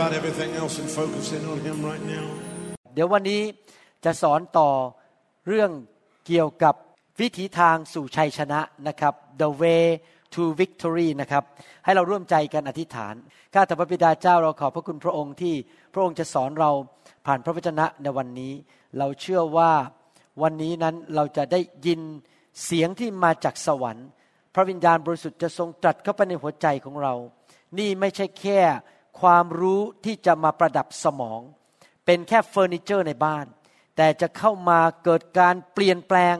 [0.00, 2.26] about everything else and focus in on Him right now.
[2.94, 3.42] เดี๋ยววันนี้
[4.04, 4.70] จะสอนต่อ
[5.48, 5.70] เรื่อง
[6.26, 6.74] เกี่ยวกับ
[7.20, 9.84] วิถีทางสู่ชัยชนะนะครับ the way
[10.34, 11.44] to victory นะครับ
[11.84, 13.14] ให้เราร่วมใจกันอธิษฐาน
[13.54, 15.54] ข้าแต่พระบิดาเจ้าเราขอบพระคุณพระองค์ที่
[15.92, 16.70] พระองค์จะสอนเรา
[17.26, 18.52] ผ่านพระวจนะในวันนี้
[18.98, 19.72] เราเชื่อว่า
[20.42, 22.00] วันนี้นั้นเราจะได้ยิน
[22.64, 24.08] เสียงที่มาจากสวรรค์
[24.54, 27.14] พระวิญญาณบริสุทธิ์จะทรงตรัสเข้าไปในหัวใจของเรา
[27.78, 28.60] นี่ไม่ใช่แค่
[29.20, 31.40] ความรู้ที่จะมาประดับสมอง
[32.06, 33.46] เป็นแค่เฟอร์นิเจอร์ในบ้าน
[33.96, 36.36] แต่จะเข้ามาเกิดการเปลี่ยนแปลง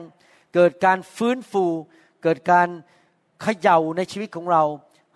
[0.55, 1.65] เกิดการฟื้นฟู
[2.23, 2.67] เกิดการ
[3.41, 4.63] เขย่าในชีวิตของเรา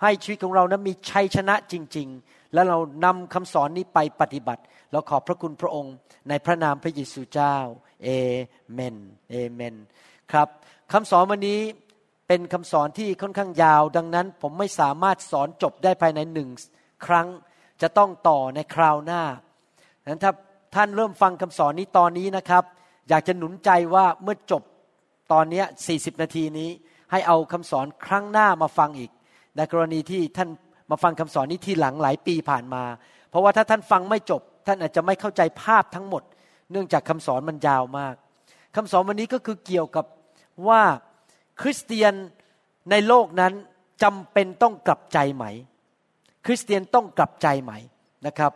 [0.02, 5.96] ให้ชีวิตของเรานั้นมีชัยชนะจริง ๆ และเรานำคำสอนนี้ไปปฏิบัติ เราขอบพระคุณพระองค์
[6.30, 7.56] ในพระนามพระเยซูเจ้า
[8.04, 8.10] เอ
[8.74, 8.98] เมน
[9.32, 9.76] เอเมน
[10.32, 10.48] ครับ
[10.92, 11.60] คำสอนวันนี้
[12.28, 16.50] เป็นคำสอนที่ค่อนข้างยาว ดังนั้นผมไม่สามารถสอนจบได้ภายในหนึ่ง
[17.06, 17.28] ครั้ง
[17.82, 19.24] จะต้องต่อในคราวหน้า
[20.02, 20.32] ดังนั้นถ้า
[20.76, 22.64] ท่านเริ่มฟังคำสอนนี้ตอนนี้นะครับ
[23.10, 24.64] อยากจะหนุนใจว่าเมื่อจบ
[25.32, 26.70] ตอนนี้ 40 นาทีนี้
[27.12, 29.12] ให้เอาคำสอนครั้งหน้ามาฟังอีก
[29.58, 30.50] ในกรณีที่ท่าน
[30.92, 32.84] มาฟังคำสอนนี้ที่หลังหลายปีผ่านมา
[33.30, 36.24] เพราะว่าถ้าท่านฟังไม่จบ ท่านอาจจะไม่เข้าใจภาพทั้งหมด
[36.72, 38.16] เนื่องจากคำสอนมันยาวมาก
[38.76, 40.06] คำสอนวันนี้ก็คือเกี่ยวกับ
[40.68, 40.82] ว่า
[41.62, 42.14] คริสเตียน
[42.92, 43.54] ในโลกนั้น
[44.04, 45.46] จำเป็นต้องกลับใจไหม
[46.46, 47.78] คริสเตียนต้องกลับใจไหม่
[48.28, 48.52] นะครับ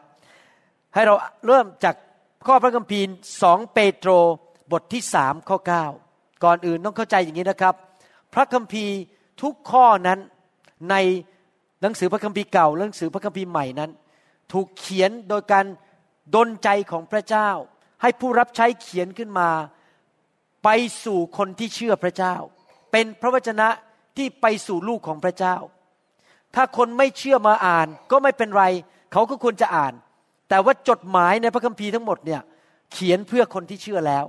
[0.94, 1.16] ให้เรา
[1.48, 1.96] เริ่มจาก
[2.48, 3.08] ข้อพระคัมภีร์
[3.42, 4.12] สองเปโตร
[4.72, 5.86] บทที่สามข้อเก้า
[6.44, 7.76] ก่อนอื่นต้องเข้าใจอย่างนี้นะครับ
[8.34, 8.96] พระคัมภีร์
[9.42, 10.20] ทุกข้อนั้น
[10.92, 10.96] ใน
[11.82, 13.92] หนังสือพระคัมภีร์เก่าและหนังสือพระคัมภีร์ใหม่นั้น
[14.52, 15.66] ถูกเขียนโดยการ
[16.36, 17.50] ดลใจของพระเจ้า
[18.02, 19.50] ให้ผู้รับใช้เขียนขึ้นมา
[20.64, 20.70] ไป
[21.06, 22.36] สู่คนที่เชื่อพระเจ้า
[22.92, 23.68] เป็นพระวจนะ
[24.18, 25.56] ที่ไปสู่ลูกของพระเจ้า
[26.56, 28.64] ถ้าคนไม่เชื่อมาอ่านก็ไม่เป็นไร
[29.12, 29.94] เขาก็ควรจะอ่าน
[30.50, 32.42] แต่ว่าจดหมายในพระคัมภีร์ทั้งหมดเนี่ย
[32.94, 34.26] เขียนเพื่อคนที่เชื่อแล้ว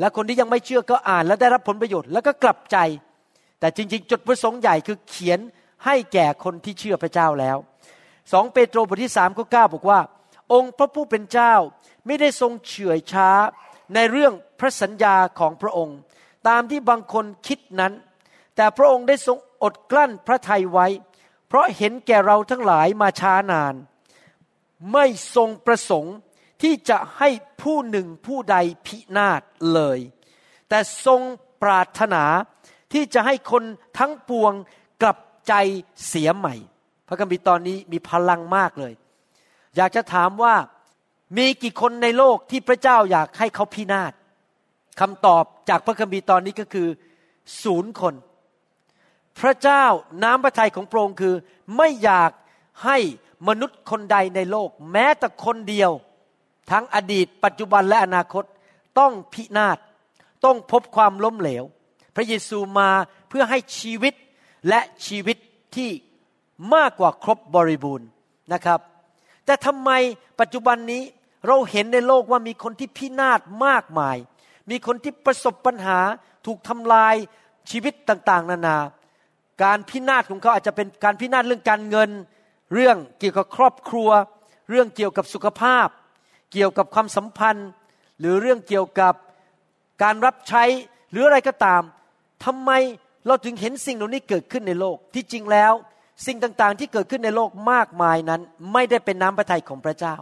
[0.00, 2.76] และคนที่ยังไม่เชื่อก็อ่าน แล้วได้รับผลประโยชน์แล้วก็กลับใจ
[3.60, 5.38] แต่จริง ๆ จุดประสงค์ใหญ่คือเขียน
[5.84, 7.56] ให้แก่คนที่เชื่อพระเจ้าแล้ว
[8.32, 10.00] สองเปโตรบทที่สามข้อเก้าบอกว่า
[10.52, 11.54] องค์พระผู้เป็นเจ้า
[12.06, 13.28] ไม่ได้ทรงเฉื่อยช้า
[13.94, 15.96] ในเรื่องพระสัญญาของพระองค์
[16.48, 17.92] ตามที่บางคนคิดนั้น
[18.56, 20.86] แต่พระองค์ได้ทรงอดกลั้นพระทัยไว้
[21.48, 23.74] เพราะเห็นแก่เราทั้งหลายมาช้านาน
[24.92, 26.16] ไม่ทรงประสงค์
[26.62, 27.28] ที่จะให้
[27.62, 28.56] ผู้หนึ่งผู้ใด
[28.86, 29.42] พินาศ
[29.74, 29.98] เลย
[30.68, 31.20] แต่ทรง
[31.62, 32.24] ปรารถนา
[32.92, 33.62] ที่จะให้คน
[33.98, 34.52] ทั้งปวง
[35.02, 35.18] กลับ
[35.48, 35.52] ใจ
[36.08, 36.54] เสียใหม่
[37.08, 38.92] พระคัมภีร์ตอนนี้มีพลังมากเลย
[39.76, 40.54] อยากจะถามว่า
[41.36, 44.12] มีกี่คนในโลกที่พระเจ้าอยากให้เขาพินาศ
[45.00, 46.88] คำตอบจากพระคัมภีร์ตอนนี้ก็คือ
[47.62, 48.14] ศูนย์คน
[49.40, 49.84] พระเจ้า
[50.22, 51.34] น้ำพระทัยของพระองค์คือ
[51.76, 52.30] ไม่อยาก
[52.84, 52.98] ให้
[53.48, 55.90] มนุษย์คนใดในโลก แม้แต่คนเดียว
[56.70, 58.44] ทั้งอดีต ปัจจุบันและอนาคต
[58.98, 59.78] ต้องพินาศ
[60.44, 61.64] ต้องพบความล้มเหลว
[62.14, 62.90] พระเยซูมา
[63.28, 64.14] เพื่อให้ชีวิต
[64.68, 65.36] และชีวิต
[65.76, 65.90] ที่
[66.74, 68.08] มากกว่าครบบริบูรณ์
[68.52, 68.80] นะครับ
[69.44, 69.90] แต่ทำไม
[70.40, 71.02] ปัจจุบันนี้
[71.46, 74.16] เราเห็นในโลกว่ามีคนที่พินาศมากมาย
[74.70, 75.98] มีคนที่ประสบปัญหา
[76.46, 77.14] ถูกทำลาย
[77.70, 78.76] ชีวิตต่าง ๆ นานา
[79.62, 82.10] การพินาศของเขาอาจจะเป็นการพินาศเรื่องการเงิน
[82.74, 84.10] เรื่องเกี่ยวกับครอบครัว
[84.70, 85.88] เรื่องเกี่ยวกับสุขภาพ
[86.52, 87.68] เกี่ยวกับความสัมพันธ์
[88.20, 89.14] หรือเรื่องเกี่ยวกับ
[90.02, 90.64] การรับใช้
[91.10, 91.82] หรืออะไรก็ตาม
[92.44, 92.70] ทำไม
[93.26, 95.72] เราถึงเห็นสิ่งเหล่านี้เกิดขึ้นในโลกที่จริงแล้ว
[96.26, 98.40] สิ่งต่างๆที่เกิดขึ้นในโลกมากมายนั้น
[98.72, 100.14] ไม่ได้เป็นน้ำพระทัยของพระเจ้า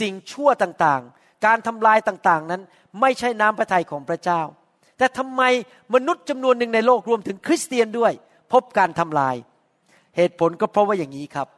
[0.00, 2.62] สิ่งชั่วต่างๆ การทำลายต่างๆนั้น
[3.00, 4.40] ไม่ใช่น้ำพระทัยของพระเจ้า
[4.98, 5.42] แต่ทำไม
[5.94, 8.12] มนุษย์จำนวนหนึ่งในโลกรวมถึงคริสเตียนด้วย
[8.52, 9.36] พบการทำลาย
[10.16, 11.48] เหตุผลก็เพราะว่าอย่างนี้ครับ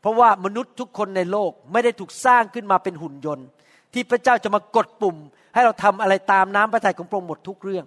[0.00, 3.46] เพราะว่ามนุษย์ทุกคนในโลกไม่ได้ถูกสร้างขึ้นมาเป็นหุ่นยนต์
[3.92, 5.16] ที่พระเจ้าจะมากดปุ่ม
[5.54, 7.84] ให้เราทำอะไรตามน้ำพระทัยของพระองค์หมดทุกเรื่อง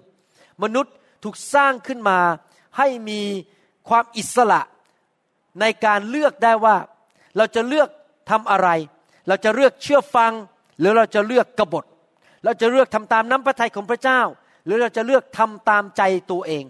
[0.63, 2.19] มนุษย์ถูกสร้างขึ้นมา
[2.77, 3.21] ให้มี
[3.89, 4.61] ความอิสระ
[5.61, 6.75] ในการเลือกได้ว่า
[7.37, 7.89] เราจะเลือก
[8.31, 8.69] ทำอะไร
[9.27, 10.31] เราจะเลือกเชื่อฟัง
[10.79, 11.85] หรือเราจะเลือกกบฏ
[12.43, 14.21] เราจะเลือกทำตามน้ำพระทัยของพระเจ้า
[14.65, 16.01] หรือเราจะเลือกทำตามใจ
[16.31, 16.63] ตัวเอง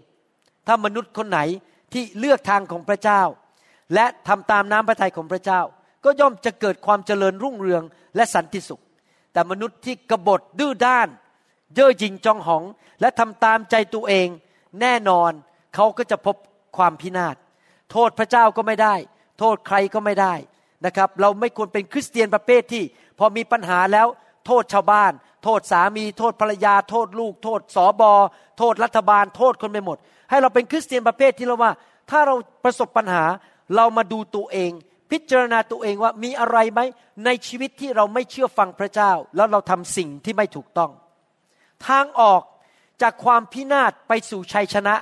[0.68, 1.40] ถ้ามนุษย์คนไหน
[1.94, 3.22] ที่เลือกทางของพระเจ้า
[3.94, 5.62] และทำตามน้ำพระทัยของพระเจ้า
[6.04, 7.84] ก็ย่อมจะเกิดความเจริญรุ่งเรือง
[8.16, 8.84] และสันติสุข
[9.34, 11.08] แต่มนุษย์ที่กบฏดื้อด้าน
[11.76, 12.64] เย่อหยิ่งจองหอง
[13.02, 14.28] และทำตามใจตัวเอง
[14.82, 15.32] แน่นอน
[15.76, 16.36] เขาก็จะพบ
[16.78, 17.36] ความพินาศ
[17.92, 18.96] โทษพระเจ้าก็ไม่ได้
[19.40, 20.34] โทษใครก็ไม่ได้
[20.86, 22.84] นะครับ เราไม่ควรเป็นคริสเตียนประเภทที่
[23.20, 24.08] พอมีปัญหาแล้ว
[24.46, 25.12] โทษชาวบ้าน
[25.44, 28.14] โทษสามี โทษภรรยา โทษลูก โทษสอบอ
[28.58, 29.98] โทษรัฐบาล โทษคนไปหมด
[30.30, 31.72] ให้เราเป็นคริสเตียนประเภทที่เราว่า
[32.10, 33.24] ถ้าเราประสบปัญหา
[33.76, 34.72] เรามาดูตัวเอง
[35.12, 36.82] พิจารณาตัวเองว่ามีอะไรไหม
[37.26, 40.92] ในชีวิตที่เราไม่เชื่อฟังพระเจ้า แล้วเราทำสิ่งที่ไม่ถูกต้อง
[41.88, 42.42] ทางออก
[43.02, 44.96] จากความพินาศไปสู่ชัยชนะ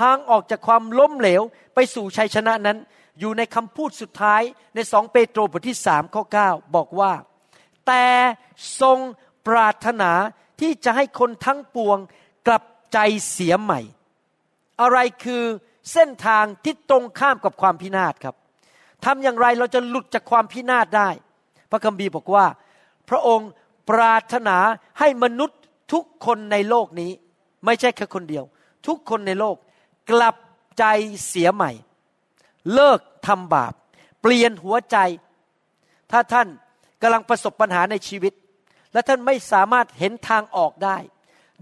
[0.00, 1.42] ทางออกจากความล้มเหลว
[1.74, 2.78] ไปสู่ชัยชนะนั้น
[3.20, 4.42] อยู่ในคำพูดสุดท้าย
[4.74, 7.12] ในสองเปโตรบทที่สามข้อ9บอกว่า
[7.86, 8.06] แต่
[8.80, 8.98] ทรง
[9.46, 10.10] ปรารถนา
[10.60, 11.98] ที่จะให้คนทั้งปวง
[12.46, 12.98] กลับใจ
[13.30, 13.80] เสียใหม่
[14.80, 15.42] อะไรคือ
[15.92, 18.34] เส้นทางที่ตรงข้ามกับความพินาศครับ
[19.04, 21.08] ทำอย่างไรเราจะหลุดจากความพินาศได้
[21.70, 22.46] พระคัมภีร์บอกว่า
[23.08, 23.50] พระองค์
[23.90, 24.56] ปรารถนา
[24.98, 25.60] ให้มนุษย์
[25.92, 27.10] ทุกคนในโลกนี้
[27.64, 28.44] ไม่ใช่แค่คนเดียว
[28.86, 29.56] ทุกคนในโลก
[30.10, 30.36] กลับ
[30.78, 30.84] ใจ
[31.28, 31.70] เสียใหม่
[32.74, 33.72] เลิกทำบาป
[34.22, 34.96] เปลี่ยนหัวใจ
[36.10, 36.48] ถ้าท่าน
[37.02, 38.32] กำลังประสบปัญหาในชีวิต
[38.92, 40.96] และท่านไม่สามารถเห็นทางออกได้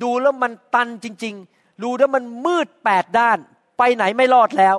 [0.03, 1.37] ดูแล้วมันตันจริง
[1.83, 3.39] ดูแล้วมันมืดแปดด้าน
[3.79, 4.77] ไปไหนไม่รอดแล้ว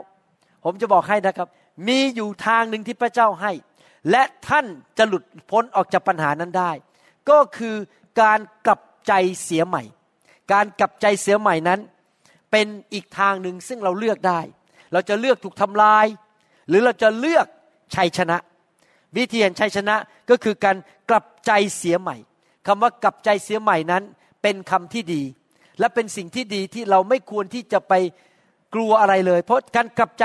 [0.64, 1.48] ผมจะบอกให้นะครับ
[1.88, 3.52] มีอยู่ทางหนึ่งที่พระเจ้าให้
[4.12, 4.66] และท่าน
[4.98, 6.72] จะหลุดพ้นออกจากปัญหานั้นได้
[7.30, 7.76] ก็คือ
[8.22, 9.14] การกลับใจ
[9.44, 9.84] เสียใหม่
[10.54, 11.80] การกลับใจเสียใหม่นั้น
[12.52, 14.40] เป็นอีกทางหนึ่งซึ่งเราเลือกได้
[14.94, 16.06] เราจะเลือกถูกทำลาย
[16.68, 17.46] หรือเราจะเลือก
[17.96, 18.38] ชัยชนะ
[19.18, 19.96] วิธีแห่งชัยชนะ
[20.30, 20.78] ก็คือการ
[21.10, 22.16] กลับใจเสียใหม่
[22.68, 24.04] คำว่ากลับใจเสียใหม่นั้น
[24.42, 25.22] เป็นคำที่ดี
[25.80, 27.94] และเป็นสิ่งที่ดีที่เราไม่ควรที่จะไป
[28.76, 30.24] กลัวอะไรเลย เพราะการกลับใจ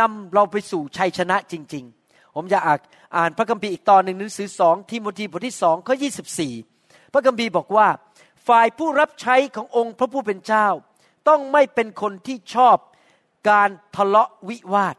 [0.00, 2.78] นำเราไปสู่ชัยชนะจริง ๆ ผมจะอ่าน
[3.16, 6.08] อ่านพระคัมภีร์อีกตอนหนึ่งหนังสือสองทิโมธีบทที่สองข้อยี
[7.12, 7.88] พระคัมภีร์บอกว่า
[8.48, 10.66] ฝ่ายผู้รับใช้ขององค์พระผู้เป็นเจ้า
[11.28, 12.76] ต้องไม่เป็นคนที่ชอบ
[13.50, 14.96] การทะเลาะวิวาท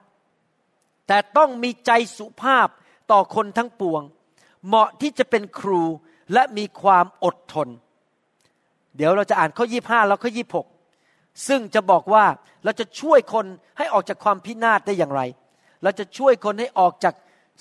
[1.07, 2.67] แต่ต้องมีใจสุภาพ
[3.11, 4.01] ต่อคนทั้งปวง
[4.67, 5.83] เหมาะที่จะเป็นครู
[6.33, 7.67] และมีความอดทน
[8.99, 10.67] เดี๋ยวเราจะอ่านข้อยี่ห้าแล้วข้อยี่หก
[11.47, 12.25] ซึ่งจะบอกว่า
[12.63, 13.45] เราจะช่วยคน
[13.77, 15.21] ให้ออกจากความพินาศได้อย่างไร
[15.83, 17.13] เราจะช่วยคนให้ออกจาก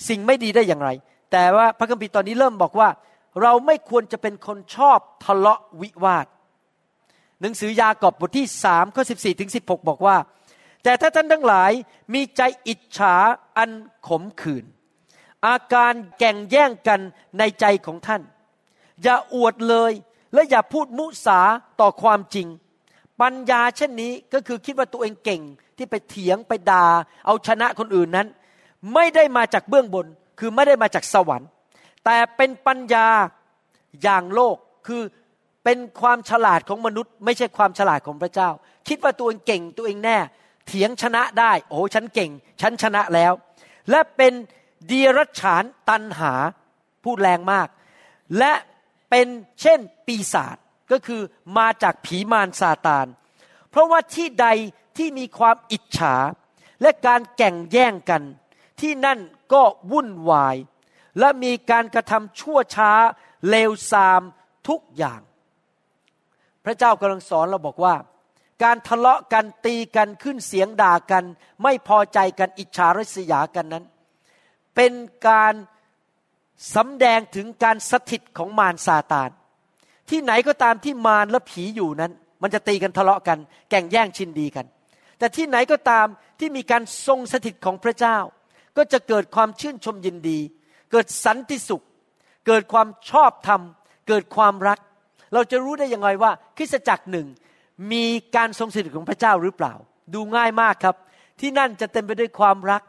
[0.09, 0.91] สิ่งไม่ดีได้อย่างไร
[1.33, 2.89] แต่ว่าพระคัมภีร์ตอนนี้เริ่มบอกว่า
[3.43, 6.27] เราไม่ควรจะเป็นคนชอบทะเลาะวิวาท
[7.41, 10.17] หนังสือยากอบบทที่สามข้อสิบสี่ถึงสิบหกบอกว่า
[10.85, 11.73] แต่ถ้าท่านทั้งหลาย
[12.15, 13.15] มีใจอิจฉา
[13.57, 13.71] อัน
[14.09, 14.65] ขมขื่น
[15.47, 17.01] อาการแก่งแย่งกัน
[17.39, 18.23] ในใจของท่าน
[19.03, 19.93] อย่าอวดเลย
[20.35, 21.41] และอย่าพูดมุสา
[21.81, 22.47] ต่อความจริง
[23.21, 25.43] ปัญญาเช่นนี้ก็คือคิดว่าตัวเองเก่ง
[25.77, 26.85] ที่ไปเถียงไปดา่า
[27.27, 28.29] เอาชนะคนอื่นนั้น
[28.95, 30.07] ไม่ได้มาจากเบื้องบน
[30.39, 31.49] คือไม่ได้มาจากสวรรค์
[32.05, 33.07] แต่เป็นปัญญา
[34.03, 34.57] อย่างโลก
[34.87, 35.03] คือ
[35.65, 38.51] เป็นความฉลาดของมนุษย์ ไม่ใช่ความฉลาดของพระเจ้า
[38.89, 40.19] คิดว่าตัวเองเก่งตัวเองแน่
[40.67, 42.31] เถียงชนะได้ โอ้ฉันเก่ง
[42.61, 43.33] ฉันชนะแล้ว
[43.91, 44.33] และเป็น
[44.91, 46.33] ดีรัจฉานตันหา
[47.05, 47.69] พูดแรงมาก
[48.39, 48.53] และ
[49.11, 49.27] เป็น
[49.61, 50.57] เช่นปีศาจ
[50.91, 51.23] ก็คือ
[51.59, 53.07] มาจากผีมารซาตาน
[53.71, 54.47] เพราะว่าที่ใด
[54.97, 56.15] ที่มีความอิจฉา
[56.83, 58.23] และการแก่งแย่งกัน
[58.81, 59.19] ที่นั่น
[59.53, 59.63] ก็
[59.93, 60.57] วุ่นวาย
[61.19, 62.93] และมีการกระทำชั่วช้า
[63.49, 64.23] เลวทราม
[64.69, 65.21] ทุกอย่าง
[66.65, 67.95] พระเจ้ากำลังสอนเราบอกว่า
[68.63, 71.25] การทะเลาะกันตีกันขึ้นเสียงด่ากัน
[71.63, 73.85] ไม่พอใจกันอิจฉาริษยากันนั้น
[74.75, 74.93] เป็น
[75.29, 75.55] การ
[76.75, 79.31] สำแดงถึงการสถิตของมารซาตาน
[80.11, 82.13] ที่ไหนก็ตามที่มารและผีอยู่นั้น
[82.43, 83.39] มันจะตีกันทะเลาะกัน
[83.71, 84.67] แก่งแย่งชินดีกัน
[85.19, 86.07] แต่ที่ไหนก็ตาม
[86.39, 88.19] ที่มีการทรงสถิตของพระเจ้า
[88.77, 90.39] ก็จะเกิดความชื่นชมยินดี
[90.91, 91.85] เกิดสันติสุข
[92.47, 93.61] เกิดความชอบธรรม
[94.09, 94.79] เกิดความรัก
[95.35, 97.27] เราจะรู้ได้ยังไงว่าคริสตจักรหนึ่ง
[97.93, 98.05] มี
[98.37, 99.75] การทรงสถิตของพระเจ้าหรือเปล่า
[100.15, 100.97] ดูง่ายมากครับ
[101.41, 102.83] ที่นั่นจะเต็มไปด้วยความรัก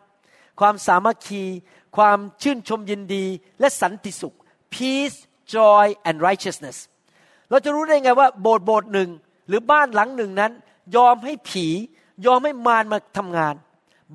[0.59, 1.43] ความสามัคคี
[1.97, 3.25] ความชื่นชมยินดี
[3.59, 4.35] และสันติสุข
[4.73, 5.17] peace
[5.55, 6.77] joy and righteousness
[7.49, 9.09] เราจะรู้ได้ไงว่าโบสถ์โบสถ์หนึ่ง
[9.47, 10.51] หรือบ้านหลังหนึ่งนั้น
[10.95, 11.67] ยอมให้ผี
[12.25, 13.55] ยอมให้มารมาทำงาน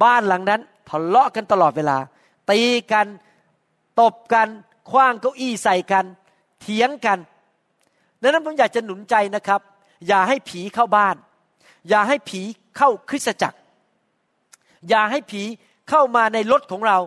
[0.03, 1.99] บ้านหลังนั้นทะเลาะกันตลอดเวลา
[2.51, 2.61] ตี
[2.93, 3.07] กัน
[4.01, 4.49] ตบกัน
[4.91, 6.05] คว้างเก้าอี้ใส่กัน
[6.61, 7.19] เถียงกัน
[8.21, 9.61] ดังนั้นผมอยากจะหนุนใจนะครับ
[10.09, 11.17] อย่าให้ผีเข้าบ้าน
[11.89, 12.41] อย่าให้ผี
[12.77, 13.59] เข้าคริสตจักร
[14.89, 15.43] อย่าให้ผี
[15.89, 16.99] เข้ามาในรถของเรา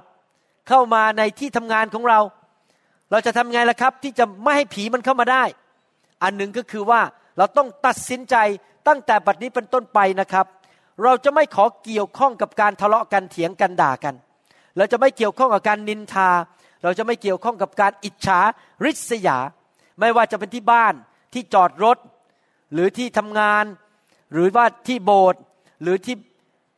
[0.67, 2.19] เข้ามาในที่ทำงานของเรา
[3.11, 5.43] เราจะทำไงล่ะครับ ที่จะไม่ให้ผีมันเข้ามาได้
[6.23, 7.01] อันหนึ่งก็คือว่า
[7.37, 8.35] เราต้องตัดสินใจ
[8.87, 10.45] ตั้งแต่บัดนี้เป็นต้นไปนะครับ
[11.03, 14.15] เราจะไม่ขอเกี่ยวข้องกับการทะเลาะกันเถียงกันด่ากัน
[14.77, 16.29] เราจะไม่เกี่ยวข้องกับการนินทา
[16.83, 18.39] เราจะไม่เกี่ยวข้องกับการอิจฉา
[18.85, 19.37] ริษยา
[19.99, 20.93] ไม่ว่าจะเป็นที่บ้าน
[21.33, 21.97] ที่จอดรถ
[22.73, 23.65] หรือที่ทำงาน
[24.33, 25.41] หรือว่าที่โบสถ์
[25.81, 26.15] หรือที่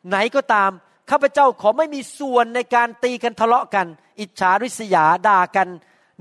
[0.08, 0.72] ไหนก็ตาม
[1.10, 3.88] ข้าพเจ้าขอไม่มีส่วนในการตีกันทะเลาะกัน
[4.20, 5.68] อิจฉาริษยาด่ากัน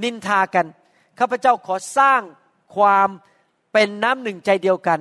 [0.02, 0.66] นินทากัน
[1.18, 2.20] ข้าพเจ้าขอสร้าง
[2.76, 3.08] ความ
[3.72, 5.00] เป็นน้ำหนึ่งใจเดียวกัน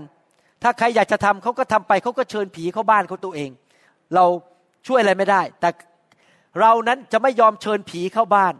[0.63, 3.49] ถ้าใครอยากจะทำเขาก็ทำไปเขาก็เชิญผีเข้าบ้านเขาตัวเอง
[4.15, 4.25] เรา
[4.87, 5.69] ช่วยอะไรไม่ได้ แต่
[6.59, 8.53] เรานั้นจะไม่ยอมเชิญผีเข้าบ้าน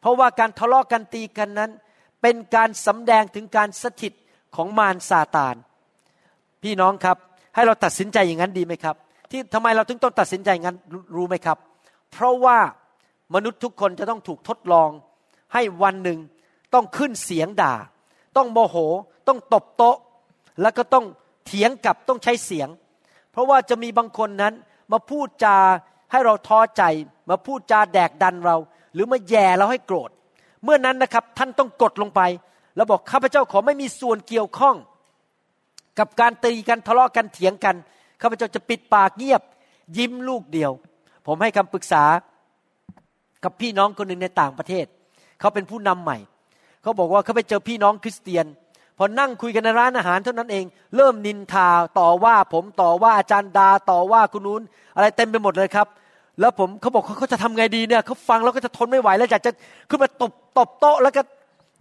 [0.00, 1.70] เพราะว่าการทะเลาะกันตีกันนั้น
[2.22, 4.12] เป็นการสำแดงถึงการสถิต
[4.56, 5.56] ของมารซาตาน
[6.62, 7.16] พี่น้องครับ
[7.54, 8.96] ให้เราตัดสินใจอย่างนั้นดีไหมครับ
[9.34, 10.76] ที่ทำไมเราถึงต้องตัดสินใจงั้น
[11.16, 11.58] รู้ไหมครับ
[12.12, 12.58] เพราะว่า
[13.34, 14.90] มนุษย์ทุกคนจะต้องถูกทดลอง
[15.54, 16.18] ให้วันหนึ่ง
[16.74, 17.74] ต้องขึ้นเสียงด่า
[18.36, 18.76] ต้องโมโห
[19.28, 19.96] ต้องตบโต๊ะ
[20.62, 21.04] แล้วก็ต้อง
[21.46, 22.68] เถียงกับต้องใช้เสียง
[23.32, 24.54] เพราะว่าจะมีบางคนนั้น
[24.92, 25.56] มาพูดจา
[26.10, 26.82] ให้เราท้อใจ
[27.30, 28.56] มาพูดจาแดกดันเรา
[28.94, 30.10] หรือมาแย่เราให้โกรธ
[30.64, 32.20] เมื่อนั้นนะครับท่านต้องกดลงไป
[32.76, 34.76] แล้วบอกข้าพเจ้าขอไม่มีส่วนเกี่ยวข้อง
[35.98, 37.76] กับการตีกันทะเลาะกันเถียงกัน
[38.24, 39.42] ข้าพเจ้าจะปิดปากเงียบ
[39.96, 40.72] ยิ้มลูกเดียว
[41.26, 42.04] ผมให้คำปรึกษา
[43.44, 44.86] กับพี่น้องคนหนึ่งในต่างประเทศ
[45.40, 46.18] เขาเป็นผู้นำใหม่
[46.82, 48.46] เขาบอกว่าเขาไปเจอพี่น้องคริสเตียน
[48.98, 50.64] พอนั่งคุยกันในร้านอาหารเท่านั้นเอง
[50.96, 54.62] เริ่มนินทาต่อว่าผมต่อว่าอาจารย์ดาต่อว่าคุณนู้น
[54.94, 55.86] อะไรเต็มไปหมดเลยครับ
[56.40, 59.50] แล้วผมเขาบอกเขาจะทำไงดีเนี่ยเขาฟังแล้วก็จะทนไม่ไหวแล้วอยากจะ
[59.88, 61.22] ขึ้นมาตบตบโต๊ะแล้วก็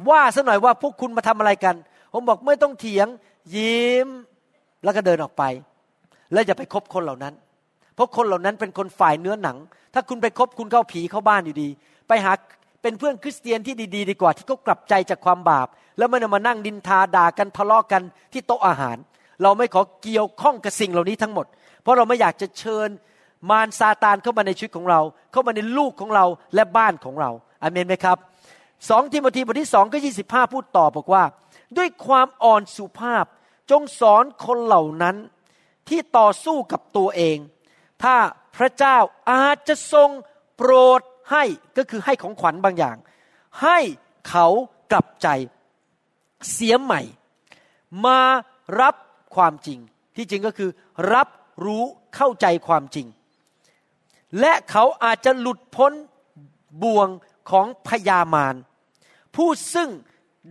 [0.09, 1.75] ว่าซะหน่อยว่าพวกคุณมาทำอะไรกัน
[2.13, 3.07] ผมบอกไม่ต้องเถียง
[3.55, 4.07] ยิ้ม
[4.83, 5.43] แล้วก็เดินออกไป
[6.33, 7.33] แล้วอย่าไปคบคนเหล่านั้น
[7.95, 9.57] เพราะคนเหล่านั้นเป็นคนฝ่ายเนื้อหนัง
[9.93, 11.69] ถ้าคุณไปคบคุณเข้าผีเข้าบ้านอยู่ดี
[12.07, 12.31] ไปหา
[12.81, 18.01] เป็นเพื่อนคริสเตียนที่ดี ๆ ดีกว่า ที่เขากลับใจจากความบาป แล้วไม่มานั่งดินทาด่ากันทะเลาะกัน
[18.33, 18.97] ที่โต๊ะอาหาร
[19.43, 21.45] เราไม่ขอเกี่ยวข้องกับสิ่งเหล่านี้ทั้งหมด
[21.81, 22.89] เพราะเราไม่อยากจะเชิญ
[23.49, 26.25] มารซาตานเข้ามาในชีวิตของเรา เข้ามาในลูกของเรา
[26.55, 28.17] และบ้านของเราอเมนไหมครับ
[28.89, 31.23] สองทิโมธีบทที่สองก็ยี่สิบห้าพูดต่อบอกว่า
[31.77, 33.25] ด้วยความอ่อนสุภาพ
[33.71, 35.15] จงสอนคนเหล่านั้น
[35.89, 37.37] ที่ต่อสู้กับตัวเอง
[38.03, 38.15] ถ้า
[38.55, 38.97] พระเจ้า
[39.31, 40.09] อาจจะทรง
[40.57, 41.43] โปรดให้
[41.77, 42.97] ก็คือให้ของขวัญบางอย่าง
[43.61, 43.79] ให้
[44.29, 44.47] เขา
[44.91, 45.27] กลับใจ
[46.51, 47.01] เสียใหม่
[48.05, 48.21] มา
[48.81, 48.95] รับ
[49.35, 49.79] ความจริง
[50.15, 50.69] ที่จริงก็คือ
[51.13, 51.29] รับ
[51.65, 51.83] รู้
[52.15, 53.07] เข้าใจความจริง
[54.39, 55.93] และเขาอาจจะหลุดพ้น
[56.83, 57.09] บ่วง
[57.49, 58.55] ของพยามาร
[59.35, 59.89] ผู้ซึ่ง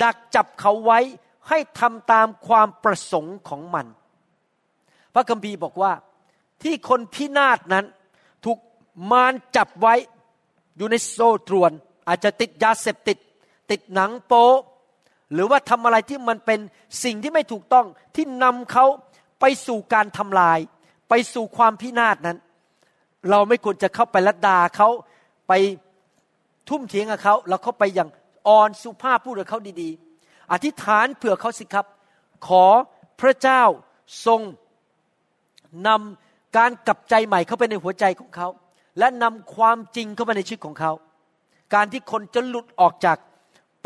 [0.03, 1.01] ดักจับเขาไว้
[1.49, 3.87] ให้ทำตามความประสงค์ของมัน
[5.15, 5.93] พระคัมภีร์บอกว่า
[6.63, 7.85] ที่คนพินาศนั้น
[8.45, 8.59] ถูก
[9.11, 9.95] มารจับไว้
[10.77, 11.71] อยู่ในโซ่ตรวน
[12.09, 13.19] อาจจะติดยาเสพติด
[13.71, 14.49] ติดหนังโป๊
[15.33, 16.61] หรือว่าทำอะไรที่มันเป็น
[17.05, 18.87] สิ่งที่ไม่ถูกต้องที่นำเขา
[19.41, 20.59] ไปสู่การทำลาย
[21.09, 22.39] ไปสู่ความพินาศนั้น
[23.31, 24.89] เราไม่ควรจะเข้าไปละดาเขา
[25.49, 25.53] ไป
[26.69, 28.11] ทุ่มเทียงกับเขาเราเข้าไปอย่าง
[28.49, 31.87] อ่อนสุภาพพูดกับเขาดีๆ อธิษฐานเผื่อเขาสิครับ
[32.47, 32.65] ขอ
[33.21, 33.63] พระเจ้า
[34.27, 34.41] ทรง
[35.87, 38.49] นำการกลับใจใหม่เข้าไปในหัวใจของเขา
[38.99, 40.93] และนำความจริงเข้ามาในชีวิตของเขา
[41.75, 43.17] การที่คนจะหลุดออกจาก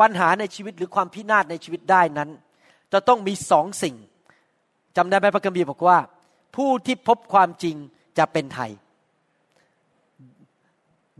[0.01, 2.29] ปัญหาในชีวิตหรือความพินาศในชีวิตได้นั้น
[2.93, 3.95] จะต้องมีสองสิ่ง
[4.97, 5.97] จำได้ไหมพระคัมภีร์บอกว่า
[6.55, 7.75] ผู้ที่พบความจริง
[8.17, 8.71] จะเป็นไทย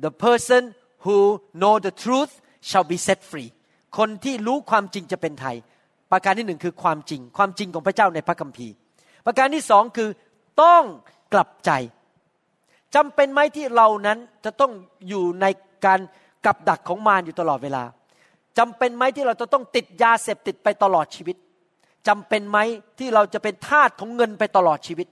[0.03, 0.63] the person
[1.05, 1.17] who
[1.61, 2.33] know the truth
[2.69, 3.49] shall be set free
[3.97, 5.55] คนที่รู้ความจริงจะเป็นไทย
[6.11, 8.73] ประการที่หนึ่งคือความจริง ความจริงของพระเจ้าในพระคัมภีร์
[9.25, 10.09] ประการที่สองคือ
[10.61, 10.83] ต้อง
[11.33, 11.71] กลับใจ
[12.95, 14.71] จำเป็นไหมที่เรานั้นจะต้อง
[15.07, 15.45] อยู่ใน
[15.85, 15.99] การ
[16.45, 17.83] กับดักของมารอยู่ตลอดเวลา
[18.57, 21.37] จำเป็นไหมที่เราจะต้องติดยาเสพติดไปตลอดชีวิต
[22.07, 22.57] จำเป็นไหม
[22.99, 25.07] ที่เราจะเป็นทาสของเงินไปตลอดชีวิต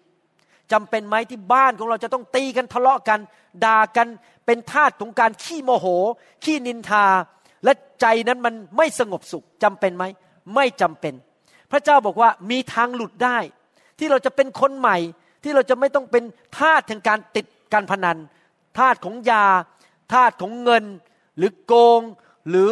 [0.72, 3.20] จำเป็นไหมที่บ้านของเราจะต้องตีกันทะเลาะกัน
[3.66, 4.08] ด่ากัน
[4.46, 5.88] เป็นทาสของการขี้โมโห
[6.44, 7.06] ขี้นินทา
[7.64, 10.04] และใจนั้นมันไม่สงบสุขจำเป็นไหม
[10.56, 11.14] ไม่จำเป็น
[11.72, 13.38] พระเจ้าบอกว่ามีทางหลุดได้
[14.00, 14.98] ที่เราจะเป็นคนใหม่
[15.46, 16.24] ที่เราจะไม่ต้องเป็น
[16.60, 18.18] ทาสแห่งการติดการพนัน
[18.80, 19.46] ทาสของยา
[20.14, 20.84] ทาสของเงิน
[21.38, 22.02] หรือโกง
[22.50, 22.70] หรือ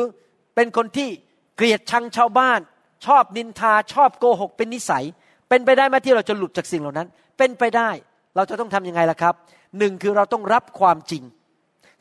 [0.56, 1.10] เป็นคนที่
[1.56, 2.60] เกลียดชังชาวบ้าน
[3.06, 5.04] ชอบนินทาชอบโกหกเป็นนิสัย
[5.50, 7.90] เป็นไปได้ไหมที่เราจะหลุดจากสิ่งเหล่านั้น เป็นไปได้
[8.36, 9.34] เราจะต้องทํำยังไงล่ะครับ
[9.80, 11.24] หนึ่งคือเราต้องรับความจริง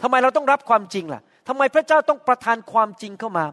[0.03, 3.45] ทำไมเราต้องรับความจริงล่ะทำไมพระเจ้าต้องประทานความจริงเข้ามา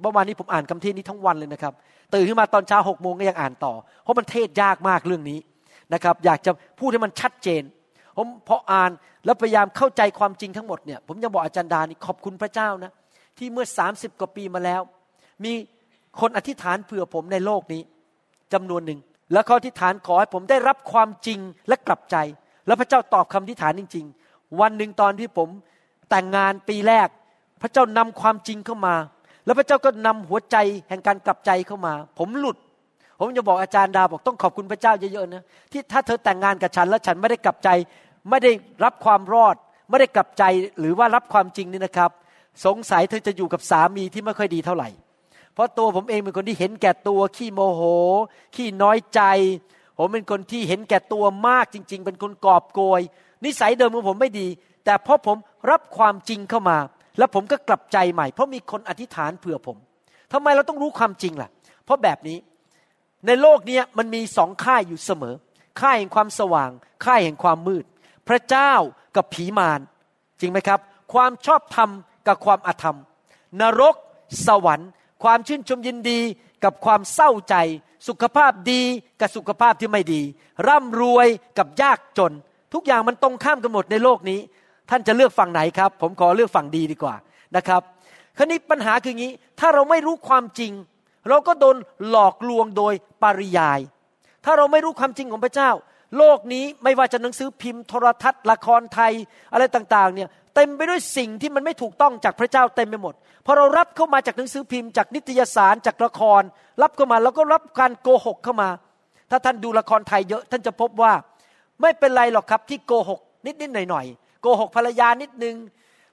[0.00, 1.72] เมื่อวานนี้ผมอ่านคำเทศนี้ทั้งวันเลยนะครับ
[2.14, 5.38] ตื่นขึ้นมาตอนเช้าหกโมงก็ยังอ่านต่อ เพราะมันเทศยากมากเรื่องนี้
[5.92, 7.62] นะครับ อยากจะพูดให้มันชัดเจน
[8.16, 8.90] ผมพออ่าน
[9.24, 12.92] แล้วพยายามเข้าใจความจริงทั้งหมดเนี่ย ผมยังบอกอาจารย์ดานี่ขอบคุณพระเจ้านะ
[13.38, 14.82] ที่เมื่อสามสิบกว่าปีมาแล้ว
[15.44, 15.52] มี
[16.20, 17.82] คนอธิษฐานเผื่อผมในโลกนี้
[18.52, 19.00] จำนวนหนึ่ง
[19.32, 21.38] แล้วเขาอธิษฐานขอให้ผมได้รับความจริง
[21.68, 22.16] และกลับใจ
[22.66, 25.48] แล้วพระเจ้าตอบคำอธิษฐานจริง ๆ วันหนึ่งตอนที่ผม
[26.10, 27.08] แต่งงานปีแรก
[27.62, 28.94] พระเจ้านำความจริงเข้ามา
[29.44, 30.56] แล้วพระเจ้าก็นำหัวใจ
[30.88, 32.56] แห่งการกลับใจเข้ามา ผมหลุด
[33.18, 35.42] ผมจะบอกอาจารย์ดาบอกต้องขอบคุณพระเจ้าเยอะๆนะ
[35.72, 37.68] ที่ถ้าเธอแต่งงานกับฉันแล้วฉันไม่ได้กลับใจ
[38.30, 38.52] ไม่ได้
[38.84, 39.56] รับความรอด
[39.88, 40.42] ไม่ได้กลับใจ
[40.78, 42.10] หรือว่ารับความจริงนี่นะครับ
[42.64, 44.88] สงสัยเธอจะอยู่กับสามีที่ไม่ค่อยดีเท่าไหร่
[45.54, 47.82] เพราะตัวผมเองเป็นคนที่เห็นแก่ตัวขี้โมโห
[48.54, 49.20] ขี้น้อยใจ
[49.98, 53.00] ผมเป็นคนที่เห็นแก่ตัวมากจริง ๆ เป็นคนกอบโกย
[53.44, 54.46] นิสัยเดิมของผมไม่ดี
[54.84, 55.36] แต่พราะผม
[55.70, 56.78] รับความจริงเข้ามา
[57.18, 59.76] แล้วผมก็กลับใจใหม่ เพราะมีคนอธิษฐานเผื่อผม
[60.32, 61.50] ทำไมเราต้องรู้ความจริงล่ะ
[61.84, 62.36] เพราะแบบนี้
[63.26, 65.34] ในโลกนี้มันมีสองค่ายอยู่เสมอ
[65.80, 66.70] ค่ายแห่งความสว่าง
[67.04, 67.84] ค่ายแห่งความมืด
[68.28, 68.72] พระเจ้า
[69.16, 69.80] กับผีมาร
[70.40, 70.80] จริงไหมครับ
[71.12, 71.90] ความชอบธรรม
[72.26, 72.98] กับความอธรรม
[73.60, 73.94] นรก
[74.46, 74.90] สวรรค์
[75.24, 76.20] ความชื่นชมยินดี
[76.64, 77.54] กับความเศร้าใจ
[78.08, 78.82] สุขภาพดี
[79.20, 80.22] กับสุขภาพที่ไม่ดี
[80.68, 81.26] ร่ำรวย
[81.58, 82.32] กับยากจน
[82.74, 84.40] ทุกอย่างมันตรงข้ามกันหมดในโลกนี้
[84.90, 87.14] ท่านจะเลือกฝั่งไหนครับ ผมขอเลือกฝั่งดีดีกว่า
[87.56, 87.82] นะครับ
[88.36, 90.72] คราวนี้ปัญหาคืองี้ ถ้าเราไม่รู้ความจริง
[91.28, 91.76] เราก็โดน
[92.08, 93.80] หลอกลวงโดยปริยาย
[94.44, 95.70] ถ้าเราไม่รู้ความจริงของพระเจ้า
[96.18, 99.12] โลกนี้ไม่ว่าจะหนังสือพิมพ์โทรทัศน์ละครไทย
[99.52, 103.14] อะไรต่างๆเนี่ยเต็มไปด้วยสิ่งที่มันไม่ถูกต้องจากพระเจ้าเต็มไปหมด
[103.46, 106.42] พอเรารับเข้ามาจากหนังสือพิมพ์จากนิตยสารจากละคร
[106.82, 108.68] รับเข้ามาแล้วก็รับการโกหกเข้ามา
[109.30, 111.12] ถ้าท่านดูละครไทยเยอะท่านจะพบว่า
[111.80, 114.06] ไม่เป็นไรหรอกครับที่โกหกนิดๆหน่อย
[114.42, 115.56] โกหกภรรยานิดนึง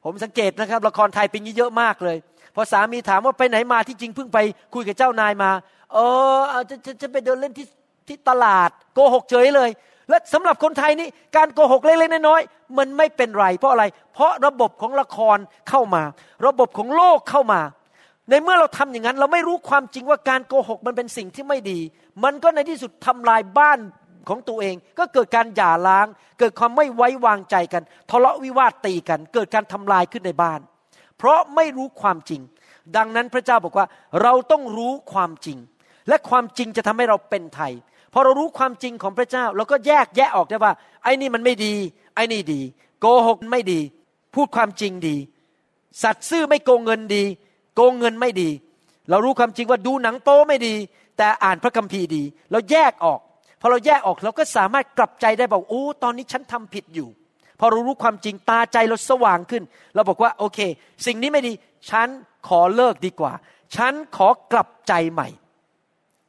[0.04, 2.18] ผมสังเกตนะครับ ละครไทยเป็นเยอะมากเลย
[2.56, 4.40] พอสามีถามว่าไปไหนมาที่จริงเพิ่งไป
[4.74, 5.52] คุยกับเจ้านายมา
[5.94, 5.98] เอ
[6.56, 7.68] อจะจะจะไปเดินเล่นที่
[8.08, 9.70] ที่ตลาดโกหกเฉยเลย
[10.10, 15.38] และสำหรับคนไทยนี่การโกหกเล็กๆน้อยๆมันไม่เป็นไร เพราะอะไร เพราะระบบของละคร
[15.70, 16.04] เข้ามา
[16.46, 17.62] ระบบของโลกเข้ามา
[18.30, 21.80] ในเมื่อเราทำอย่างนั้น เราไม่รู้ความจริงว่าการโกหกมันเป็นสิ่งที่ไม่ดี
[22.24, 23.80] มันก็ในที่สุดทำลายบ้าน
[24.30, 26.08] ของตัวเองก็เกิดการหย่าร้าง
[26.40, 30.60] เกิดความไม่ไว้วางใจกัน ทะเลาะวิวาทตีกัน เกิดการทำลายขึ้นในบ้าน
[31.22, 32.42] เพราะไม่รู้ความจริง
[32.98, 33.88] ดังนั้นพระเจ้าบอกว่า
[34.22, 35.58] เราต้องรู้ความจริง
[36.08, 37.74] และความจริงจะทำให้เราเป็นไทย
[38.14, 41.74] พอเรารู้ความจริงของพระเจ้าเราก็แยกแยะออกได้ว่า ไอ้นี่มันไม่ดี
[42.16, 42.62] ไอ้นี่ดี
[43.00, 43.80] โกหกไม่ดี
[44.36, 45.16] พูดความจริงดี
[46.04, 47.24] สัตว์ซื่อไม่โกงเงินดี
[47.76, 48.50] โกงเงินไม่ดี
[49.10, 50.76] เรารู้ความจริงว่าดูหนังโป๊ไม่ดี
[51.18, 53.20] แต่อ่านพระคัมภีร์ดี เราแยกออก
[53.62, 57.10] พอเราแยกออกเราก็สามารถกลับใจได้บอกโอ้ตอนนี้ฉันทำผิดอยู่
[57.62, 59.64] พอเรารู้ความจริงตาใจเราสว่างขึ้น
[59.96, 60.60] เราบอกว่าโอเค
[61.06, 61.54] สิ่งนี้ไม่ดี
[61.90, 62.08] ฉัน
[62.48, 63.34] ขอเลิกดีกว่า
[63.76, 65.28] ฉันขอกลับใจใหม่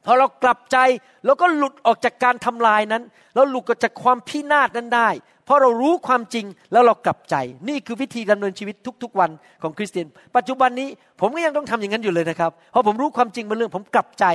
[0.05, 0.77] พอเรากลับใจ
[1.25, 3.03] เราก็หลุดออกจากการทำลายนั้น
[3.35, 5.09] เราหลุดออกจากความพินาศนั้นได้
[5.45, 7.35] เพราะเรารู้ความจริงแล้วเรากลับใจ
[7.69, 14.25] นี่คือวิธีดำเนินชีวิตทุกๆวันของคริสเตียน ปัจจุบันนี้ผมก็ยังต้องทำอย่างนั้นอยู่เลยนะครับ เพราะผมรู้ความจริงเป็นเรื่องผมกลับใจ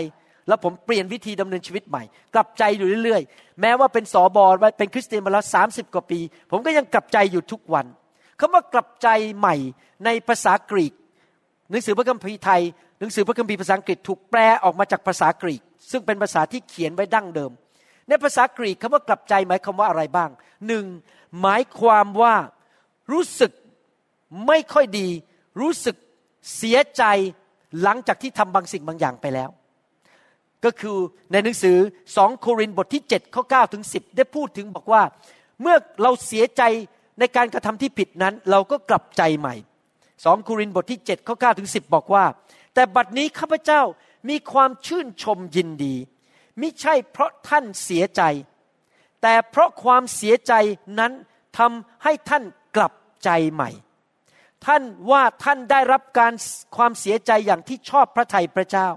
[0.48, 2.02] แล้วผมเปลี่ยนวิธีดำเนินชีวิตใหม่
[2.34, 4.46] กลับใจอยู่เรื่อยๆ แม้ว่าเป็นสอบอ
[4.78, 6.18] เป็นคริสเตียนมาแล้วสาสิบกว่าปี
[6.50, 7.86] ผมก็ยังกลับใจอยู่ทุกวัน
[8.40, 9.08] คาว่ากลับใจ
[9.38, 9.56] ใหม่
[10.04, 10.92] ในภาษากรีก
[11.70, 12.62] หนังสือพระคัมภีร์ไทย
[13.00, 17.50] หนังสือพระคัมภีร์ภาษาอังกฤษถูกแปลออกมาจากภาษากรีก ซึ่งเป็นภาษาที่เขียนไว้ดั้งเดิม
[18.08, 20.30] ในภาษากรีกคำว่ากลับใจหมายความว่าอะไรบ้าง
[20.66, 20.84] หนึ่ง
[21.40, 22.34] หมายความว่า
[23.12, 23.52] รู้สึก
[24.46, 25.08] ไม่ค่อยดี
[25.60, 25.96] รู้สึก
[26.56, 27.04] เสียใจ
[27.82, 29.50] หลังจากที่ทำบางสิ่งบางอย่างไปแล้ว
[30.64, 30.98] ก็คือ
[31.30, 31.76] ในหนังสือ
[32.16, 35.02] สองโครินธ์บทที่7ข้อ9ถึง10 ได้พูดถึงบอกว่า
[35.60, 36.62] เมื่อเราเสียใจ
[37.18, 39.54] ในการกระทำที่ผิดนั้น เราก็กลับใจใหม่
[40.24, 42.24] สองโครินธ์บทที่7ข้อ9ถึง10 บอกว่า
[42.74, 43.82] แต่บัดนี้ข้าพเจ้า
[44.28, 45.94] มีความชื่นชมยินดี
[46.60, 48.22] มิใช่เพราะท่านเสียใจ
[49.22, 50.52] แต่เพราะความเสียใจ
[50.98, 51.12] นั้น
[51.58, 52.44] ทำให้ท่าน
[52.76, 52.92] กลับ
[53.24, 53.70] ใจใหม่
[54.66, 56.32] ท่านว่าท่านได้รับการ
[56.76, 58.88] ความเสียใจอย่างที่ชอบพระทัยพระเจ้า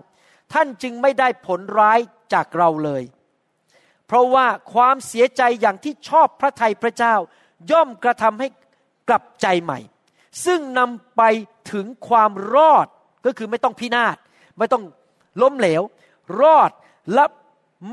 [0.53, 1.99] ท่านจึงไม่ได้ผลร้าย
[2.33, 3.03] จากเราเลย
[4.07, 7.15] เพราะว่าความเสียใจอย่างที่ชอบพระทัยพระเจ้า
[7.71, 8.47] ย่อมกระทำให้
[9.09, 9.79] กลับใจใหม่
[10.45, 11.21] ซึ่งนำไป
[11.71, 12.87] ถึงความรอด
[13.25, 14.17] ก็คือไม่ต้องพินาศ
[14.57, 14.83] ไม่ต้อง
[15.41, 15.81] ล้มเหลว
[16.41, 16.71] รอด
[17.13, 17.25] และ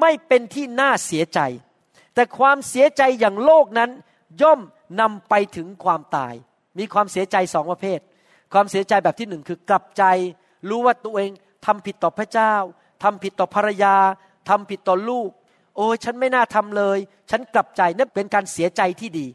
[0.01, 1.40] ไม่เป็นที่น่าเสียใจ
[2.14, 3.90] แต่ความเสียใจอย่างโลกนั้น
[4.42, 4.61] ย่อม
[5.01, 6.35] นำไปถึงความตาย
[6.79, 8.01] มีความเสียใจสองประเภท
[8.53, 10.05] ความเสียใจแบบที่หนึ่งคือกลับใจ
[10.68, 11.31] รู้ว่าตัวเอง
[11.66, 12.55] ทำผิดต่อพระเจ้า
[13.03, 13.97] ทำผิดต่อภรรยา
[14.49, 15.31] ทำผิดต่อลูก
[15.77, 16.99] โอ้ยฉันไม่น่าทำเลย
[17.31, 19.27] ฉันกลับใจนั่นเป็นการเสียใจที่ดี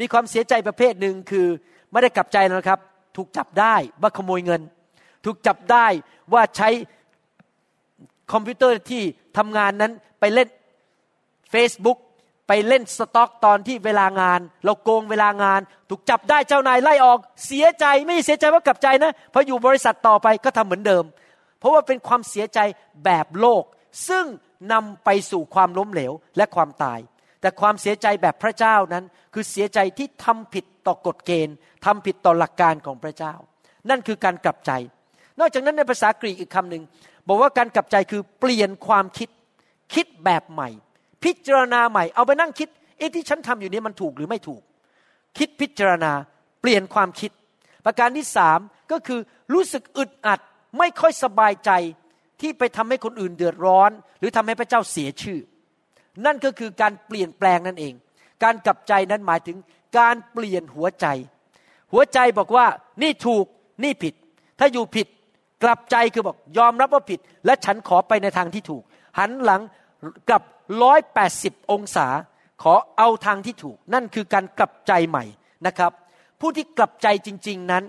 [0.00, 1.46] มีความเสียใจประเภทหนึ่งคือ
[1.90, 2.80] ไม่ได้กลับใจนะครับ
[3.16, 4.62] ถูกจับได้ว่าขโมยเงิน
[5.24, 5.86] ถูกจับได้
[6.32, 6.68] ว่าใช้
[8.32, 9.02] คอมพิวเตอร์ที่
[9.38, 10.48] ทำงานนั้นไปเล่น
[11.52, 11.98] Facebook
[12.48, 21.04] ไปเล่นสต็อกตอนที่เวลางาน เราโกงเวลางาน ถูกจับได้เจ้านายไล่ออก เสียใจไม่เสียใจว่ากลับใจนะพออยู่บริษัทต่อไปก็ทำเหมือนเดิม
[21.64, 22.58] ราะว่าเป็นความเสียใจ
[23.04, 23.64] แบบโลก
[24.08, 24.26] ซึ่ง
[24.72, 27.00] นำไปสู่ความล้มเหลวและความตาย
[27.40, 33.34] แต่ความเสียใจแบบพระเจ้านั้น คือเสียใจที่ทำผิดต่อกฎเกณฑ์ทำผิดต่อหลักการของพระเจ้า
[33.90, 34.70] นั่นคือการกลับใจ
[35.40, 36.82] นอกจากนั้นในภาษากรีกอีกคำหนึ่ง
[37.28, 39.28] บอกว่าการกลับใจคือเปลี่ยนความคิด
[39.94, 40.68] คิดแบบใหม่
[41.24, 44.62] พิจารณาใหม่ เอาไปนั่งคิดเอ๊ะที่ฉันทำอยู่นี้มันถูกหรือไม่ถูก
[45.38, 46.12] คิดพิจารณา
[46.60, 47.30] เปลี่ยนความคิด
[47.84, 48.58] ประการที่สาม
[48.92, 49.20] ก็คือ
[49.52, 50.40] รู้สึกอึดอัด
[50.78, 51.70] ไม่ค่อยสบายใจ
[52.40, 55.38] ที่ไปทำให้คนอื่นเดือดร้อน หรือทำให้พระเจ้าเสียชื่อ
[56.26, 57.94] นั่นก็คือการเปลี่ยนแปลงนั่นเอง
[58.42, 59.56] การกลับใจนั้นหมายถึง
[59.98, 61.06] การเปลี่ยนหัวใจ
[61.92, 62.66] หัวใจบอกว่า
[63.02, 63.44] นี่ถูก
[63.84, 64.14] นี่ผิด
[64.58, 65.06] ถ้าอยู่ผิด
[65.62, 68.82] กลับใจคือบอกยอมรับว่าผิด และฉันขอไปในทางที่ถูก
[69.18, 69.60] หันหลัง
[70.28, 70.42] กลับ
[70.82, 72.06] ร้อยแปดสิบองศา
[72.62, 75.24] ขอเอาทางที่ถูก นั่นคือการกลับใจใหม่
[75.66, 75.92] นะครับ
[76.40, 77.84] ผู้ที่กลับใจจริง ๆนั้น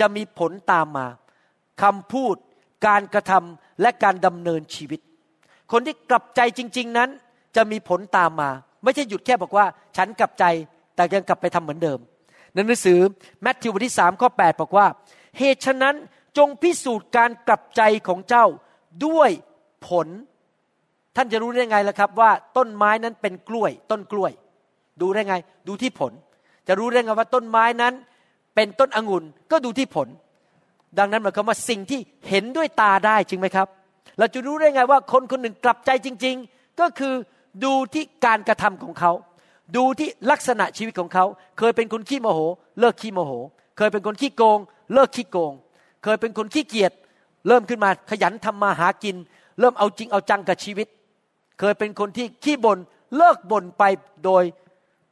[0.00, 1.06] จะมีผลตามมา
[1.82, 2.36] คำพูด
[2.86, 5.00] การกระทำและการดำเนินชีวิต
[5.72, 7.08] คนที่กลับใจจริง ๆ นั้น
[7.56, 8.50] จะมีผลตามมา
[8.84, 10.44] ไม่ใช่หยุดแค่บอกว่า ฉันกลับใจ
[10.96, 11.98] แต่ยังกลับไปทำเหมือนเดิม
[12.52, 12.98] ในหนังสือ
[13.42, 14.86] แมทธิวบทที่สามข้อ8บอกว่า
[15.38, 15.94] เหตุฉะนั้น
[16.38, 18.44] จงพิสูจน์การกลับใจของเจ้า
[19.06, 19.30] ด้วย
[19.88, 20.06] ผล
[21.16, 24.32] ท่านจะรู้ได้ไงล่ะครับว่าต้นไม้นั้นเป็นกล้วย ต้นกล้วย
[25.00, 25.34] ดูได้ไง
[25.68, 26.12] ดูที่ผล
[26.68, 27.94] จะรู้ได้ไงว่าต้นไม้นั้น
[28.54, 30.08] เป็นต้นองุ่นก็ดูที่ผล
[30.98, 33.68] ดังนั้นหมายความว่าสิ่งที่เห็นด้วยตาได้จริงไหมครับ
[34.18, 37.14] เราจะรู้ได้ไงว่าคนคนหนึ่งกลับใจจริง ๆ ก็คือ
[37.64, 39.12] ดูที่การกระทำของเขา
[39.76, 41.24] ดูที่ลักษณะชีวิตของเขา
[41.58, 42.40] เคยเป็นคนขี้โมโห
[42.80, 43.32] เลิกขี้โมโห
[43.76, 44.58] เคยเป็นคนขี้โกง
[44.94, 45.52] เลิกขี้โกง
[46.04, 46.92] เคยเป็นคนขี้เกียจ
[47.48, 49.16] เริ่มขึ้นมาขยันทำมาหากิน
[49.60, 50.86] เริ่มเอาจริงเอาจังกับชีวิต
[51.60, 52.78] เคยเป็นคนที่ขี้บน่น
[53.16, 53.84] เลิกบ่นไป
[54.24, 54.42] โดย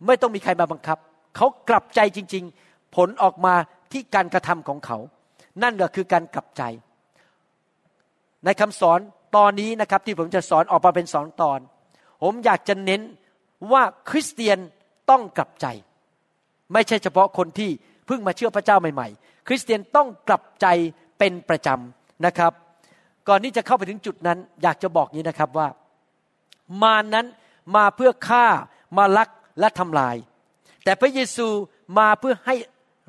[0.07, 0.99] ไม่ต้องมีใครมาบังคับ
[1.37, 3.55] เขากลับใจจริง ๆ ผลออกมา
[3.93, 4.99] ที่การกระทำของเขา
[5.63, 6.63] นั่นก็คือการกลับใจ
[8.45, 9.01] ในคำสอน
[9.37, 11.59] ตอนนี้นะครับที่ผมจะสอนออกมาเป็นสองตอน
[12.23, 13.03] ผมอยากจะเน้น
[13.73, 14.59] ว่าคริสเตียน
[15.11, 15.67] ต้องกลับใจ
[16.73, 17.71] ไม่ใช่เฉพาะคนที่
[18.07, 20.67] เพิ่งมาเชื่อพระเจ้าใหม่ๆ คริสเตียนต้องกลับใจ
[21.19, 22.53] เป็นประจำนะครับ
[23.29, 25.69] ก่อนที่จะเข้าไปถึงจุดนั้น อยากจะบอกนี้นะครับว่า
[26.83, 27.27] มานั้น
[27.77, 28.47] มาเพื่อฆ่า
[28.97, 29.29] มาลัก
[29.61, 30.17] และทำลาย
[30.85, 31.49] แต่พระเยซู
[31.99, 32.55] มาเพื่อให้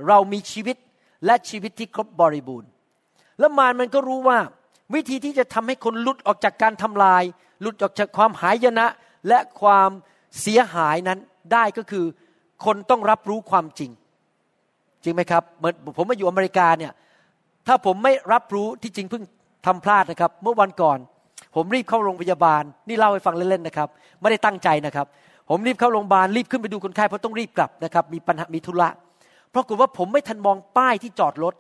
[0.08, 0.78] เรามีชีวิต
[1.26, 2.70] และชีวิตที่ครบบริบูรณ์
[3.40, 4.40] แล้วมารมันก็รู้ว่า
[4.94, 7.24] วิธีที่จะทำให้คนหลุดออกจากการทำลาย
[7.62, 8.88] หลุดออกจากความหายนะ
[9.28, 9.90] และความ
[10.42, 11.20] เสียหายนั้น
[11.54, 12.06] ได้ก็คือ
[12.66, 13.92] คนต้องรับรู้ความจริง
[15.04, 16.92] จริงไหมครับเหมือนผมมาอยู่อเมริกาเนี่ย
[17.68, 19.24] ถ้าผมไม่รับรู้ที่จริงเพิ่ง
[19.66, 20.98] ทำพลาดนะครับ เมื่อวันก่อน
[21.56, 23.90] ผมรีบเข้าโรงพยาบาล นี่เล่าให้ฟังเล่นๆนะครับ
[24.22, 25.08] ไม่ได้ตั้งใจนะครับ
[25.50, 28.90] ผมรีบเข้าโรงพยาบาลรีบขึ้นไปดูคนไข้เพราะต้องรีบกลับนะครับ มีปัญหามีธุระ
[29.52, 31.56] เพราะกฏว่าผมไม่ทันมองป้ายที่จอดรถ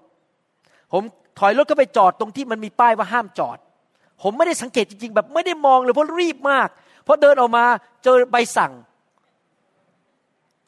[0.93, 1.03] ผม
[1.39, 3.57] ถอยรถก็ไปจอดตรงที่มันมีป้ายว่าห้ามจอด
[4.23, 6.67] ผมไม่ได้สังเกตจริงๆ แบบไม่ได้มองเลยเพราะรีบมาก
[7.03, 7.65] เพราะเดินออกมา
[8.03, 8.73] เจอใบสั่ง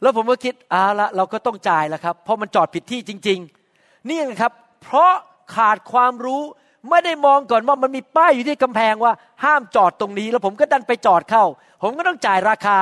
[0.02, 3.40] แล้วผมก็คิดอ่าละเราก็ต้องจ่ายแล้วครับ เพราะมันจอดผิดที่จริง
[3.74, 4.52] ๆ นี่นะครับ
[4.84, 5.12] เพราะ
[5.56, 6.42] ขาดความรู้
[6.90, 11.46] ไม่ได้มองก่อนว่ามันมีป้ายอยู่ที่กำแพงว่าห้ามจอดตรงนี้ แล้วผมก็ดันไปจอดเข้า
[11.84, 12.78] ผมก็ต้องจ่ายราคา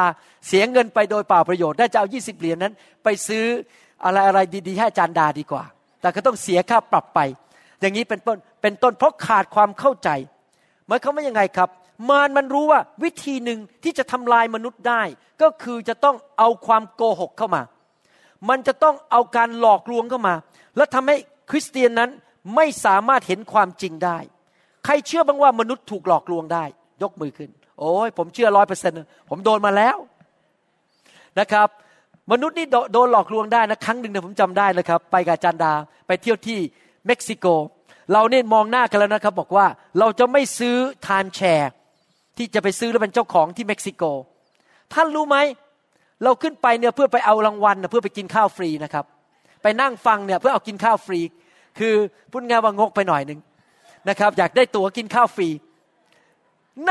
[0.47, 2.73] เสียเงินไปโดยเปล่าประโยชน์ถ้จะเอายี่สิบเหรียญนั้น
[3.03, 3.45] ไปซื้อ
[4.03, 5.63] อะไรอะไรดีๆให้จานดาดีกว่า
[6.01, 7.19] แต่ก็ต้องเสียค่าปรับไป
[7.81, 10.09] อย่างนี้เป็นต้นเป็นต้นเพราะขาดความเข้าใจ
[10.87, 11.69] หมายความว่ายังไงครับ
[12.09, 15.01] มารมันรู้ว่าวิธีหนึ่งที่จะทำลายมนุษย์ได้
[15.41, 17.61] ก็คือจะต้องเอาความโกหกเข้ามา
[18.49, 20.35] มันจะต้องเอาการหลอกลวงเข้ามา
[20.75, 21.15] และทำให้
[21.49, 22.09] คริสเตียนนั้น
[22.55, 24.17] ไม่สามารถเห็นความจริงได้
[24.85, 26.65] ใครเชื่อบ้างว่ามนุษย์ถูกหลอกลวงได้
[27.03, 28.97] ยกมือขึ้น โอ้ยผมเชื่อร้อยเปอร์เซ็นต์
[29.29, 29.97] ผมโดนมาแล้ว
[31.39, 31.67] นะครับ
[32.31, 35.73] มนุษย์นี่โดนหลอกลวงได้นะครั้งหนึ่งเนี่ยผมจำได้นะครับ ไปกับจันดา
[36.07, 36.59] ไปเที่ยวที่
[37.07, 37.45] เม็กซิโก
[38.13, 39.65] เราเนี่ยมองหน้ากันแล้วนะครับ บอกว่า
[39.99, 41.69] เราจะไม่ซื้อไทานแชร์
[42.37, 44.03] ที่จะไปซื้อแล้วเป็นเจ้าของที่เม็กซิโก
[44.93, 45.37] ท่านรู้ไหม
[46.23, 49.05] เราขึ้นไปเนี่ยเพื่อไปเอารางวัลเพื่อไปกินข้าวฟรีนะครับ
[49.61, 51.19] ไปนั่งฟังเนี่ยเพื่อเอากินข้าวฟรี
[51.79, 51.93] คือ
[52.31, 53.39] พูดง่ายว่างกไปหน่อยหนึ่ง
[54.09, 55.49] นะครับ อยากได้ตั๋วกินข้าวฟรี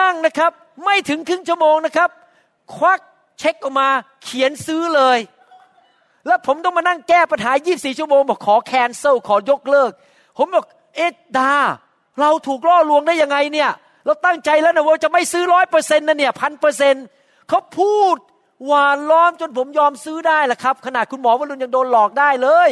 [0.00, 0.52] นั่งนะครับ
[0.84, 2.10] ไม่ถึงครึ่งชั่วโมงนะครับ
[2.76, 3.00] ควัก
[3.38, 3.88] เช็คออกมา
[4.24, 5.18] เขียนซื้อเลย
[6.26, 9.92] แล้วผมต้องมานั่งแก้ปัญหา 24 ชั่วโมงบอกขอ cancel ขอยกเลิก
[10.38, 11.54] ผมบอกเอ็ดดา
[12.20, 13.70] เราถูกล่อลวงได้ยังไงเนี่ย
[14.04, 17.04] เราตั้งใจแล้วนะว่าจะไม่ซื้อร้อยเปอร์เซ็นต์นะเนี่ยพันเปอร์เซ็นต์
[17.48, 18.16] เขาพูด
[18.66, 22.70] หวานล้อมจนผมยอมซื้อได้ละครับ ขนาดคุณหมอวรุณยังโดนหลอกได้เลย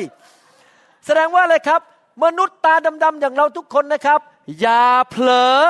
[1.07, 1.81] แสดงว่าอะไรครับ
[2.24, 2.74] มนุษย์ตา
[3.05, 4.20] ดำๆอย่างเราทุกคนนะครับ
[4.61, 5.61] อย่าเผลอ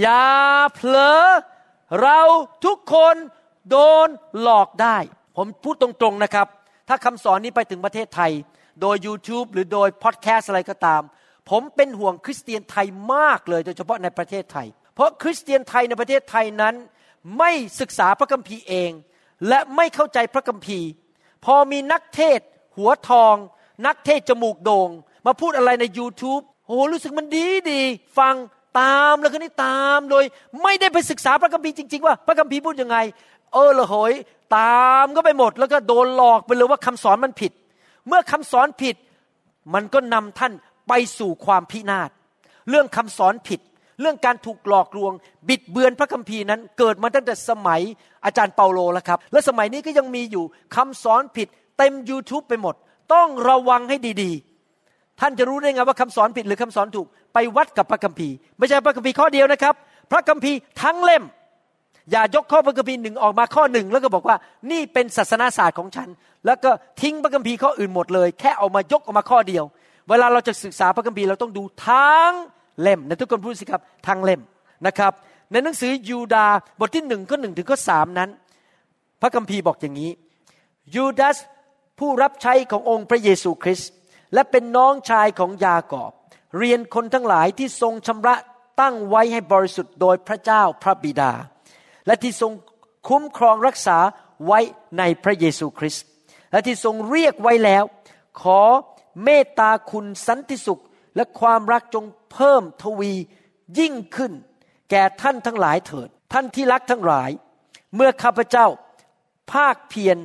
[0.00, 0.26] อย่า
[0.74, 1.22] เผลอ
[2.02, 2.20] เรา
[2.64, 3.14] ทุกคน
[3.70, 3.76] โด
[4.06, 4.08] น
[4.42, 4.96] หลอกได้
[5.36, 6.46] ผมพูดตรงๆนะครับ
[6.88, 8.32] ถ้าคำสอนนี้ไปถึงประเทศไทย
[8.80, 11.02] โดย YouTube หรือโดยพอดแคสต์อะไรก็ตาม
[11.50, 16.74] ผมเป็นห่วงคริสเตียนไทยมากเลย โดยเฉพาะในประเทศไทย เพราะคริสเตียนไทยในประเทศไทยนั้น
[17.38, 17.50] ไม่
[17.80, 18.90] ศึกษาพระคัมภีร์เอง
[19.48, 20.88] และไม่เข้าใจพระคัมภีร์
[21.44, 22.40] พอมีนักเทศ
[22.76, 23.34] หัวทอง
[23.86, 24.88] นักเทศจมูกโดง่ง
[25.26, 27.82] มาพูดอะไรใน YouTube โอ้รู้สึกมันดีดี
[28.18, 28.34] ฟัง
[28.80, 30.24] ตามแล้วก็นี่ตามโดย
[30.62, 32.96] ไม่ได้ไปศึกษาพระคัมภีร์จริง ๆ ว่าพระคัมภีร์พูดยังไง
[33.52, 34.12] เออละหอย
[34.56, 37.52] ตามก็ไปหมด แล้วก็โดนหลอกไปเลยว่าคำสอนมันผิด
[38.08, 38.96] เมื่อคำสอนผิด
[39.74, 40.52] มันก็นำท่าน
[40.88, 42.10] ไปสู่ความพินาศ
[42.68, 43.60] เรื่องคำสอนผิด
[44.00, 45.12] เรื่องการถูกหลอกลวง
[45.48, 47.80] บิดเบือนพระคัมภีร์นั้น เกิดมาตั้งแต่สมัย
[48.24, 50.44] อาจารย์เปาโลแล้วครับ และสมัยนี้ก็ยังมีอยู่
[50.76, 52.74] คำสอนผิด เต็ม YouTube ไปหมด
[53.14, 59.74] ต้องระวังให้ดีๆ ท่านจะรู้ได้ไงว่าคำสอนผิดหรือคำสอนถูก ไปวัดกับพระคัมภีร์ ไม่ใช่พระคัมภีร์ข้อเดียวนะครับ
[60.10, 61.24] พระคัมภีร์ทั้งเล่ม
[62.10, 64.36] อย่ายกข้อพระคัมภีร์หนึ่งออกมาข้อหนึ่งแล้วก็บอกว่า
[64.70, 66.08] นี่เป็นศาสนาศาสตร์ของฉัน
[66.46, 69.64] แล้วก็ทิ้งพระคัมภีร์ข้ออื่นหมดเลย แค่เอามายกออกมาข้อเดียว
[70.08, 72.32] เวลาเราจะศึกษาพระคัมภีร์เราต้องดูทั้ง
[72.80, 74.40] เล่มในทุกคนพูดสิครับทั้งเล่ม
[74.86, 75.12] นะครับ
[75.52, 76.46] ในหนังสือยูดา
[76.80, 78.30] บทที่หนึ่งข้อหนึ่งถึงข้อสามนั้น
[79.20, 80.10] พระคัมภีร์บอกอย่างนี้
[80.94, 81.36] ยูดาส
[81.98, 83.90] ผู้รับใช้ขององค์พระเยซูคริสต์
[84.34, 86.12] และเป็นน้องชายของยากอบ
[86.58, 88.36] เรียนคนทั้งหลายที่ทรงชำระ
[88.80, 91.32] ตั้งไว้ให้บริสุทธิ์โดยพระเจ้าพระบิดา
[92.06, 92.52] และที่ทรง
[93.08, 93.98] คุ้มครองรักษา
[94.46, 94.58] ไว้
[94.98, 96.04] ในพระเยซูคริสต์
[96.52, 97.84] และที่ทรงเรียกไว้แล้ว
[98.40, 98.60] ขอ
[99.24, 100.82] เมตตาคุณสันติสุข
[101.16, 103.12] และความรักจงเพิ่มทวี
[103.78, 104.32] ยิ่งขึ้น
[104.90, 107.30] แก่ท่านทั้งหลายเถิด ท่านที่รักทั้งหลาย
[107.94, 108.66] เมื่อข้าพเจ้า
[109.52, 110.16] ภาคเพียร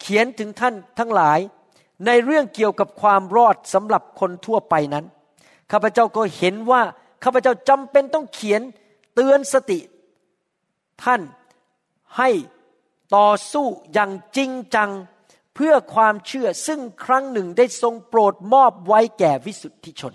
[0.00, 1.38] เขียนถึงท่านทั้งหลาย
[2.06, 5.04] ในเรื่องเกี่ยวกับความรอดสำหรับคนทั่วไปนั้น
[5.72, 6.82] ข้าพเจ้าก็เห็นว่า
[7.24, 8.60] ข้าพเจ้าจำเป็นต้องเขียน
[9.14, 9.78] เตือนสติ
[11.04, 11.22] ท่าน
[12.18, 12.30] ให้
[13.16, 14.90] ต่อสู้อย่างจริงจัง
[15.54, 20.14] เพื่อความเชื่อซึ่งครั้งหนึ่งได้ทรงโปรดมอบไว้แก่วิสุทธิชน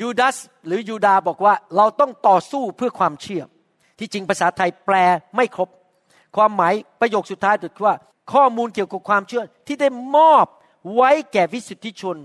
[0.00, 3.42] ยูดาสหรือยูดาบอกว่าเราต้องต่อสู้เพื่อความเชื่อ
[3.98, 4.94] ที่จริงภาษาไทยแปล
[5.36, 5.68] ไม่ครบ
[6.36, 7.94] ความหมายประโยคสุดท้ายถือว่า
[8.32, 10.46] ข้อมูลเกี่ยวกับความเชื่อที่ได้มอบ
[10.94, 12.16] ไว้แก่วิสุทธิชน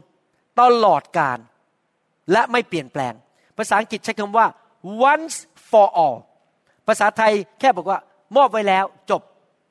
[0.59, 1.39] ตลอดกาล
[2.31, 3.13] และไม่เปลี่ยนแปลง
[3.57, 4.47] ภาษาอังกฤษใช้คำว่า
[5.11, 5.35] once
[5.69, 6.17] for all
[6.91, 7.99] ภาษาไทยแค่บอกว่า
[8.37, 9.21] มอบไว้แล้วจบ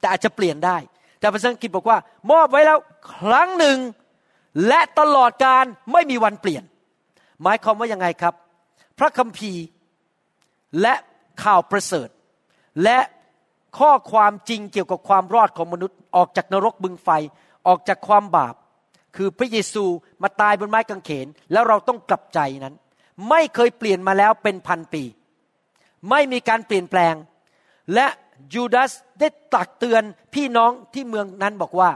[0.00, 0.76] แต่อาจจะเปลี่ยนได้
[1.20, 1.98] แต่ภาษาอังกฤษบอกว่า
[2.32, 2.78] มอบไว้แล้ว
[3.14, 3.78] ครั้งหนึ่ง
[4.68, 6.64] และตลอดการไม่มีวันเปลี่ยน
[7.42, 8.34] หมายความว่ายังไงครับ
[8.98, 9.64] พระคัมภีร์
[10.80, 10.94] และ
[11.42, 12.08] ข่าวประเสริฐ
[12.84, 12.98] และ
[13.78, 17.08] ข้อความจริงเกี่ยวกับความรอดของมนุษย์ ออกจากนรกบึงไฟ
[17.66, 18.54] ออกจากความบาป
[19.16, 19.84] คือพระเยซู
[20.22, 22.76] มาตายบนไม้กางเขน แล้วเราต้องกลับใจนั้น
[23.28, 25.02] ไม่เคยเปลี่ยนมาแล้วเป็นพันปี
[26.10, 27.14] ไม่มีการเปลี่ยนแปลง
[27.94, 28.06] และ
[28.54, 30.02] ยูดาสได้ตักเตือน
[30.34, 31.90] พี่น้องที่เมืองนั้นบอกว่า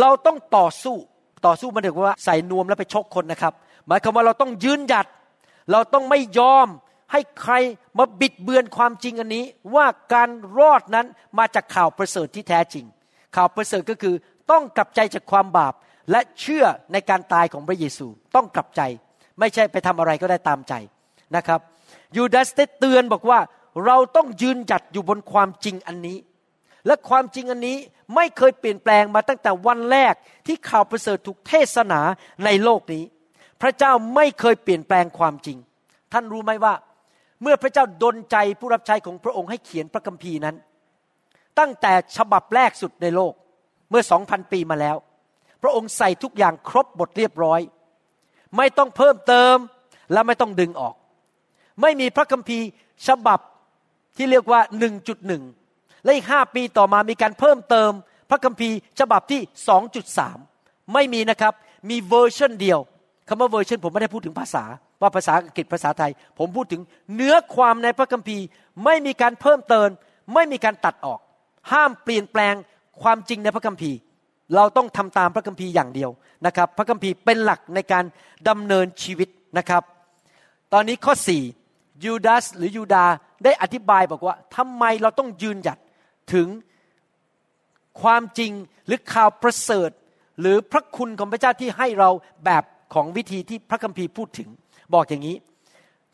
[0.00, 0.96] เราต้องต่อสู้
[1.46, 3.52] ต่อสู้มันถึงว่าใส่นวมแล้วไปชกคนนะครับ
[3.86, 5.06] หมายความว่าเราต้องยืนหยัด
[5.72, 6.68] เราต้องไม่ยอม
[7.12, 7.54] ให้ใคร
[7.98, 11.06] มาบิดเบือนความจริงอันนี้ ว่าการรอดนั้น
[11.38, 12.84] มาจากข่าวประเสริฐที่แท้จริง
[13.36, 14.14] ข่าวประเสริฐก็คือ
[14.50, 15.74] ต้องกลับใจจากความบาป
[16.10, 18.82] และเชื่อในการตายของพระเยซูต้องกลับใจ
[19.40, 20.74] ไม่ใช่ไปทำอะไรก็ได้ตามใจ
[21.36, 21.60] นะครับ
[22.16, 23.40] ยูดาสได้เตือนบอกว่า
[23.86, 26.18] เราต้องยืนหยัดอยู่บนความจริงอันนี้
[26.86, 27.76] และความจริงอันนี้
[28.14, 30.14] ไม่เคยเปลี่ยนแปลงมาตั้งแต่วันแรก
[30.46, 32.00] ที่ข่าวประเสริฐถูกเทศนา
[32.44, 33.04] ในโลกนี้
[33.62, 35.58] พระเจ้าไม่เคยเปลี่ยนแปลงความจริง
[36.12, 36.74] ท่านรู้ไหมว่า
[37.42, 40.56] เมื่อพระเจ้าดลใจผู้รับใช้ของพระองค์ให้เขียนพระคัมภีร์นั้น
[41.58, 43.32] ตั้งแต่ฉบับแรกสุดในโลก
[43.90, 44.96] เมื่อสองพันปีมาแล้ว
[45.62, 47.60] พระองค์ใส่ทุกอย่างครบบทเรียบร้อย
[48.56, 49.56] ไม่ต้องเพิ่มเติม
[50.12, 50.94] และไม่ต้องดึงออก
[51.80, 52.66] ไม่มีพระคัมภีร์
[53.06, 53.40] ฉบับ
[54.16, 54.60] ที่เรียกว่า
[55.32, 57.90] 1.1 และอีกห้าปีต่อมามีการเพิ่มเติม
[58.30, 59.40] พระคัมภีร์ฉบับที่
[60.16, 61.54] 2.3 ไม่มีนะครับ
[61.90, 62.78] มีเวอร์ชันเดียว
[63.28, 64.64] คำว่าเวอร์ชันผมไม่ได้พูดถึงภาษา
[65.00, 66.82] ว่าภาษาอังกฤษภาษาไทย ผมพูดถึง
[67.14, 68.44] เนื้อความในพระคัมภีร์
[68.84, 69.88] ไม่มีการเพิ่มเติม
[70.34, 71.20] ไม่มีการตัดออก
[71.72, 72.54] ห้ามเปลี่ยนแปลง
[73.02, 73.96] ความจริงในพระคัมภีร์
[74.54, 76.10] เราต้องทำตามพระคัมภีร์อย่างเดียว
[76.46, 78.04] นะครับ พระคัมภีร์เป็นหลักในการ
[78.48, 79.82] ดำเนินชีวิตนะครับ
[80.72, 81.42] ตอนนี้ข้อสี่
[82.04, 83.04] ยูดาสหรือยูดา
[83.44, 85.78] ได้อธิบายบอกว่าทำไมเราต้องยืนหยัด
[86.32, 86.48] ถึง
[88.02, 88.52] ความจริง
[88.86, 89.90] หรือข่าวประเสริฐ
[90.40, 92.10] หรือพระคุณของพระเจ้าที่ให้เรา
[92.44, 92.62] แบบ
[92.94, 94.48] ของวิธีที่พระคัมภีร์พูดถึง
[94.94, 95.36] บอกอย่างนี้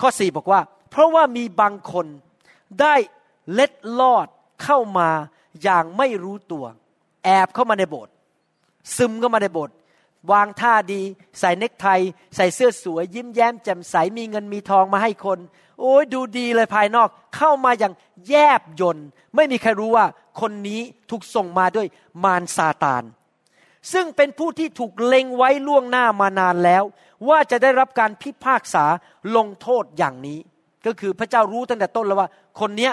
[0.00, 2.06] ข้อสี่บอกว่า เพราะว่ามีบางคน
[2.80, 2.94] ได้
[3.52, 4.26] เล็ดลอด
[4.64, 5.08] เข้ามา
[5.62, 6.64] อย่างไม่รู้ตัว
[7.24, 8.12] แอบเข้ามาในโบสถ์
[8.96, 9.74] ซึมเข้ามาในโบสถ์
[10.30, 11.02] วางท่าดี
[11.40, 11.86] ใส่เนคไท
[12.36, 15.38] ใส่เสื้อสวย ยิ้มแย้มแจ่มใสมีเงินมีทองมาให้คน
[15.80, 17.94] โอ้ยดูดีเลยภายนอก เข้ามาอย่าง
[18.28, 18.98] แยบยน
[19.34, 20.06] ไม่มีใครรู้ว่า
[20.40, 20.80] คนนี้
[21.10, 21.86] ถูกส่งมาด้วย
[22.24, 23.02] มารซาตาน
[23.92, 26.82] ซึ่งเป็นผู้ที่ถูกเล็งไว้ล่วงหน้ามานานแล้ว
[27.28, 28.84] ว่าจะได้รับการพิพากษา
[29.36, 30.38] ลงโทษอย่างนี้
[30.86, 32.28] ก็คือพระเจ้ารู้ตั้งแต่ต้นแล้วว่า
[32.60, 32.92] คนเนี้ย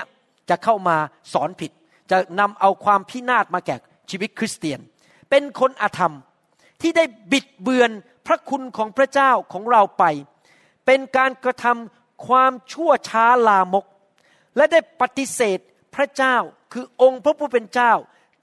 [0.50, 0.98] จะเข้ามา
[1.34, 1.72] สอนผิด
[2.12, 3.76] จะนำเอาความพินาศมาแก่
[4.10, 4.80] ชีวิตคริสเตียน
[5.30, 6.14] เป็นคนอธรรม
[6.82, 7.92] ที่ได้บิดเบือน
[8.28, 10.04] พระคุณของพระเจ้าของเราไป
[10.86, 13.86] เป็นการกระทำความชั่วช้าลามก
[14.56, 15.60] และได้ปฏิเสธ
[15.96, 16.36] พระเจ้า
[16.74, 17.94] คือองค์พระผู้เป็นเจ้า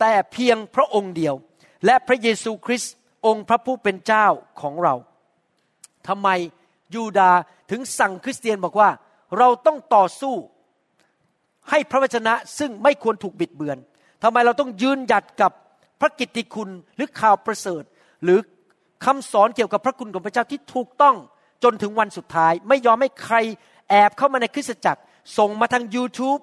[0.01, 1.35] แต่เพียงพระองค์เดียว
[1.87, 2.93] และพระเยซูคริสต์
[3.27, 4.27] องค์พระผู้เป็นเจ้า
[4.61, 4.95] ของเรา
[6.09, 6.29] ทำไม
[6.95, 7.31] ยูดา
[7.71, 8.91] ถึงสั่งคริสเตียนบอกว่า
[9.39, 10.35] เราต้องต่อสู้
[11.71, 13.79] ให้พระวจนะซึ่งไม่ควรถูกบิดเบือน
[14.23, 15.53] ทำไมเราต้องยืนหยัดกับ
[16.01, 17.83] พระกิตติคุณหรือข่าวประเสริฐ
[18.25, 18.39] หรือ
[19.05, 21.17] คำสอนเกี่ยวกับพระคุณของพระเจ้าที่ถูกต้อง
[21.65, 23.37] จนถึงวันสุดท้าย ไม่ยอมให้ใคร
[23.91, 25.01] แอบเข้ามาในคริสตจักร
[25.39, 26.41] ส่งมาทาง YouTube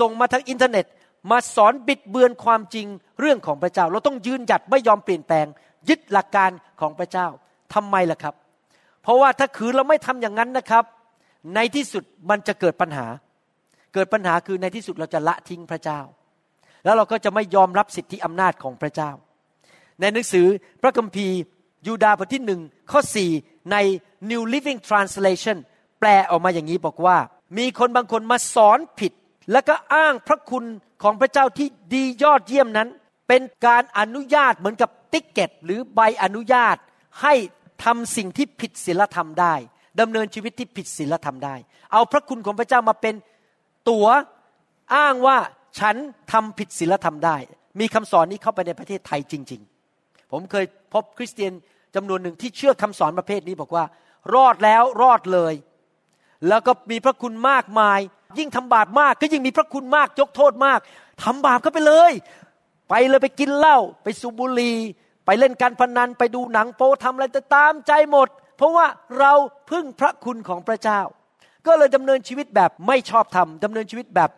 [0.00, 0.86] ส่งมาทางอินเทอร์เน็ต
[1.30, 2.86] มาสอนบิดเบือนความจริง
[3.20, 5.46] เรื่องของพระเจ้า เราต้องยืนหยัดไม่ยอมเปลี่ยนแปลง
[5.88, 7.26] ยึดหลักการของพระเจ้า
[7.74, 8.34] ทำไมล่ะครับ
[9.02, 10.84] เพราะว่าถ้าคือเราไม่ทำอย่างนั้นนะครับ
[11.54, 13.06] ในที่สุดมันจะเกิดปัญหา
[13.94, 16.00] เกิดปัญหาคือในที่สุดเราจะละทิ้งพระเจ้า
[16.84, 19.10] แล้วเราก็จะไม่ยอมรับสิทธิอำนาจของพระเจ้า
[20.00, 20.46] ในหนังสือ
[20.82, 21.36] พระคัมภีร์
[21.86, 23.30] ยูดาบทที่หนึ่งข้อสี่
[23.72, 23.76] ใน
[24.30, 25.56] New Living Translation
[26.00, 27.18] แปลออกมาอย่างนี้บอกว่า
[27.58, 29.12] มีคนบางคนมาสอนผิด
[29.52, 30.64] แล้วก็อ้างพระคุณ
[31.02, 32.88] ของพระเจ้าที่ดียอดเยี่ยมนั้น
[33.28, 36.76] เป็นการอนุญาตเหมือนกับติ๊กเก็ต หรือใบอนุญาต
[37.22, 37.34] ให้
[37.84, 39.54] ทำสิ่งที่ผิดศีลธรรมได้
[40.00, 41.54] ดำเนินชีวิตที่ผิดศีลธรรมได้
[41.92, 43.14] เอาพระคุณของพระเจ้ามาเป็น
[43.88, 44.08] ตั๋ว
[44.94, 45.38] อ้างว่า
[45.78, 45.96] ฉัน
[46.32, 47.36] ทำผิดศีลธรรมได้
[47.80, 49.75] มีคำสอนนี้เข้าไปในประเทศไทยจริง ๆ
[50.38, 51.52] ผมเคยพบคริสเตียน
[51.94, 53.84] จำนวนหนึ่งที่เชื่อคำสอนประเภทนี้บอกว่า
[54.34, 55.54] รอดแล้วรอดเลย
[56.48, 58.00] แล้วก็มีพระคุณมากมาย
[58.38, 60.80] ยิ่งทำบาปมากก็ยิ่งมีพระคุณมากยกโทษมาก
[61.24, 62.12] ทำบาปก็ไปเลย
[62.90, 64.76] ไปเลยไปกินเหล้าไปสูบบุหรี่
[65.26, 68.86] ไปเล่นการพนันไปดูหนังโป๊ทำอะไรจะตามใจหมด เพราะว่า
[69.18, 69.32] เรา
[69.70, 71.00] พึ่งพระคุณของพระเจ้า
[71.66, 74.30] ก็เลยดำเนินชีวิตแบบไม่ชอบธรรมดำเนินชีวิตแบบ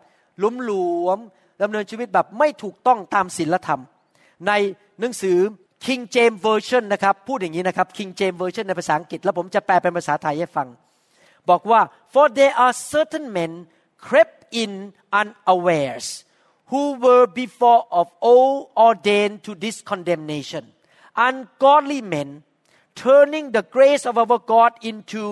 [0.42, 0.72] ลุ่มหล
[1.06, 1.18] วม
[1.62, 3.80] ดำเนินชีวิตแบบไม่ถูกต้องตามศีลธรรม
[4.46, 4.52] ใน
[5.00, 5.38] หนังสือ
[5.86, 10.68] King James Version นะครับพูดอย่างนี้นะครับ King James Version ในภาษาอังกฤษ แล้วผมจะแปลเป็นภาษาไทยให้ฟัง
[11.50, 11.80] บอกว่า
[12.12, 13.52] for there are certain men
[14.06, 14.70] crept in
[15.20, 16.06] unawares
[16.70, 20.64] who were before of old ordained to this condemnation
[21.26, 22.28] ungodly men
[23.04, 25.22] turning the grace of our God into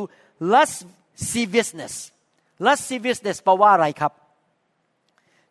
[0.53, 1.95] lasciviousness
[2.67, 4.13] lasciviousness แปลว่าอะไรครับ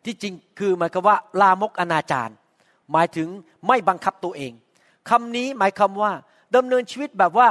[0.04, 2.30] ที่จริงคือหมายความว่าลามกอนาจาร
[2.92, 3.28] หมายถึง
[3.66, 4.52] ไม่บังคับตัวเอง
[5.08, 6.12] คำนี้หมายความว่า
[6.56, 7.48] ดำเนินชีวิตแบบว่า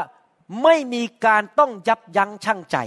[0.63, 2.77] ไม่มีการต้องยับยั้งชั่งใจ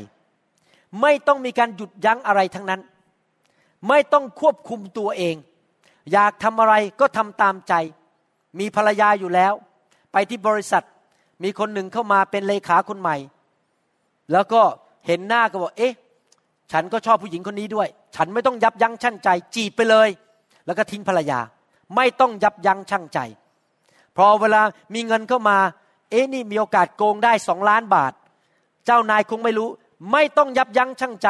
[1.02, 2.80] ไม่ต้องมีการหยุดยั้งอะไรทั้งนั้น
[3.88, 5.36] ไม่ต้องควบคุมตัวเอง
[6.12, 7.74] อยากทำอะไรก็ทำตามใจ
[8.58, 9.52] มีภรรยาอยู่แล้ว
[10.12, 10.84] ไปที่บริษัท
[11.42, 13.16] มีคนหนึ่งเข้ามาเป็นเลขาคนใหม่
[14.32, 14.62] แล้วก็
[15.06, 15.94] เห็นหน้าก็บอกเอ๊ะ
[16.72, 20.08] ฉันก็ชอบผู้หญิงคนนี้ด้วย ฉันไม่ต้องยับยั้งชั่งใจ จีบไปเลย
[20.66, 21.40] แล้วก็ทิ้งภรรยา
[21.96, 23.18] ไม่ต้องยับยั้งชั่งใจ
[24.18, 24.62] พอเวลา
[24.94, 25.58] มีเงินเข้ามา
[26.10, 28.12] เอ๊ะนี่มีโอกาสโกงได้สองล้านบาท
[28.86, 29.68] เจ้านายคงไม่รู้
[30.12, 31.28] ไม่ต้องยับยั้งชั่งใจ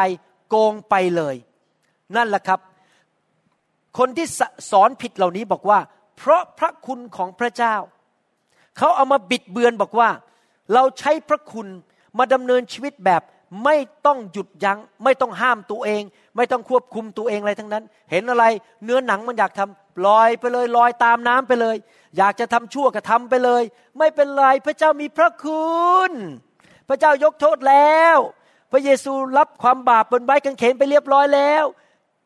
[0.48, 1.36] โกงไปเลย
[2.16, 2.60] นั่นแหละครับ
[3.98, 4.26] คนที่
[4.70, 5.78] สอนผิดเหล่านี้บอกว่า
[6.16, 7.74] เพราะพระคุณของพระเจ้า
[8.78, 10.10] เขาเอามาบิดเบือนบอกว่า
[10.74, 11.66] เราใช้พระคุณ
[12.18, 13.22] มาดำเนินชีวิตแบบ
[13.64, 16.02] ไม่ต้องหยุดยัง้ง ไม่ต้องห้ามตัวเอง
[16.36, 18.44] ไม่ต้องควบคุมตัวเองอะไรทั้งนั้น เห็นอะไร
[18.84, 21.76] เนื้อหนังมันอยากทำ ลอยไปเลยลอยตามน้ำไปเลย
[22.16, 23.62] อยากจะทำชั่วก็ทำไปเลย
[23.98, 26.10] ไม่เป็นไรพระเจ้ามีพระคุณ
[26.88, 28.16] พระเจ้ายกโทษแล้ว
[28.72, 31.64] พระเยซูรับความบาปบนไม้กางเขนไปเรียบร้อยแล้ว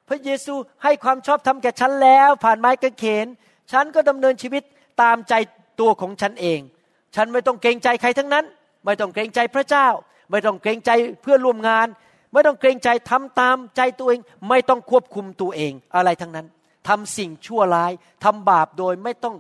[0.09, 3.27] พระเยซูให้ความชอบธรรมแก่ฉันแล้ว ผ่านไม้กางเขน
[3.73, 4.63] ฉันก็ดำเนินชีวิต
[5.03, 5.35] ตามใจ
[5.81, 6.61] ตัวของฉันเอง
[7.17, 8.45] ฉันไม่ต้องเกรงใจใครทั้งนั้น
[8.85, 9.87] ไม่ต้องเกรงใจพระเจ้า
[10.31, 10.91] ไม่ต้องเกรงใจ
[11.23, 11.87] เพื่อนร่วมงาน
[12.33, 16.47] ไม่ต้องเกรงใจทำตามใจตัวเอง ไม่ต้องควบคุมตัวเองอะไรทั้งนั้น
[16.89, 17.93] ทำสิ่งชั่วร้าย
[18.25, 19.35] ทำบาปโดยไม่ต้อง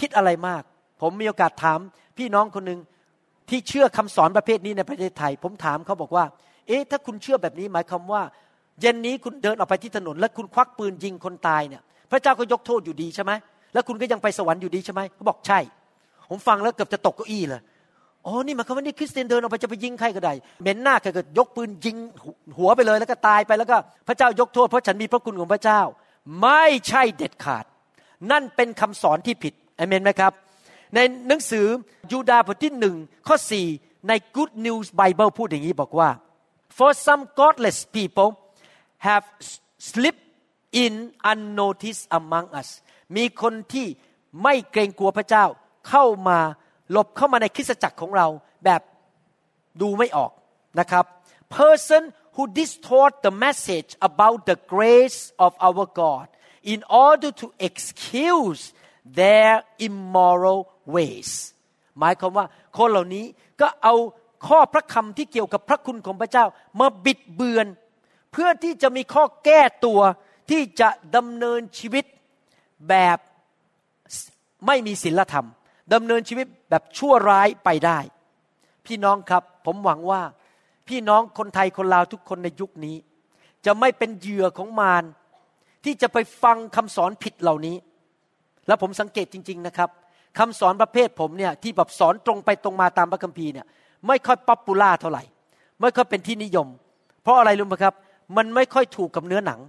[0.00, 0.62] คิดอะไรมาก
[1.00, 1.78] ผมมีโอกาสถาม
[2.18, 2.80] พี่น้องคนหนึ่ง
[3.48, 6.24] ที่เชื่อคำสอนประเภทนี้ในประเทศไทย ผมถามเขาบอกว่า
[6.68, 8.22] เอ๊ะถ้าคุณเชื่อแบบนี้หมายความว่า
[8.80, 13.32] เย็นนี้คุณเดินออกไปที่ถนน แล้วคุณควักปืนยิงคนตายเนี่ย พระเจ้าก็ยกโทษอยู่ดีใช่ไหม
[13.72, 15.58] แล้วคุณก็ยังไปสวรรค์อยู่ดีใช่ไหมเขาบอกใช่
[16.30, 17.60] ผมฟังแล้วเกือบจะตกเก้าอี้เลย
[18.26, 21.96] อ๋อ นี่หมายความว่านี่คริสเตียนเดินออกไปจะไปยิงใครก็ได้ เหม็นหน้าใครก็ยกปืนยิง
[22.58, 23.76] หัวไปเลยแล้วก็ตายไปแล้วก็
[24.08, 25.80] พระเจ้ายกโทษเพราะฉันมีพระคุณของพระเจ้า
[26.40, 27.64] ไม่ใช่เด็ดขาด
[28.30, 30.32] นั่นเป็นคำสอนที่ผิดอเมนไหมครับ
[30.94, 30.98] ใน
[31.28, 31.66] หนังสือ
[32.12, 32.96] ยูดาห์บทที่หนึ่ง
[33.26, 33.66] ข้อสี่
[34.08, 36.10] ใน Good News Bible พูดอย่างนี้บอกว่า
[36.76, 38.30] for some godless people
[39.06, 39.24] have
[39.90, 40.24] slipped
[40.84, 40.94] in
[41.32, 42.68] unnoticed among us
[43.16, 43.86] มีคนที่
[44.42, 45.44] ไม่เกรงกลัวพระเจ้า
[45.88, 46.38] เข้ามา
[46.90, 48.26] หลบเข้ามาในคริสตจักรของเรา
[48.64, 48.82] แบบ
[49.80, 50.30] ดูไม่ออก
[50.80, 51.04] นะครับ
[51.56, 52.02] person
[52.34, 56.26] who distort the message about the grace of our God
[56.72, 58.62] in order to excuse
[59.20, 59.52] their
[59.88, 60.60] immoral
[60.94, 61.30] ways
[61.98, 62.46] หมายความว่า
[62.78, 63.24] คนเหล่านี้
[63.60, 63.94] ก็เอา
[64.46, 66.44] ข้อพระคำที่เกี่ยวกับพระคุณของพระเจ้า
[66.80, 67.66] มาบิดเบือน
[68.32, 70.00] เพื่อที่จะมีข้อแก้ตัว
[70.50, 72.04] ที่จะดำเนินชีวิต
[72.88, 73.18] แบบ
[74.66, 75.46] ไม่มีศีลธรรม
[75.94, 77.98] ดำเนินชีวิตแบบชั่วร้ายไปได้
[78.86, 80.22] พี่น้องครับผมหวังว่า
[80.92, 82.96] พี่น้องคนไทยคนลาวทุกคนในยุคนี้
[83.66, 85.04] จะไม่เป็นเหยื่อของมาร
[85.84, 87.76] ที่จะไปฟังคำสอนผิดเหล่านี้
[88.66, 89.90] แล้วผมสังเกตจริง ๆนะครับ
[90.38, 93.66] คำสอนประเภทผมเนี่ยที่แบบสอนตรงไปตรงมาตามพระคัมภีร์เนี่ย
[94.06, 95.22] ไม่ค่อย popular เท่าไหร่
[95.80, 96.68] ไม่ค่อยเป็นที่นิยม
[97.22, 97.94] เพราะอะไรรู้ไหมครับ
[98.36, 99.60] มันไม่ค่อยถูกกับเนื้อหนัง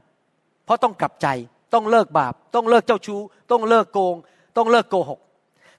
[0.66, 1.28] เพราะต้องกลับใจ
[1.74, 3.20] ต้องเลิกบาป ต้องเลิกเจ้าชู้
[3.52, 4.16] ต้องเลิกโกง
[4.58, 5.20] ต้องเลิกโกหก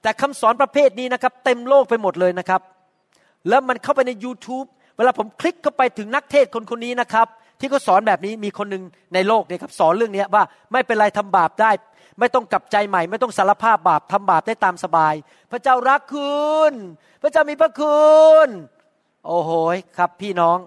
[0.01, 2.61] แต่คำสอนประเภทนี้นะครับ เต็มโลกไปหมดเลยนะครับ
[3.49, 4.67] แล้วมันเข้าไปใน YouTube
[4.97, 7.27] เวลาผมคลิกเข้าไปถึงนักเทศคนคนนี้นะครับ
[7.59, 8.83] ที่เขาสอนแบบนี้มีคนหนึ่ง
[9.13, 11.71] ในโลกเนี่ยครับสอนเรื่องนี้ว่าไม่เป็นไรทำบาปได้
[12.19, 15.13] ไม่ต้องกลับใจใหม่ ไม่ต้องสารภาพบาปทำบาปได้ตามสบาย
[15.51, 16.73] พระเจ้ารักคุณ
[17.21, 18.09] พระเจ้ามีพระคุ
[18.45, 18.47] ณ
[19.25, 19.51] โอ้โห
[19.97, 20.57] ครับพี่น้อง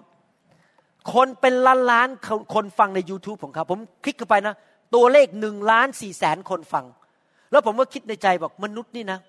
[1.13, 2.07] คนเป็นล้านล้าน
[2.53, 4.55] คนฟังใน YouTube ของเขาผมคลิกเข้าไปนะ
[4.95, 6.85] ตัวเลขหนึ่งล้านสี่แสนคนฟัง
[7.51, 9.19] แล้วผมก็คิดในใจบอกมนุษย์นี่นะ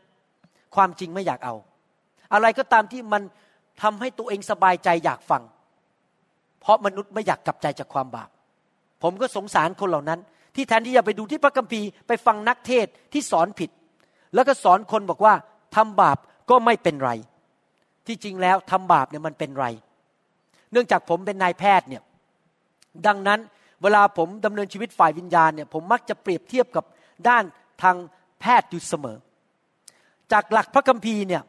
[0.75, 1.55] ความจริงไม่อยากเอา
[2.33, 3.23] อะไรก็ตามที่มัน
[3.83, 5.43] ทำให้ตัวเองสบายใจอยากฟัง
[6.61, 8.31] เพราะมนุษย์ไม่อยากกลับใจจากความบาป
[9.03, 10.21] ผมก็สงสารคนเหล่านั้น
[10.55, 13.71] ที่แทนที่จะไปดูที่พระคัมภีร์ไปฟังนักเทศที่สอนผิด
[14.35, 15.35] แล้วก็สอนคนบอกว่า
[15.77, 16.19] ทำบาป
[16.51, 17.11] ก็ไม่เป็นไร
[18.07, 19.67] ที่จริงแล้วทำบาปเนี่ยมันเป็นไร
[20.73, 22.03] เนื่องจากผมเป็นนายแพทย์เนี่ย
[23.07, 23.41] ดังนั้น
[23.83, 26.85] เวลาผมดำเนินชีวิตฝ่ายวิญญาณเนี่ยผมมักจะเปรียบเทียบกับ
[27.29, 27.45] ด้าน
[27.83, 27.97] ทาง
[28.41, 29.19] แพทย์อยู่เสมอ
[30.33, 31.43] จากหลักพระคัมภีร์เนี่ย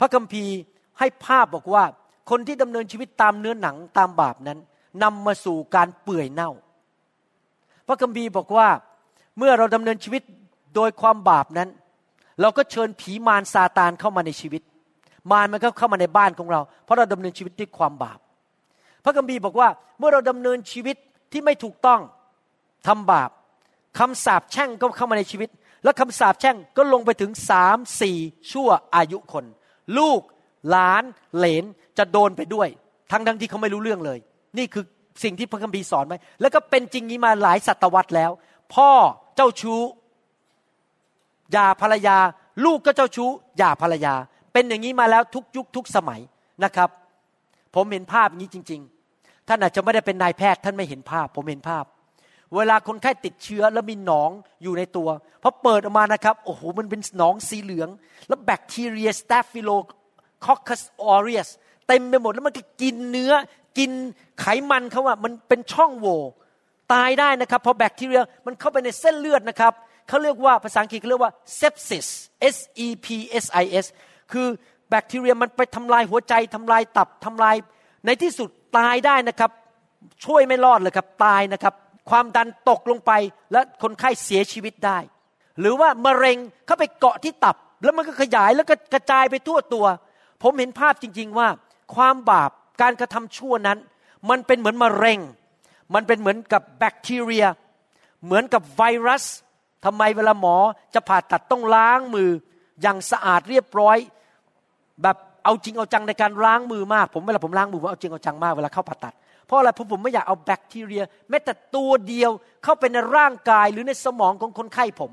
[0.00, 0.54] พระคัมภีร์
[1.00, 1.84] ให้ภาพบอกว่า
[2.30, 4.58] คนที่ดำเนินชีวิตตามเนื้อหนังตามบาปนั้น
[5.02, 6.50] นำมาสู่การเปื่อยเน่า
[7.86, 8.68] พระคัมภีร์บอกว่า
[9.38, 10.22] เมื่อเราดำเนินชีวิต
[10.74, 11.68] โดยความบาปนั้น
[12.40, 14.62] เราก็เชิญผีมารซาตานเข้ามาในชีวิต
[15.30, 18.18] มารมันก็เข้ามาในบ้านของเรา เพราะเราดำเนินชีวิตด้วยความบาป
[19.04, 20.96] พระคัมภีร์บอกว่าเมื่อเราดำเนินชีวิต
[21.32, 22.00] ที่ไม่ถูกต้อง
[22.86, 23.30] ทำบาป
[23.98, 25.50] คำสาปแช่งก็เข้ามาในชีวิต
[25.84, 28.16] แล้วคำสาปแช่งก็ลงไปถึงสามสี่
[28.52, 29.44] ชั่วอายุคน
[29.98, 30.20] ลูก
[30.70, 31.02] หลาน
[31.36, 31.64] เหลน
[31.98, 32.68] จะโดนไปด้วย
[33.12, 34.18] ทั้งทั้งที่เขาไม่รู้เรื่องเลย
[34.58, 34.84] นี่คือ
[35.24, 38.30] สิ่งที่พระคัมภีร์สอนไว้แล้วก็เป็นจริงนี้มาหลายศตวรรษแล้ว
[38.74, 38.90] พ่อ
[39.36, 39.80] เจ้าชู้
[41.52, 42.16] หย่าภรรยา
[42.64, 44.14] ลูกก็เจ้าชู้หย่าภรรยา
[44.52, 46.20] เป็นอย่างนี้มาแล้วทุกยุคทุกสมัย
[46.64, 46.90] นะครับ
[47.74, 48.80] ผมเห็นภาพอย่างนี้จริง
[49.14, 51.84] ๆ ท่านอาจจะไม่ได้เป็นนายแพทย์ท่านไม่เห็นภาพ ผมเห็นภาพ
[52.56, 54.30] เวลาคนไข้ติดเชื้อแล้วมีหนอง
[54.62, 55.08] อยู่ในตัว
[55.42, 57.88] พอเปิดออกมานะครับโอ้โหมันเป็นหนองสีเหลือง
[58.28, 61.48] แล้วแบคทีเรีย Staphylococcus aureus
[61.88, 63.32] เต็มไปหมดแล้วมันก็กินเนื้อ
[63.78, 63.90] กิน
[64.40, 66.20] ไขมันเขาว่ามันเป็นช่องโหว่
[66.92, 69.72] ตายได้นะครับเพราะแบคทีเรียมันเข้าไปในเส้นเลือดนะครับ
[70.08, 72.08] เขาเรียกว่าภาษาอังกฤษเขาเรียกว่า sepsis
[72.54, 73.06] S E P
[73.42, 73.86] S I S
[74.32, 74.46] คือ
[74.90, 77.56] แบคทีเรียมันไปทำลายหัวใจทำลายตับทำลาย
[78.06, 79.50] ในที่สุดตายได้นะครับ
[80.24, 81.74] ช่วยไม่รอดเลยครับตายนะครับ
[82.10, 83.12] ความดันตกลงไป
[83.52, 84.98] และคนไข้เสียชีวิตได้
[85.60, 89.86] หรือว่ามะเร็งเข้าไปเกาะที่ตับ แล้วมันก็ขยายแล้วก็กระจายไปทั่วตัว
[90.42, 91.48] ผมเห็นภาพจริง ๆว่า
[91.94, 92.50] ความบาป
[92.82, 93.78] การกระทำชั่วนั้น
[94.30, 95.20] มันเป็นเหมือนมะเร็ง
[95.94, 97.46] มันเป็นเหมือนกับแบคทีเรีย
[98.24, 99.24] เหมือนกับไวรัส
[99.84, 100.56] ทำไมเวลาหมอ
[100.94, 102.30] จะผ่าตัดต้องล้างมือ
[102.82, 103.98] อย่างสะอาดเรียบร้อย
[105.02, 109.14] แบบเอาจริงเอาจังในการล้างมือมาก ผมเวลาผมล้างมือผมเอาจริงเอาจังมากเวลาเข้าผ่าตัด
[109.46, 112.30] เพราะอะไรเพราะผมไม่อยากเอาแบคทีเรียแม้แต่ตัวเดียว
[112.64, 115.10] เข้าไปในร่างกายหรือในสมองของคนไข้ผม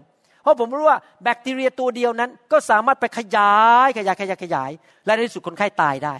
[0.47, 3.53] ราะผมรู้ว่าแบคทีเรียตัวเดียวนั้น ก็สามารถไปขยา
[3.85, 4.71] ยขยายขยายขยาย
[5.05, 6.15] และในที่สุดคนไข้ตายได้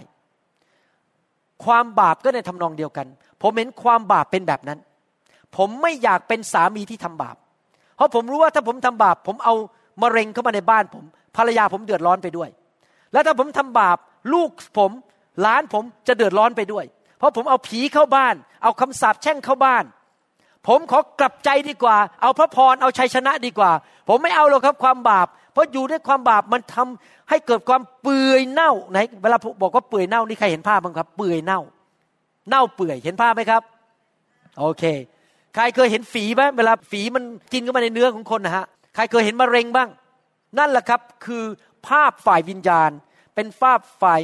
[1.64, 3.06] ความบาปก็ในทำนองเดียวกัน
[3.42, 4.78] ผมเห็นความบาปเป็นแบบนั้น
[5.56, 7.36] ผมไม่อยากเป็นสามีที่ทำบาป
[7.96, 9.54] เพราะผมรู้ว่าถ้าผมทำบาป ผมเอา
[10.02, 11.04] มะเร็งเข้ามาในบ้านผม
[11.36, 12.48] ภรรยาผมเดือดร้อนไปด้วย
[13.12, 13.98] แล้วถ้าผมทำบาป
[14.32, 14.90] ลูกผม
[15.40, 16.84] หลานผมจะเดือดร้อนไปด้วย
[17.18, 19.84] เพราะผมเอาผีเข้าบ้าน เอาคำสาปแช่งเข้าบ้าน
[20.68, 23.70] ผมขอกลับใจดีกว่า เอาพระพรเอาชัยชนะดีกว่า
[24.08, 31.60] ผมไม่เอาหรอกครับความบาป เพราะอยู่ด้วยความบาปมันทำให้เกิดความเปื่อยเน่าไหนเวลาบอกว่าเปื่อยเน่านี่ใครเห็นภาพบ้างครับ เปื่อยเน่า
[32.48, 33.62] เน่าเปื่อยเห็นภาพไหมครับ
[34.58, 34.84] โอเค
[35.54, 39.88] ใครเคยเห็นฝีไหมเวลาฝีมันกินเข้ามาในเนื้อของคนนะฮะใครเคยเห็นมะเร็งบ้าง
[40.58, 41.44] นั่นแหละครับคือ
[41.88, 42.90] ภาพฝ่ายวิญญาณ
[43.34, 44.20] เป็นภาพฝ่าย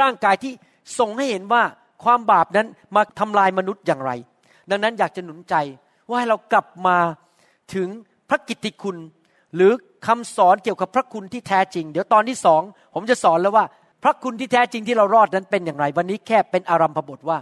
[0.00, 0.52] ร่างกายที่
[0.98, 1.62] ส่งให้เห็นว่า
[2.04, 4.12] ความบาปนั้นมาทำลายมนุษย์อย่างไร
[4.70, 5.54] ดังนั้นอยากจะหนุนใจ
[6.08, 6.98] ว่าให้เรากลับมา
[7.74, 7.88] ถึง
[8.28, 8.96] พระกิตติคุณ
[9.56, 9.72] หรือ
[10.06, 12.62] คำสอนเกี่ยวกับพระคุณที่แท้จริง เดี๋ยวตอนที่สอง
[12.94, 13.64] ผมจะสอนแล้วว่า
[14.02, 17.38] พระคุณที่แท้จริงที่เรารอดนั้นเป็นอย่างไร วันนี้แค่เป็นอารัมพบทว่า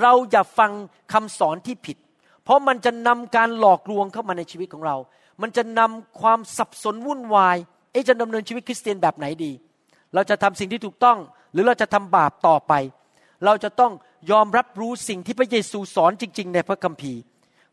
[0.00, 0.70] เราอย่าฟัง
[1.12, 1.96] คำสอนที่ผิด
[2.44, 4.96] เพราะมันจะนำการหลอกลวงเข้ามาในชีวิตของเรา
[5.42, 7.56] มันจะนำความสับสนวุ่นวาย
[7.92, 9.52] เอ๊จะดำเนินชีวิตคริสเตียนแบบไหนดี
[10.14, 11.18] เราจะทำสิ่งที่ถูกต้อง
[11.52, 12.72] หรือเราจะทำบาปต่อไป
[13.44, 13.92] เราจะต้อง
[14.30, 17.20] ยอมรับรู้สิ่งที่พระเยซูสอนจริง ๆ ในพระคัมภีร์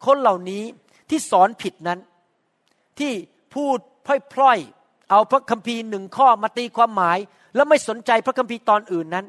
[0.06, 0.64] คนเหล่านี้
[1.10, 2.00] ที่สอนผิดนั้น
[3.00, 3.12] ที่
[3.54, 3.78] พูด
[4.34, 7.18] พล่อยๆเอาพระคัมภีร์หนึ่งข้อมาตีความหมาย
[7.56, 9.26] แล้วไม่สนใจพระคัมภีร์ตอนอื่นนั้น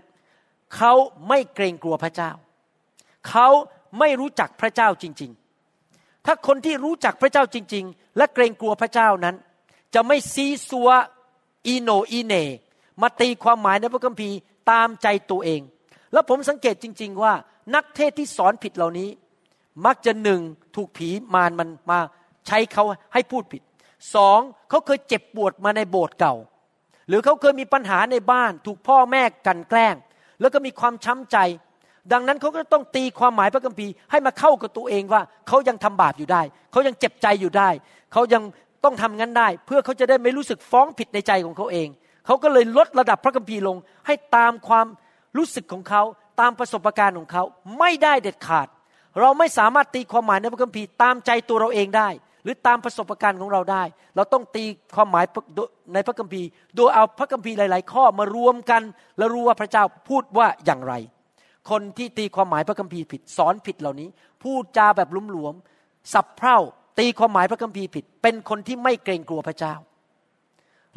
[0.76, 0.92] เขา
[1.28, 2.30] ไม่เกรงกลัวพระเจ้า
[3.28, 3.48] เขา
[3.98, 5.30] ไม่รู้จักพระเจ้าจริง
[5.78, 9.36] ๆ ถ้าคนที่รู้จักพระเจ้าจริง ๆ และเกรงกลัวพระเจ้านั้น
[9.94, 10.90] จะไม่ซีซัว
[11.66, 12.34] อีโนอีเน
[13.02, 14.36] มาตีความหมายในพระคัมภีร์
[14.70, 15.60] ตามใจตัวเอง
[16.12, 17.32] แล้วผมสังเกตจริง ๆ ว่า
[17.74, 19.08] นักเทศที่สอนผิดเหล่านี้
[19.86, 20.40] มักจะหนึ่ง
[20.76, 21.98] ถูกผีมารมันมา
[22.46, 22.84] ใช้เขา
[23.14, 23.62] ให้พูดผิด
[24.14, 24.40] สอง
[24.70, 26.34] เขาเคยเจ็บปวดมาในโบสถ์เก่า
[27.08, 29.94] หรือเขาเคยมีปัญหาในบ้าน ถูกพ่อแม่กันแกล้ง
[30.40, 31.36] แล้วก็มีความช้ำใจ
[32.12, 36.42] ดังนั้นเขาก็ต้องตีความหมายพระคัมภีร์ให้มาเข้ากับตัวเองว่าเขายังทำบาปอยู่ได้
[36.72, 37.68] เขายังเจ็บใจอยู่ได้
[38.12, 38.42] เขายัง
[38.84, 41.88] ต้องทำงั้นได้ เพื่อเขาจะได้ไม่รู้สึกฟ้องผิดในใจของเขาเอง
[42.26, 44.86] เขาก็เลยลดระดับพระคัมภีร์ลง ให้ตามความ
[45.36, 46.02] รู้สึกของเขา
[46.40, 47.42] ตามประสบการณ์ของเขา
[47.78, 48.68] ไม่ได้เด็ดขาด
[49.20, 52.08] เราไม่สามารถตีความหมายในพระคัมภีร์ตามใจตัวเราเองได้
[52.44, 53.82] หรือตามประสบการณ์ของเราได้
[54.16, 54.64] เราต้องตี
[54.94, 55.24] ความหมาย
[55.94, 58.82] ในพระคัมภีร์ โดยเอาพระคัมภีร์หลาย ๆ ข้อมารวมกัน
[59.18, 60.94] แล้วรู้ว่าพระเจ้าพูดว่าอย่างไร
[61.70, 64.08] คนที่ตีความหมายพระคัมภีร์ผิดสอนผิดเหล่านี้
[64.42, 65.54] พูดจาแบบลุ่มหลวม
[66.12, 66.58] สับเพร่า
[66.98, 69.74] ตีความหมายพระคัมภีร์ผิด เป็นคนที่ไม่เกรงกลัวพระเจ้า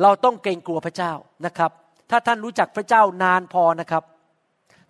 [0.02, 1.12] เราต้องเกรงกลัวพระเจ้า
[1.46, 1.72] นะครับ
[2.10, 4.04] ถ้าท่านรู้จักพระเจ้านานพอนะครับ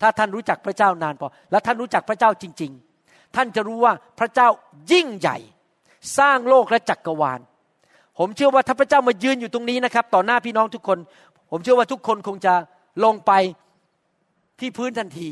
[0.02, 2.72] ถ้าท่านรู้จักพระเจ้านานพอและท่านรู้จักพระเจ้าจริง
[3.04, 4.48] ๆ ท่านจะรู้ว่าพระเจ้า
[4.92, 5.38] ยิ่งใหญ่
[6.18, 7.40] สร้างโลกและจักกรวาล
[8.20, 10.98] ผมเชื่อว่าถ้าพระเจ้ามายืนอยู่ตรงนี้นะครับ ต่อหน้าพี่น้องทุกคน
[11.52, 12.54] ผมเชื่อว่าทุกคนคงจะ
[13.06, 13.32] ลงไป
[14.60, 15.28] ที่พื้นทันที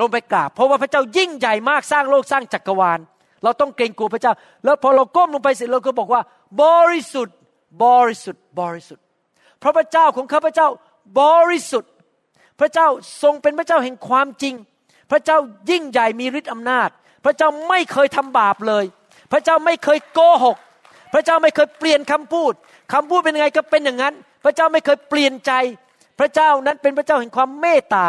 [0.00, 2.98] ลงไปกราบ เพราะว่าพระเจ้ายิ่งใหญ่มากสร้างโลกสร้างจักกรวาล
[3.44, 4.32] เราต้องเกรงกลัวพระเจ้า
[4.64, 6.22] แล้วพอเราก้มลงไปเสร็จเราก็บอกว่า
[6.62, 7.36] บริสุทธิ์
[7.84, 9.04] บริสุทธิ์ บริสุทธิ์
[9.60, 10.68] เพราะพระเจ้าของข้าพระเจ้า
[11.20, 11.90] บริสุทธิ์
[12.60, 12.86] พระเจ้า
[13.22, 14.54] ทรงเป็นพระเจ้าแห่งความจริง
[15.10, 15.38] พระเจ้า
[15.70, 16.88] ยิ่งใหญ่มีฤทธิ์อำนาจ
[17.24, 18.84] พระเจ้าไม่เคยทำบาปเลย
[19.32, 20.56] พระเจ้าไม่เคยโกหก
[21.12, 22.52] พระเจ้าไม่เคยเปลี่ยนคำพูด
[22.92, 25.52] คำพูดเป็นยังไงก็เป็นอย่างนั้น พระเจ้าไม่เคยเปลี่ยนใจ
[26.18, 28.06] พระเจ้านั้นเป็นพระเจ้าแห่งความเมตตา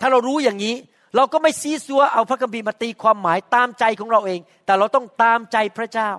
[0.00, 0.74] ถ้าเรารู้อย่างนี้
[1.16, 6.10] เราก็ไม่ซีซัวเอาพระคัมภีร์มาตีความหมายตามใจของเราเอง แต่เราต้องตามใจพระเจ้า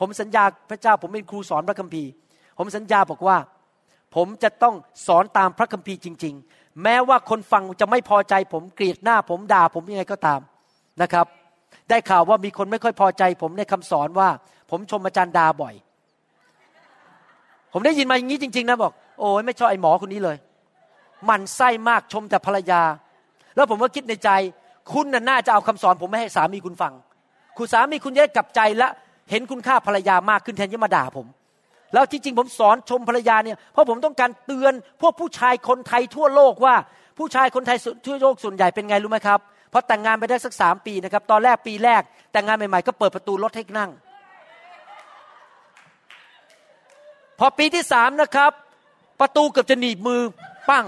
[0.00, 2.10] ผมสัญญาพระเจ้าผมเป็นครูสอนพระคัมภีร์
[2.58, 3.36] ผมสัญญาบอกว่า
[4.14, 4.74] ผมจะต้อง
[5.06, 6.34] สอนตามพระคัมภีร์จริง
[6.82, 10.40] แม้ว่าคนฟังจะไม่พอใจผมเกลียดหน้าผมด่าผมยังไงก็ตาม
[11.02, 11.26] นะครับ
[11.88, 14.28] ได้ข่าวว่ามีคนไม่ค่อยพอใจ ผมในคำสอนว่า
[14.70, 15.74] ผมชมอาจารย์ดาบ่อย
[17.72, 20.36] ผมได้ยินมาอย่างนี้จริง ๆ นะบอก โอ้ยไม่ชอบไอ้หมอคนนี้เลย
[21.28, 22.82] มันไส้มากชมแต่ภรรยา
[23.56, 24.30] แล้วผมก็คิดในใจ
[24.92, 26.92] คุณน่ะน่าจะเอาคำสอน ผมไม่ให้สามีคุณฟัง
[27.56, 28.88] คุณสามีคุณจะกลับใจและ
[29.30, 31.26] เห็นคุณค่าภรรยามากขึ้นแทนที่มาด่าผม
[31.92, 36.74] แล้วที่จริงผมสอนชมภรรยาเนี่ยเพราะผมต้องการเตือนพวกผู้ชายคนไทยทั่วโลกว่า
[37.18, 39.40] ผู้ชายคนไทยทั่วโลกส่วนใหญ่เป็นไงรู้ไหมครับ
[39.72, 43.90] พอแต่งงานไปได้สักสามปีนะครับ ตอนแรกปีแรก แต่งงานใหม่ๆก็เปิดประตูรถให้นั่ง
[47.38, 48.52] พอปีที่สามนะครับ
[49.20, 50.20] ประตูเกือบจะหนีบมือ
[50.68, 50.86] ปั้ง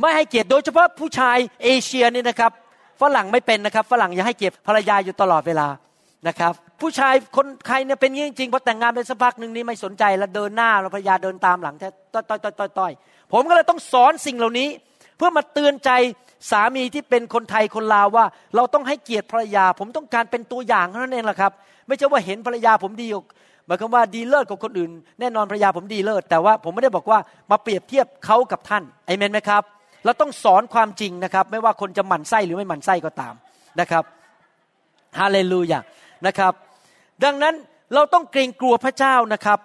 [0.00, 2.52] ไม่ให้เกียรติโดยเฉพาะผู้ชายเอเชียนี่นะครับ
[3.00, 5.68] ฝรั่งไม่เป็นนะครับฝรั่งยังให้เกียรติภรรยาอยู่ตลอดเวลา
[6.28, 12.92] นะครับ ผู้ชายคนใครเนี่ยเป็นยังจริงพอแต่งงานเป็นสักพักหนึ่งนี้ไม่สนใจแล้วเดินหน้าแล้วภรรยาเดินตามหลังแค่ต้อยต้อยต้อยต้อย
[13.32, 14.68] ผมก็เลยต้องสอนสิ่งเหล่านี้
[15.16, 15.90] เพื่อมาเตือนใจ
[16.50, 18.24] สามีที่เป็นคนไทยคนลาวว่า
[18.56, 21.52] เราต้องให้เกียรติภรรยา ผมต้องการเป็นตัวอย่างเท่านั้นเองแหละครับ
[21.86, 23.08] ไม่ใช่ว่าเห็นภรรยาผมดี
[23.66, 27.18] หมายความว่าดีเลิศกว่าคนอื่น แน่นอนภรรยาผมดีเลิศแต่ว่าผมไม่ได้บอกว่า
[27.50, 29.62] มาเปรียบเทียบเขากับท่านไอเมนไหมครับ
[30.04, 33.34] เราต้องสอนความจริงนะครับ ไม่ว่าคนจะหมั่นไส้หรือไม่หมั่นไส้ก็ตาม
[33.80, 34.04] นะครับ
[35.18, 35.80] ฮาเลลูยา
[36.26, 36.52] นะครับ
[37.24, 37.54] ดังนั้น
[37.94, 39.58] เราต้องเกรงกลัวพระเจ้านะครับ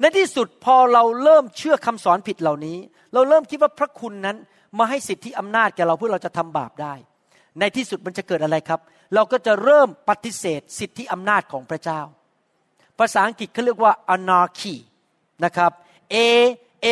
[0.00, 2.76] ในที่สุดพอเราเริ่มเชื่อคำสอนผิดเหล่านี้
[3.12, 4.36] เราเริ่มคิดว่าพระคุณนั้น
[4.78, 6.94] มาให้สิทธิอำนาจแก่เราเพื่อเราจะทำบาปได้
[7.58, 8.80] ในที่สุดมันจะเกิดอะไรครับ
[9.14, 12.00] เราก็จะเริ่มปฏิเสธสิทธิอำนาจของพระเจ้า
[12.98, 14.76] ภาษาอังกฤษเขาเรียกว่า anarchy
[15.44, 15.72] นะครับ
[16.14, 16.16] A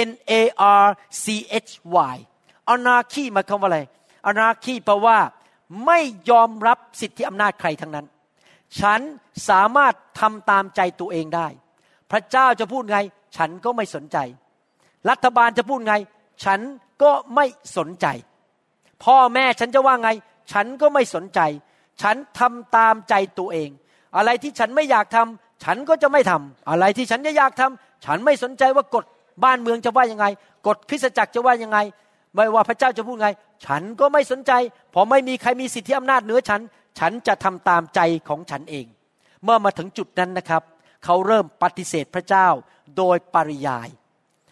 [0.08, 0.32] N A
[0.84, 0.86] R
[1.22, 1.24] C
[1.64, 1.72] H
[2.12, 2.16] Y
[2.74, 3.80] anarchy หมายความว่าอะไร
[4.30, 5.18] anarchy แปลว่า
[5.86, 8.06] ไม่ยอมรับสิทธิอำนาจใครทั้งนั้น
[8.80, 9.00] ฉัน
[9.48, 11.48] สามารถทำตามใจตัวเองได้
[12.10, 12.98] พระเจ้าจะพูดไง
[13.36, 14.18] ฉันก็ไม่สนใจ
[15.10, 15.94] รัฐบาลจะพูดไง
[16.44, 16.60] ฉัน
[17.02, 17.46] ก็ไม่
[17.76, 18.06] สนใจ
[19.04, 20.10] พ่อแม่ฉันจะว่าไง
[20.52, 21.40] ฉันก็ไม่สนใจ
[22.02, 23.70] ฉันทำตามใจตัวเอง
[24.16, 29.04] อะไรที่ฉันไม่อยากทำฉันก็จะไม่ทำอะไรที่ฉันอยากทำฉันไม่สนใจว่ากฎ
[29.44, 30.26] บ้านเมืองจะว่ายังไง
[30.66, 31.78] กฎคริสจักรจะว่ายังไง
[32.34, 33.28] ไม่ว่าพระเจ้าจะพูดไง
[33.66, 34.52] ฉันก็ไม่สนใจ
[34.90, 36.60] เพราะไม่มีใครมีสิทธิอำนาจเหนือฉัน
[36.98, 38.86] ฉันจะทำตามใจของฉันเอง
[39.44, 40.62] เมื่อมาถึงจุดนั้นนะครับ
[41.04, 42.48] เขาเริ่มปฏิเสธพระเจ้า
[42.96, 43.88] โดยปริยาย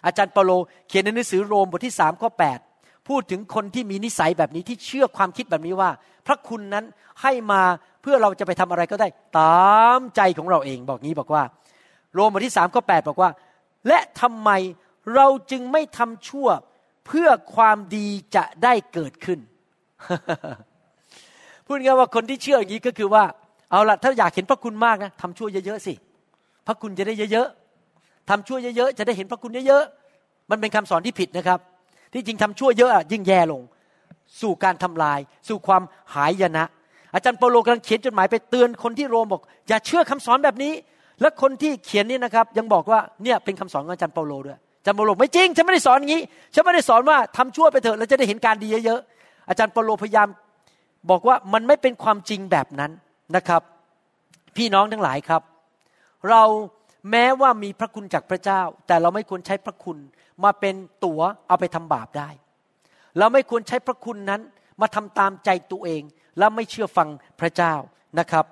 [0.05, 0.51] อาจารย์เปโล
[0.89, 2.31] เขียนในหนังสือโรมบทที่สามข้อ
[2.71, 5.91] 8พูดถึงคนที่มีนิสัยแบบนี้ที่เชื่อความคิดแบบนี้ว่า
[6.27, 6.85] พระคุณนั้น
[7.23, 7.63] ให้มา
[8.03, 11.43] เพื่อเราจะไปทำอะไรก็ได้ ตามใจของเราเองบอกงี้บอกว่า
[12.15, 13.31] โรมบทที่สามข้อ8บอกว่า
[13.89, 14.51] และทำไม
[15.15, 16.49] เราจึงไม่ทำชั่ว
[17.07, 19.39] เพื่อความดีจะได้เกิดขึ้น
[21.67, 23.25] พูดง่ายว่าคนที่เชื่ออย่างนี้ก็คือว่า
[23.71, 25.95] เอาละถ้าอยากเห็นพระคุณมากนะทำชั่วเยอะๆสิ
[26.67, 31.59] พระคุณจะได้เยอะๆทำชั่วเยอะๆจะได้เห็นพระคุณเยอะๆมันเป็นคำสอนที่ผิดนะครับ
[32.13, 33.63] ที่จริงทำชั่วเยอะยิ่งแย่ลง
[34.41, 35.83] สู่การทำลาย สู่ความ
[36.15, 36.65] หายยนะ
[37.15, 40.73] อาจารย์เปโลกำลังเขียนจดหมายไปเตือนคนที่โรมบอก อย่าเชื่อคำสอนแบบนี้
[41.21, 46.23] และคนที่เขียนนี่นะครับ ยังบอกว่าเนี่ยเป็นคำสอนของอาจารย์เปโลด้วยอาจารย์เปโลไม่จริงฉันไม่ได้สอนอย่างนี้
[46.55, 50.29] ฉันไม่ได้สอนว่าทำชั่วไปเถอะแล้วจะได้เห็นการดีเยอะๆอาจารย์เปโลพยายาม
[51.11, 52.93] บอกว่ามันไม่เป็นความจริงแบบนั้น
[53.37, 53.63] นะครับ
[54.57, 55.43] พี่น้องทั้งหลายครับ
[56.31, 56.43] เรา
[57.11, 59.99] แม้ว่ามีพระคุณจากพระเจ้า แต่เราไม่ควรใช้พระคุณ
[60.45, 60.75] มาเป็น
[61.05, 62.29] ตั๋วเอาไปทำบาปได้
[63.19, 64.41] เราไม่ควรใช้พระคุณนั้น
[64.81, 66.03] มาทำตามใจตัวเอง
[66.39, 67.09] แล้วไม่เชื่อฟัง
[67.41, 67.75] พระเจ้า
[68.19, 68.45] นะครับ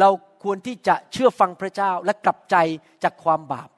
[0.00, 0.08] เรา
[0.42, 2.56] ควรที่จะเชื่อฟังพระเจ้าและกลับใจ
[3.04, 3.68] จากความบาป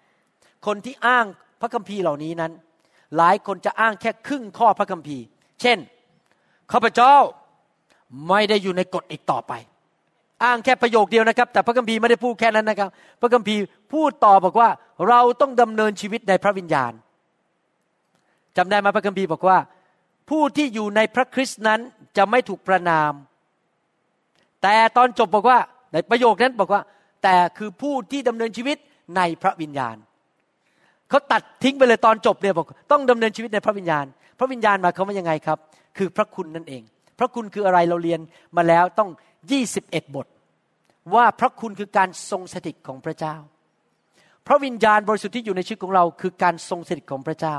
[0.67, 1.27] คนที่อ้าง
[1.61, 2.53] พระคัมภีร์เหล่านี้นั้น
[3.17, 5.25] หลายคนจะอ้างแค่ครึ่งข้อพระคัมภีร์
[5.61, 5.79] เช่น
[6.73, 7.15] ข้าพเจ้า
[8.29, 9.53] ไม่ได้อยู่ในกฎอีกต่อไป
[10.45, 12.89] อ้างแค่ประโยคเดียวนะครับ แต่พระคัมภีร์ไม่ได้พูดแค่นั้นนะครับ
[13.21, 14.69] พระคัมภีร์พูดต่อบอกว่า
[15.09, 16.93] เราต้องดำเนินชีวิตในพระวิญญาณ
[18.57, 19.59] จำได้ไหมพระคัมภีร์บอกว่า
[20.31, 21.81] ผู้ที่อยู่ในพระคริสต์นั้น
[22.17, 23.13] จะไม่ถูกประนาม
[24.63, 25.59] แต่ตอนจบบอกว่า
[25.93, 26.83] ในประโยคนั้นบอกว่า
[27.23, 28.77] แต่คือผู้ที่ดำเนินชีวิต
[29.17, 29.97] ในพระวิญญาณ
[31.09, 34.05] เขาตัดทิ้งไปเลยตอนจบเนี่ยบอกต้องดำเนินชีวิตในพระวิญญาณ
[34.39, 35.59] พระวิญญาณมาเขาว่ายังไงครับ
[35.97, 36.83] คือพระคุณนั่นเอง
[37.21, 38.21] พระคุณคืออะไรเราเรียน
[38.57, 39.11] มาแล้วต้อง
[39.61, 40.27] 21บท
[41.15, 43.37] ว่าพระคุณคือการทรงสถิตของพระเจ้า
[44.47, 47.57] พระวิญญาณบริสุทธิ์ที่อยู่ในชีวิตของเราคือการทรงสถิตของพระเจ้า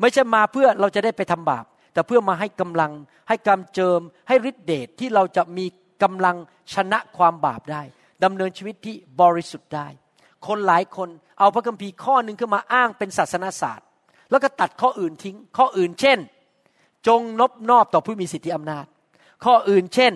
[0.00, 2.92] ไม่ใช่มาเพื่อเราจะได้ไปทำบาป แต่เพื่อมาให้กำลัง
[3.28, 5.66] ให้กำเจิม ให้ฤทธิเดชที่เราจะมี
[6.02, 6.36] กำลัง
[6.74, 7.82] ชนะความบาปได้
[8.24, 9.88] ดำเนินชีวิตที่บริสุทธิ์ได้
[10.46, 11.08] คนหลายคน
[11.38, 13.86] เอาพระคัมภีร์ข้อหนึ่งขึ้นมาอ้างเป็นศาสนาศาสตร์
[14.30, 16.18] แล้วก็ตัดข้ออื่นทิ้ง ข้ออื่นเช่น
[17.08, 18.86] จงนบนอบต่อผู้มีสิทธิอำนาจ
[19.44, 20.12] ข้ออื่นเช่น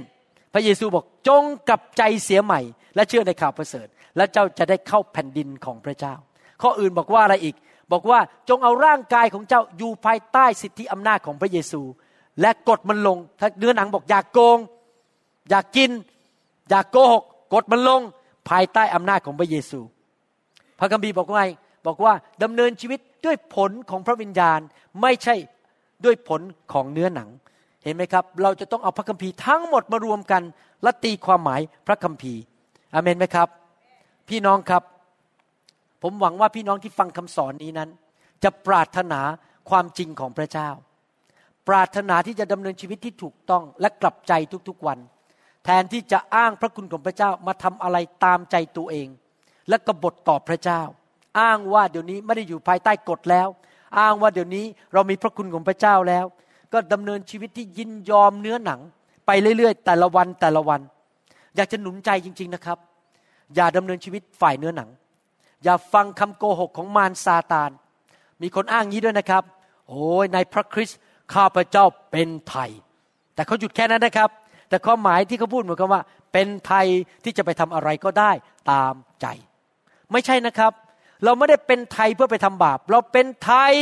[0.53, 2.61] พระเยซูบอกจงกลับใจเสียใหม่
[2.95, 3.87] และเชื่อในข่าวประเสริฐ
[4.17, 6.15] และเจ้าจะได้เข้าแผ่นดินของพระเจ้า
[6.63, 7.57] ข้ออื่นบอกว่าอะไรอีก
[7.93, 8.19] บอกว่า
[8.49, 11.83] จงเอาร่างกายของเจ้าอยู่ภายใต้สิทธิอำนาจของพระเยซู
[12.41, 14.59] และกดมันลง ถ้าเนื้อหนังบอกอยากโกง
[15.51, 15.91] อยากกิน
[16.71, 17.25] อยากโกหก
[17.55, 18.01] กดมันลง
[18.49, 19.81] ภายใต้อำนาจของพระเยซู
[20.79, 21.45] พระคัมภีร์บอกว่าไง
[21.87, 22.13] บอกว่า
[22.43, 24.61] ดำเนินชีวิตด้วยผลของพระวิญญาณ
[25.03, 25.35] ไม่ใช่
[26.05, 26.41] ด้วยผล
[26.73, 27.29] ของเนื้อหนัง
[27.85, 30.43] เห็นไหมครับ เราจะต้องเอาพระคัมภีร์ทั้งหมดมารวมกัน
[30.83, 32.41] และตีความหมายพระคัมภีร์
[32.95, 33.49] อเมนไหมครับ
[34.29, 34.83] พี่น้องครับ
[36.03, 37.91] ผมหวังว่าพี่น้องที่ฟังคำสอนนี้นั้น
[38.45, 39.21] จะปรารถนา
[39.71, 40.69] ความจริงของพระเจ้า
[41.69, 44.33] ปรารถนาที่จะดำเนินชีวิตที่ถูกต้องและกลับใจ
[44.69, 44.99] ทุกๆวัน
[45.65, 49.09] แทนที่จะอ้างพระคุณของพระเจ้ามาทำอะไรตามใจตัวเอง
[49.69, 50.83] และกบฏต่อพระเจ้า
[51.41, 53.49] อ้างว่าเดี๋ยวนี้ไม่ได้อยู่ภายใต้กฎแล้ว
[53.99, 56.25] อ้างว่าเดี๋ยวนี้เรามีพระคุณของพระเจ้าแล้ว
[56.73, 58.81] ก็ดำเนินชีวิตที่ยินยอมเนื้อหนัง
[59.27, 60.81] ไปเรื่อยๆ แต่ละวันแต่ละวัน
[61.57, 62.79] อยากจะหนุนใจจริง ๆนะครับ
[63.55, 64.89] อย่าดำเนินชีวิตฝ่ายเนื้อหนัง
[65.65, 67.71] อย่าฟังคำโกหกของมารซาตาน
[68.43, 69.43] มีคนอ้างงี้ด้วยนะครับ
[69.89, 70.99] โอ้ยในพระคริสต์
[71.35, 72.71] ข้าพเจ้าเป็นไทย
[73.35, 74.31] แต่เขาหยุดแค่นั้นนะครับ
[74.69, 76.87] แต่ความหมายที่เขาพูดเหมือนกับว่า เป็นไทย
[77.25, 78.31] ที่จะไปทำอะไรก็ได้
[78.71, 79.27] ตามใจ
[80.13, 80.73] ไม่ใช่นะครับ
[81.25, 83.73] เราไม่ได้เป็นไทยเพื่อไปทำบาป เราเป็นไทย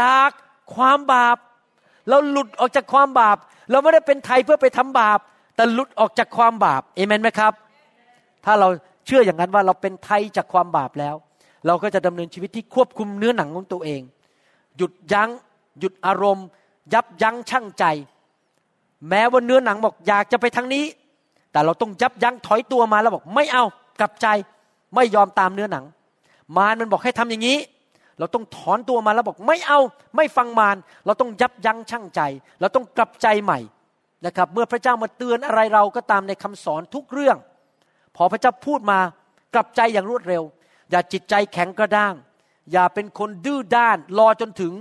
[0.00, 0.30] จาก
[0.74, 1.36] ความบาป
[2.08, 3.36] เราหลุดออกจากความบาป
[3.70, 5.18] เราไม่ได้เป็นไทยเพื่อไปทำบาป
[5.56, 7.52] แต่หลุดออกจากความบาปเอเมนไหมครับ
[8.44, 8.68] ถ้าเรา
[9.06, 11.14] เชื่ออย่างนั้นว่าเราเป็นไทยจากความบาปแล้ว
[11.66, 14.00] เราก็จะดำเนินชีวิตที่ควบคุมเนื้อหนังของตัวเอง
[14.76, 15.30] หยุดยัง้ง
[15.80, 16.46] หยุดอารมณ์
[16.92, 17.84] ยับยั้งชั่งใจ
[19.08, 20.84] แม้ว่าเนื้อหนังบอกอยากจะไปทางนี้
[21.52, 23.64] แต่เราต้องยับยั้งถอยตัวมาแล้วบอกไม่เอา
[24.00, 24.26] กลับใจ
[24.94, 25.84] ไม่ยอมตามเนื้อหนัง
[26.56, 27.58] มารมันบอกให้ทำอย่างนี้
[28.18, 29.80] เราต้องถอนตัวมาแล้วบอกไม่เอา
[30.16, 30.76] ไม่ฟังมาร
[31.06, 32.20] เราต้องยับยั้งชั่งใจ
[32.60, 33.58] เราต้องกลับใจใหม่
[34.26, 37.36] นะครับเมื่อพระเจ้ามาเตือนอะไรเราก็ตามในคำสอนทุกเรื่อง
[38.16, 38.98] พอพระเจ้าพูดมา
[39.54, 40.42] กลับใจอย่างรวดเร็ว
[40.90, 42.14] อย่าจิตใจแข็งกระด้าง
[42.72, 44.72] อย่าเป็นคนดื้อด้าน รอจนถึง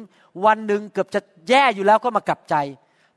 [0.46, 2.56] วันหนึ่งเกือบจะแย่อยู่แล้วก็มากลับใจ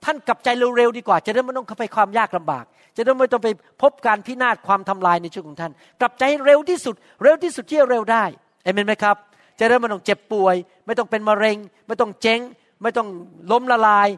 [0.04, 2.64] ท่านกลับใจเร็วๆดีกว่า จะได้ไม่ต้องเข้าไปความยากลำบาก
[2.96, 3.48] จะได้ไม่ต้องไป
[3.82, 8.24] พบการพินาศความทำลายในชีวิตของท่าน กลับใจเร็วที่สุด เร็วที่สุดที่เร็วได้
[8.64, 9.16] เอเมนไหมครับ
[9.58, 10.54] จะได้ไม่ต้องเจ็บป่วย
[10.86, 12.40] ไม่ต้องเป็นมะเร็ง ไม่ต้องเจ๊ง
[12.82, 13.08] ไม่ต้อง
[13.50, 14.08] ล้มละลาย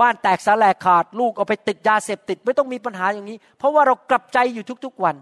[0.00, 5.14] บ้านแตกสาแหลกขาด ลูกเอาไปติดยาเสพติด ไม่ต้องมีปัญหาอย่างนี้ เพราะว่าเรากลับใจอยู่ทุกๆวัน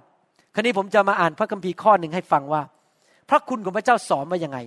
[0.54, 2.62] คราวนี้ผมจะมาอ่านพระคัมภีร์ข้อหนึ่งให้ฟังว่า
[3.30, 4.58] พระคุณของพระเจ้าสอนว่ายังไง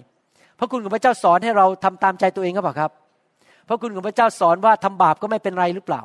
[0.60, 2.91] พระคุณของพระเจ้าสอนให้เราทำตามใจตัวเองก็เปล่าครับ
[3.70, 6.02] พระคุณของพระเจ้าสอนว่าทำบาปก็ไม่เป็นไรหรือเปล่า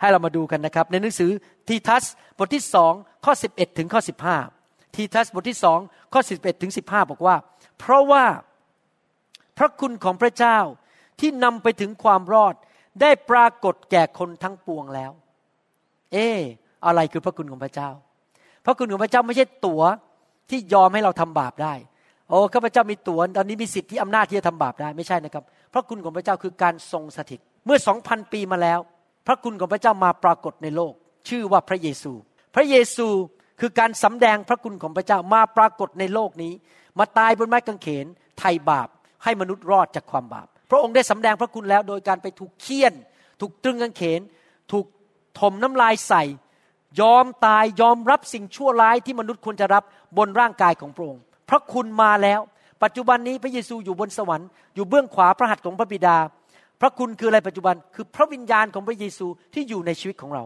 [0.00, 1.30] ให้เรามาดูกันนะครับ ในหนังสือ
[1.68, 2.04] ทีทัส
[2.38, 2.92] บทที่สอง
[3.24, 4.00] ข้อ11ถึงข้อ
[4.48, 5.78] 15ทีทัสบทที่สอง
[6.12, 7.36] ข้อ11ถึง15บอกว่า
[7.78, 8.24] เพราะว่า
[9.58, 10.58] พระคุณของพระเจ้า
[11.20, 12.54] ที่นำไปถึงความรอด
[13.00, 15.12] ได้ปรากฏแก่คนทั้งปวงแล้ว
[16.12, 16.40] เออ
[16.86, 17.90] อะไรคือพระคุณของพระเจ้า
[18.64, 19.82] พระคุณของพระเจ้าไม่ใช่ตั๋ว
[20.50, 21.74] ที่ยอมให้เราทำบาปได้
[22.28, 28.80] โอ้ข้าพเจ้ามีตั๋วตอนนี้มีสิทธิอำนาจที่จะทำบาปได้ไม่ใช่นะครับ พระคุณของพระเจ้าคือการทรงสถิต เมื่อสองพันปีมาแล้ว
[29.26, 30.92] พระคุณของพระเจ้ามาปรากฏในโลก
[31.28, 32.12] ชื่อว่าพระเยซู
[32.54, 33.08] พระเยซู
[33.60, 36.52] คือการสำแดงพระคุณของพระเจ้ามาปรากฏในโลกนี้
[36.98, 38.06] มาตายบนไม้กางเขน
[38.38, 38.88] ไถ่บาป
[39.24, 42.94] ให้มนุษย์รอดจากความบาป พระองค์ได้สำแดงพระคุณแล้วโดยการไปถูกเคี่ยน
[43.40, 44.20] ถูกตรึงกางเขน
[44.72, 44.86] ถูก
[45.40, 46.24] ถมน้ำลายใส่
[47.00, 49.84] ยอมตายยอมรับสิ่งชั่วร้ายที่มนุษย์ควรจะรับ
[50.18, 52.40] บนร่างกายของพระองค์ พระคุณมาแล้ว
[52.82, 56.16] ปัจจุบันนี้พระเยซูอยู่บนสวรรค์อยู่เบื้องขวาพระหัตถ์ของพระบิดา
[56.80, 60.44] พระคุณคืออะไรปัจจุบันคือพระวิญญาณของพระเยซูที่อยู่ในชีวิตของเรา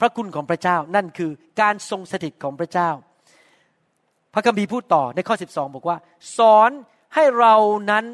[0.00, 1.30] พระคุณของพระเจ้านั่นคือ
[1.60, 2.90] การทรงสถิตของพระเจ้า
[4.34, 5.96] พระคัมภีร์พูดต่อในข้อ 12 บอกว่า
[6.38, 6.70] สอน
[7.14, 7.56] ให้เรา
[7.90, 8.04] นั้น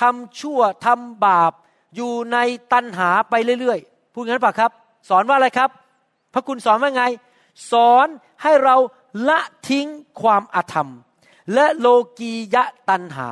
[0.00, 1.52] ทำชั่วทำบาป
[1.96, 2.38] อยู่ใน
[2.72, 4.70] ตัณหาไปเรื่อยๆพูดงั้นปะครับ
[5.08, 5.70] สอนว่าอะไรครับ
[6.34, 7.04] พระคุณสอนว่าไง
[7.72, 8.06] สอน
[8.42, 8.76] ให้เรา
[9.28, 9.86] ละทิ้ง
[10.20, 10.90] ความอาธรรม
[11.54, 11.86] และโล
[12.18, 13.28] กียะตัณหา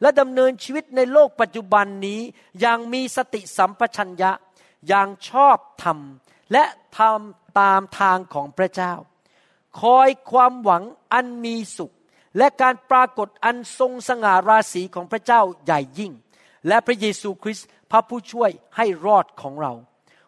[0.00, 2.20] และดำเนินชีวิตในโลกปัจจุบันนี้
[2.60, 4.32] อย่างมีสติสัมปชัญญะ
[4.88, 5.98] อย่างชอบธรรม
[6.52, 6.64] และ
[6.98, 8.92] ทำตามทางของพระเจ้า
[9.80, 11.94] คอยความหวังอันมีสุข
[12.38, 16.12] และการปรากฏอันทรงสง่าราศีของพระเจ้าใหญ่ยิ่ง
[16.68, 19.72] และพระเยซูคริสต์พระผู้ช่วยให้รอดของเรา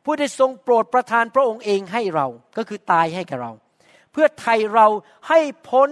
[0.04, 2.26] ผู้ได้ทรงโปรดประทานพระองค์เองให้เรา
[2.56, 3.52] ก็คือตายให้กับเรา
[4.12, 4.86] เพื่อไทยเรา
[5.28, 5.88] ให้พ้น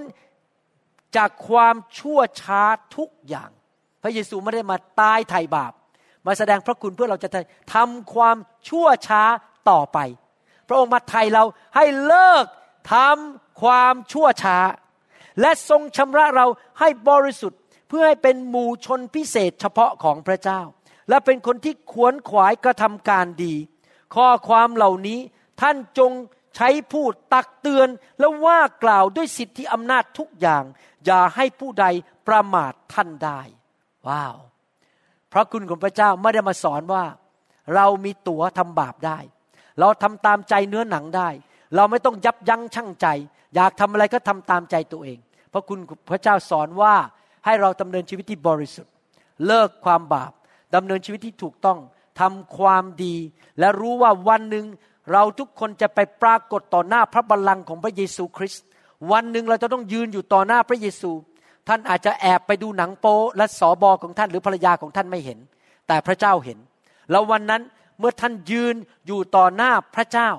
[1.16, 2.62] จากความชั่วช้า
[2.96, 3.50] ทุกอย่าง
[4.02, 5.72] พระเยซูไม่ได้มาตายไถ่บาป
[6.26, 7.28] มาแสดงพระคุณเพื่อเราจะ
[7.74, 8.36] ทำความ
[8.68, 9.22] ชั่วช้า
[9.70, 9.98] ต่อไป
[10.68, 11.44] พระองค์มาไถ่เรา
[11.76, 12.44] ให้เลิก
[12.94, 14.58] ทำความชั่วช้า
[15.40, 16.46] และทรงชำระเรา
[16.80, 20.60] ให้บริสุทธิ์เพื่อให้เป็นหมู่ชนพิเศษเฉพาะของพระเจ้า
[21.08, 23.54] และเป็นคนที่ขวนขวายกระทำการดี
[24.14, 25.20] ข้อความเหล่านี้
[25.60, 26.12] ท่านจง
[26.56, 27.88] ใช้พูดตักเตือน
[28.18, 30.64] และว่ากล่าวด้วยสิทธิอำนาจทุกอย่าง
[31.06, 31.86] อย่าให้ผู้ใด
[32.28, 33.40] ประมาทท่านได้
[34.08, 34.36] ว้าว
[35.32, 37.04] พระคุณของพระเจ้าไม่ได้มาสอนว่า
[37.74, 39.18] เรามีตั๋วทำบาปได้
[39.80, 41.28] เราทำตามใจเนื้อหนังได้
[41.76, 43.06] เราไม่ต้องยับยั้งชั่งใจ
[43.54, 45.18] อยากทำอะไรก็ทำตามใจตัวเอง
[45.52, 45.78] พระคุณ
[46.10, 46.94] พระเจ้าสอนว่า
[47.44, 48.92] ให้เราดำเนินชีวิตที่บริสุทธิ์
[49.46, 50.32] เลิกความบาป
[50.74, 51.78] ดำเนินชีวิตที่ถูกต้อง
[52.20, 53.16] ทำความดี
[53.58, 54.66] และรู้ว่าวันหนึ่ง
[55.12, 58.64] เราทุกคนจะไปปรากฏต่อหน้าพระบัลลังก์ของพระเยซูคริสต์
[59.12, 61.12] วันหนึ่งเราจะต้องยืนอยู่ต่อหน้าพระเยซู
[61.68, 65.38] ท่านอาจจะแอบไปดูหนังโป๊และสอบอของท่านหรือภรรยาของท่านไม่เห็น
[65.88, 66.58] แต่พระเจ้าเห็น
[67.10, 67.62] แล้ววันนั้น
[67.98, 68.74] เมื่อท่านยืน
[69.06, 70.30] อยู่ต่อหน้าพระเจ้า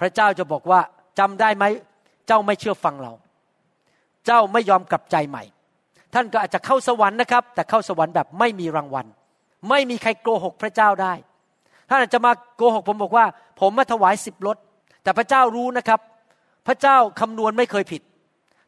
[0.00, 0.80] พระเจ้าจะบอกว่า
[1.18, 1.64] จำได้ไหม
[2.26, 3.12] เจ้าไม่เชื่อฟังเรา
[4.26, 5.42] เจ้าไม่ยอมกลับใจใหม่
[6.14, 9.06] ท่านก็อาจจะเข้าสวรรค์นะครับ แต่เข้าสวรรค์แบบไม่มีรางวัล
[9.68, 11.12] ไม่มีใครโกหกพระเจ้าได้
[11.88, 13.26] ท่านอาจจะมาโกหกผมบอกว่า
[13.60, 14.56] ผมมาถวายสิบรถ
[15.02, 16.00] แต่พระเจ้ารู้นะครับ
[16.66, 18.02] พระเจ้าคำนวณไม่เคยผิด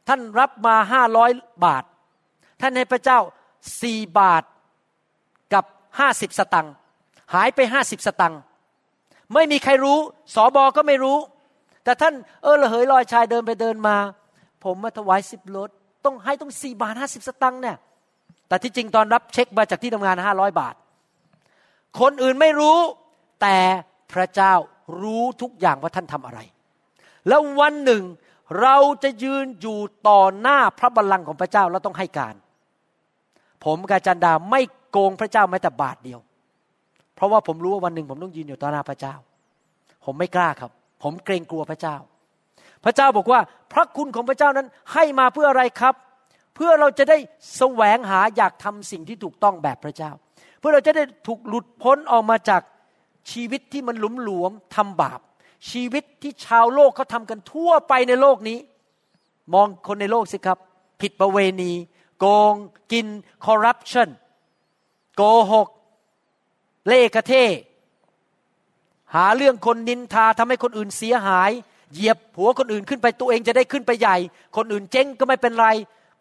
[0.07, 1.31] ท่านรับมาห้าร้อย
[1.65, 1.83] บาท
[2.61, 3.19] ท่านให้พระเจ้า
[3.81, 4.43] สี่บาท
[5.53, 5.65] กับ
[5.99, 6.73] ห้าสิบสตังค์
[7.33, 8.39] หายไปห้าสิบสตังค์
[9.33, 9.97] ไม่มีใครรู้
[10.35, 11.17] สอบอก็ไม่รู้
[11.83, 13.97] แต่ท่านเออระเหยลอยชายเดินไปเดินมา
[14.63, 15.69] ผมมาถวายสิบรถ
[16.05, 17.77] ต้องให้ต้องสี่บาทห้าสิบสตังค์เนี่ย
[18.47, 20.75] แต่ที่จริงตอนรับเช็คมาจากที่ทำงานห้าร้อยบาท
[21.99, 22.77] คนอื่นไม่รู้
[23.41, 23.57] แต่
[24.13, 24.53] พระเจ้า
[25.01, 26.39] รู้ทุกอย่างว่าท่านทำอะไร
[27.27, 28.03] แล้ววันหนึ่ง
[28.61, 32.35] เราจะยืนอยู่ต่อหน้าพระบัลลังก์ของพระเจ้าแล้วต้องให้การ
[33.65, 34.61] ผมกาจันดาไม่
[34.91, 36.19] โกงพระเจ้าแม้แต่บาทเดียว
[37.15, 39.15] เพราะว่าผมรู้ว่าวันหนึ่งผมต้องยืนอยู่ต่อหน้าพระเจ้า
[40.05, 40.71] ผมไม่กล้าครับ
[41.03, 41.95] ผมเกรงกลัวพระเจ้า
[42.85, 43.39] พระเจ้าบอกว่า
[43.73, 45.95] พระคุณของพระเจ้านั้นให้มาเพื่ออะไรครับ
[46.55, 47.17] เพื่อเราจะได้
[47.57, 50.11] แสวงหาอยากทำสิ่งที่ถูกต้องแบบพระเจ้า
[50.59, 52.61] เพื่อเราจะได้ถูกหลุดพ้นออกมาจาก
[53.31, 55.19] ชีวิตที่มันหลุมหลวมทำบาป
[55.69, 58.57] ชีวิตที่ชาวโลกเขาทำกันทั่วไปในโลกนี้
[59.53, 60.57] มองคนในโลกสิครับ
[61.01, 61.71] ผิดประเวณี
[62.19, 62.53] โกง
[62.91, 63.07] กิน
[63.45, 64.09] คอร์รัปชัน
[65.15, 65.67] โกหก
[66.87, 67.33] เล่กระเท
[69.15, 71.51] หาเรื่องคนนินทาทำให้คนอื่นเสียหาย
[71.93, 74.17] เหยียบหัวคนอื่นขึ้นไปตัวเองจะได้ขึ้นไปใหญ่
[74.55, 75.67] คนอื่นเจ๊งก็ไม่เป็นไร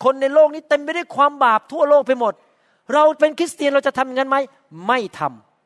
[0.04, 2.34] คนในโลกนี้เต็มไปด้วยความบาปทั่วโลกไปหมด
[2.92, 4.36] เราเป็นคริสเตียนเราจะทำอย่างนั้นไหม
[4.86, 5.20] ไม่ท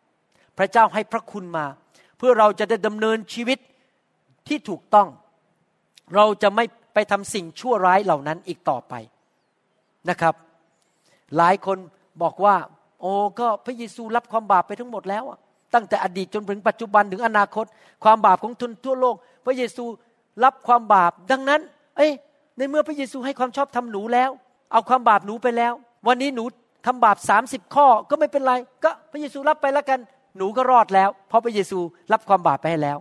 [0.07, 1.67] ำพระเจ้าให้พระคุณมา
[2.21, 3.59] เพื่อเราจะได้ดำเนินชีวิต
[4.49, 5.09] ที่ถูกต้อง
[6.15, 6.65] เราจะไม่
[6.95, 8.95] ไปทำสิ่งชั่วร้ายเหล่านั้นอีกต่อไป
[10.09, 10.35] นะครับ
[11.37, 11.79] หลายคน
[12.23, 12.57] บอกว่า
[13.01, 15.25] โอ้ก็พระเยซูรับความบาปไปทั้งหมดแล้ว
[15.75, 17.67] ตั้งแต่อดีตจนถึงปัจจุบันถึงอนาคต
[18.05, 19.17] ความบาปของทุนทั่วโลก
[19.47, 19.85] พระเยซู
[20.45, 21.61] รับความบาปดังนั้น
[21.97, 22.13] เอ้ย
[22.57, 24.31] ในเมื่อพระเยซูให้ความชอบทำหนูแล้ว
[24.73, 25.73] เอาความบาปหนูไปแล้ว
[26.09, 26.45] วันนี้หนู
[26.87, 28.55] ทำบาปสามสิบข้อก็ไม่เป็นไร
[28.85, 30.01] ก็พระเยซูรับไปแล้วกัน
[30.37, 31.79] หนูก็รอดแล้ว เพราะพระเยซู
[32.13, 32.99] รับความบาปไปให้แล้ว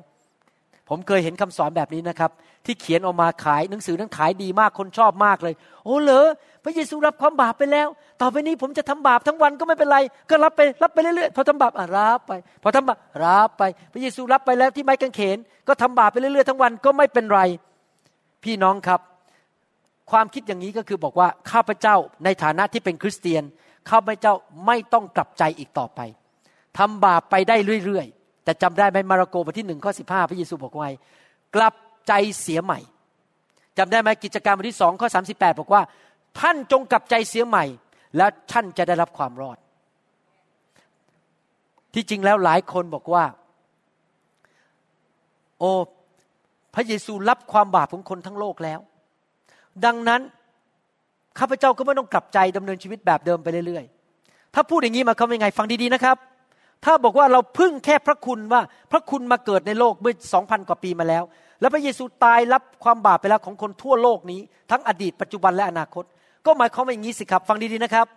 [0.90, 2.32] ผมเคยเห็นคำสอนแบบนี้นะครับ
[2.66, 5.54] ที่เขียนออกมาขายหนังสือนั้นขายดีมากคนชอบมากเลย
[5.86, 6.28] โอ้เหรอ
[6.64, 7.88] พระเยซูรับความบาปไปแล้ว
[8.22, 9.98] ต่อไปนี้ผมจะทำบาปทั้งวันก็ไม่เป็นไร
[10.30, 12.32] ก็รับไปรับไปเรื่อยๆพอทำบาปอะรับไป
[12.64, 13.64] พอทำบาปรับไป
[13.94, 17.42] พระเยซูรับไปแล้วที่ไม้กางเขน ก็ทำบาปไปเรื่อยๆทั้งวันก็ไม่เป็นไร
[18.44, 19.02] พี่น้องครับ
[20.12, 23.44] ความคิดอย่างนี้ก็คือบอกว่าข้าพเจ้าในฐานะที่เป็นคริสเตียน
[23.90, 24.34] ข้าพเจ้า
[24.66, 26.00] ไม่ต้องกลับใจอีกต่อไป
[26.80, 27.56] ทำบาปไปได้
[27.86, 30.90] เรื่อยๆ แต่จำได้ไหมมาระโกบทที่หนึ่งข้อสิบห้าพระเยซูบอกไว้
[31.56, 31.76] กลับ
[32.08, 32.80] ใจเสียใหม่
[33.78, 35.82] จำได้ไหมกิจการบทที่สองข้อสาสิบแปดบอกว่า
[36.40, 37.66] ท่านจงกลับใจเสียใหม่
[38.18, 39.58] แล้วท่านจะได้รับความรอด
[41.94, 43.24] ที่จริงแล้วหลายคนบอกว่า
[45.60, 45.72] โอ้
[46.76, 48.80] พระเยซูรับความบาปของคนทั้งโลกแล้ว
[49.86, 50.22] ดังนั้น
[51.40, 56.18] ข้าพเจ้าก็ไม่ต้องกลับใจดำเนินชีวิตแบบเดิมไปเรื่อยๆ ถ้าพูดอย่างนี้มาเขาเป็นไงฟังดีๆนะครับ
[56.86, 58.62] ถ้าบอกว่าเราพึ่งแค่พระคุณว่า
[58.92, 61.24] พระคุณมาเกิดในโลกเมื่อสองพันกว่าปีมาแล้ว
[61.60, 64.40] แล้วพระเยซูตายรับความบาปไปแล้วของคนทั่วโลกนี้
[64.72, 66.04] ทั้งอดีตปัจจุบันและอนาคต
[66.46, 68.08] ก็หมายความว่าอย่างนี้สิครับ ฟังดีๆนะครับ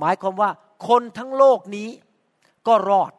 [0.00, 0.50] หมายความว่า
[0.88, 1.88] คนทั้งโลกนี้
[2.66, 3.12] ก็รอด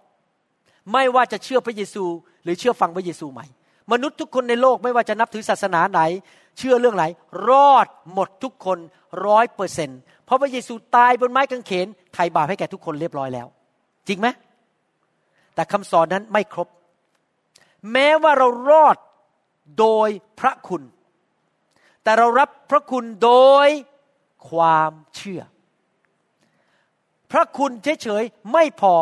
[0.93, 2.03] ไม่ว่าจะเชื่อพระเยซู
[2.43, 3.45] หรือเชื่อฟังพระเยซูใหม่
[3.91, 6.01] มนุษย์ทุกคนในโลกไม่ว่าจะนับถือศาสนาไหน
[6.57, 7.05] เชื่อเรื่องไหน
[7.49, 8.77] รอดหมดทุกคน
[9.25, 9.89] ร้อยเปอร์เซ็น
[10.25, 13.47] เพราะพระเยซูตายบนไม้กางเขนไถ่บาปให้แก่ทุกคนเรียบร้อยแล้ว
[14.07, 14.27] จริงไหม
[15.55, 16.67] แต่คำสอนนั้นไม่ครบ
[17.91, 18.97] แม้ว่าเรารอด
[19.79, 20.83] โดยพระคุณ
[22.03, 23.33] แต่เรารับพระคุณโด
[23.67, 23.69] ย
[24.49, 25.41] ความเชื่อ
[27.31, 28.93] พระคุณเฉยๆไม่พอ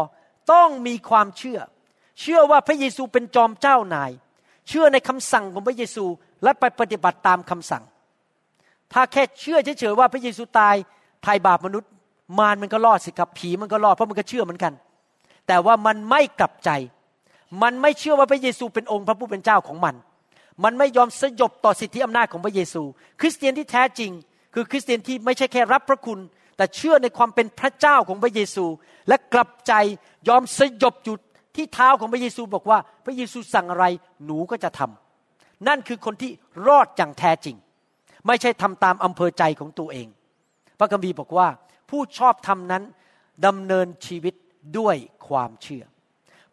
[0.52, 1.60] ต้องมีความเชื่อ
[2.22, 4.12] เชื่อว่าพระเยซูเป็นจอมเจ้านาย
[4.68, 6.06] เชื่อในคำสั่งของพระเยซู
[6.44, 7.84] และไปปฏิบัติตามคำสั่ง
[8.94, 10.76] ถ้าแค่เชื่อเฉยๆว่าพระเยซูตาย
[11.24, 11.92] ไถ่บาปมนุษย์
[12.40, 14.74] มารมันก็รอดสิครับผีมันก็รอดเพราะมันก็เชื่อเหมือนกัน
[15.48, 16.70] แต่ว่ามันไม่กลับใจ
[17.62, 19.96] มันไม่เชื่อว่าพระเยซูเป็นองค์พระผู้เป็นเจ้าของมัน
[20.64, 22.84] มันไม่ยอมสยบต่อสิทธิอำนาจของพระเยซู
[23.20, 24.12] คริสเตียนที่แท้จริง
[24.54, 26.20] คือคริสเตียนที่ไม่ใช่แค่รับพระคุณ
[26.58, 28.66] แต่เชื่อในความเป็นพระเจ้าของพระเยซู
[29.08, 29.74] และกลับใจ
[30.30, 31.20] ยอมสยบจุด
[31.56, 33.86] ที่เท้าของพระเยซูบอกว่า พระเยซูสั่งอะไร
[34.26, 36.32] หนูก็จะทำนั่นคือคนที่
[36.68, 37.56] รอดอย่างแท้จริง
[38.28, 40.08] ไม่ใช่ทำตามอำเภอใจของตัวเอง
[40.80, 41.48] พระคัมภีร์บอกว่า
[41.90, 42.84] ผู้ชอบทำนั้น
[43.46, 44.34] ดำเนินชีวิต
[44.78, 44.96] ด้วย
[45.28, 45.84] ความเชื่อ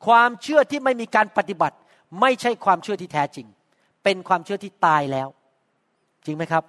[0.06, 1.76] ความเชื่อที่ไม่มีการปฏิบัติ
[2.20, 3.46] ไม่ใช่ความเชื่อที่แท้จริง
[4.04, 5.28] เป็นความเชื่อที่ตายแล้ว
[6.26, 6.64] จริงไหมครับ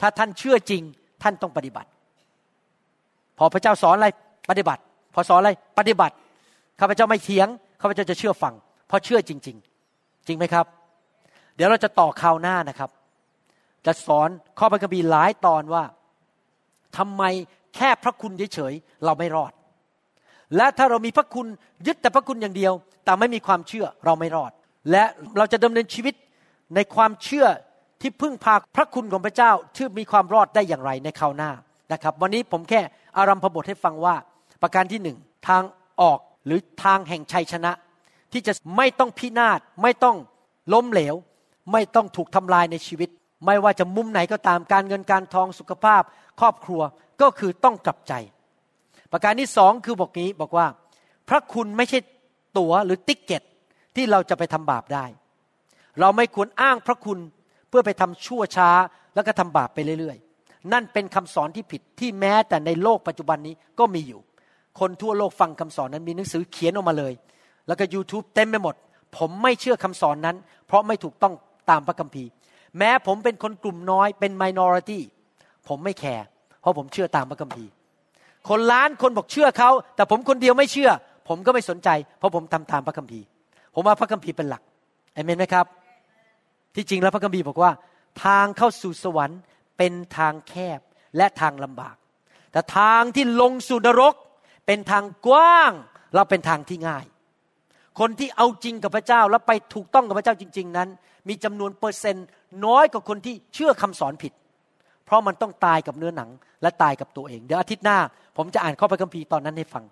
[0.00, 0.82] ถ้าท่านเชื่อจริง
[1.22, 1.88] ท่านต้องปฏิบัติ
[3.38, 4.08] พอพระเจ้าสอนอะไร
[4.50, 4.82] ปฏิบัติ
[5.14, 6.14] พอสอนอะไรปฏิบัติ
[6.80, 7.48] ข้าพเจ้าไม่เถียง
[7.80, 8.54] ข้าพเจ้าจะเชื่อฟัง
[8.88, 9.56] เพราะเชื่อจริง
[9.90, 10.66] ๆ จริงไหมครับ
[11.56, 12.90] เดี๋ยวเราจะต่อข่าวหน้านะครับ
[13.86, 15.84] จะสอนข้อพระคัมภีร์หลายตอนว่า
[16.96, 17.22] ทำไม
[17.76, 19.52] แค่พระคุณเฉยๆเราไม่รอด
[20.56, 21.46] และถ้าเรามีพระคุณ
[21.86, 22.72] ยึดแต่พระคุณอย่างเดียว
[23.04, 24.52] แต่ไม่มีความเชื่อเราไม่รอด
[24.90, 25.04] และ
[25.36, 26.14] เราจะดำเนินชีวิต
[26.74, 27.46] ในความเชื่อ
[28.00, 31.50] ที่พึ่งพาพระคุณของพระเจ้าที่มีความรอดได้อย่างไรในคราวหน้า
[31.92, 32.80] นะครับ วันนี้ผมแค่
[33.18, 34.14] อารัมพบทให้ฟังว่า
[34.62, 35.16] ประการที่หนึ่ง
[35.48, 35.62] ทาง
[36.00, 37.72] ออกหรือทางแห่งชัยชนะ
[38.32, 40.16] ที่จะไม่ต้องพินาศไม่ต้อง
[40.72, 41.14] ล้มเหลว
[41.72, 43.08] ไม่ต้องถูกทำลายในชีวิต
[43.46, 46.02] ไม่ว่าจะมุมไหนก็ตามการเงินการทองสุขภาพ
[46.40, 46.82] ครอบครัว
[47.20, 48.12] ก็คือต้องกลับใจ
[49.16, 50.66] ประการที่สองคือบอกนี้บอกว่า
[51.28, 51.98] พระคุณไม่ใช่
[52.58, 53.42] ตั๋วหรือติ๊กเก็ต
[53.96, 55.04] ที่เราจะไปทำบาปได้
[56.00, 57.18] เราไม่ควรอ้างพระคุณ
[57.68, 58.70] เพื่อไปทำชั่วช้า
[59.14, 64.20] แล้วก็ทำบาปไปเรื่อยๆ นั่นเป็นคำสอนที่ผิดที่แม้แต่ในโลกปัจจุบันนี้ก็มีอยู่
[64.80, 67.12] คนทั่วโลกฟังคำสอนนั้นมีหนังสือเขียนออกมาเลย
[67.66, 68.74] แล้วก็ YouTube เต็มไปหมด
[69.16, 70.36] ผมไม่เชื่อคำสอนนั้น
[70.66, 71.34] เพราะไม่ถูกต้อง
[71.70, 72.30] ตามพระคัมภีร์
[72.78, 75.00] แม้ผมเป็นคนกลุ่มน้อยเป็น minority
[75.68, 76.24] ผมไม่แคร์
[76.60, 77.72] เพราะผมเชื่อตามพระคัมภีร์
[78.48, 80.90] คนล้านคนบอกเชื่อเขาแต่ผมคนเดียวไม่เชื่อ
[81.28, 81.88] ผมก็ไม่สนใจ
[82.18, 83.24] เพราะผมทำตามพระคัมภีร์
[83.74, 84.62] ผมว่าพระคัมภีร์เป็นหลัก
[85.14, 85.66] เอเมนไหมครับ
[86.74, 87.70] ที่จริงแล้วพระคัมภีร์บอกว่า
[88.24, 89.40] ทางเข้าสู่สวรรค์
[89.78, 90.80] เป็นทางแคบ
[91.16, 91.96] และทางลำบาก
[92.52, 94.14] แต่ทางที่ลงสู่นรก
[94.66, 95.72] เป็นทางกว้าง
[96.14, 97.04] เราเป็นทางที่ง่าย
[97.98, 100.88] คนที่เอาจริงกับพระเจ้าแล้วไปถูกต้องกับพระเจ้าจริง ๆ นั้น
[101.28, 102.26] มีจำนวนเปอร์เซ็นต์
[102.66, 104.32] น้อยกว่าคนที่เชื่อคำสอนผิด
[105.04, 106.30] เพราะมันต้องตายกับเนื้อหนัง
[106.62, 107.98] และตายกับตัวเอง เดี๋ยวอาทิตย์หน้า
[108.36, 109.84] ผมจะอ่านข้อพระคัมภีร์ตอนนั้นให้ฟัง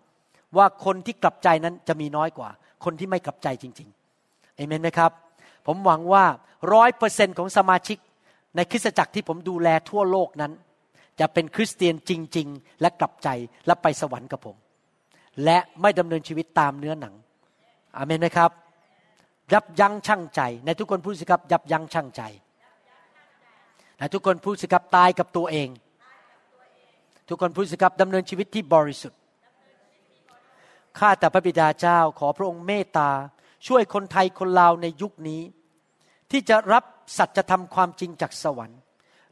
[0.56, 2.50] ว่าคนที่กลับใจนั้นจะมีน้อยกว่า
[2.84, 5.10] คนที่ไม่กลับใจจริงๆเอเมนไหมครับ
[5.66, 6.24] ผมหวังว่า
[6.74, 7.98] ร้อยเปอร์เซ็นของสมาชิก
[8.56, 10.52] ในคริสตจักรที่ผมดูแลทั่วโลกนั้น
[11.20, 13.28] จะเป็นคริสเตียนจริง ๆ และกลับใจ
[13.66, 14.56] และไปสวรรค์กับผม
[15.44, 17.14] และไม่ดำเนินชีวิตตามเนื้อหนัง
[17.96, 18.50] อเมนไหมครับ
[19.52, 22.22] ยับยั้งชั่งใจ ในทุกคนพูดสิครับยับยั้งชั่งใจ
[24.14, 25.68] ทุกคนพูดสิครับตายกับตัวเอง
[27.28, 29.18] ทุกคนพูดสิครับดำเนินชีวิตที่บริสุทธิ์
[30.98, 33.10] ข้าแต่พระบิดาเจ้าขอพระองค์เมตตา
[33.66, 35.42] ช่วยคนไทยคนลาวในยุคนี้
[36.30, 36.84] ที่จะรับ
[37.18, 38.80] สัจธรรมความจริงจากสวรรค์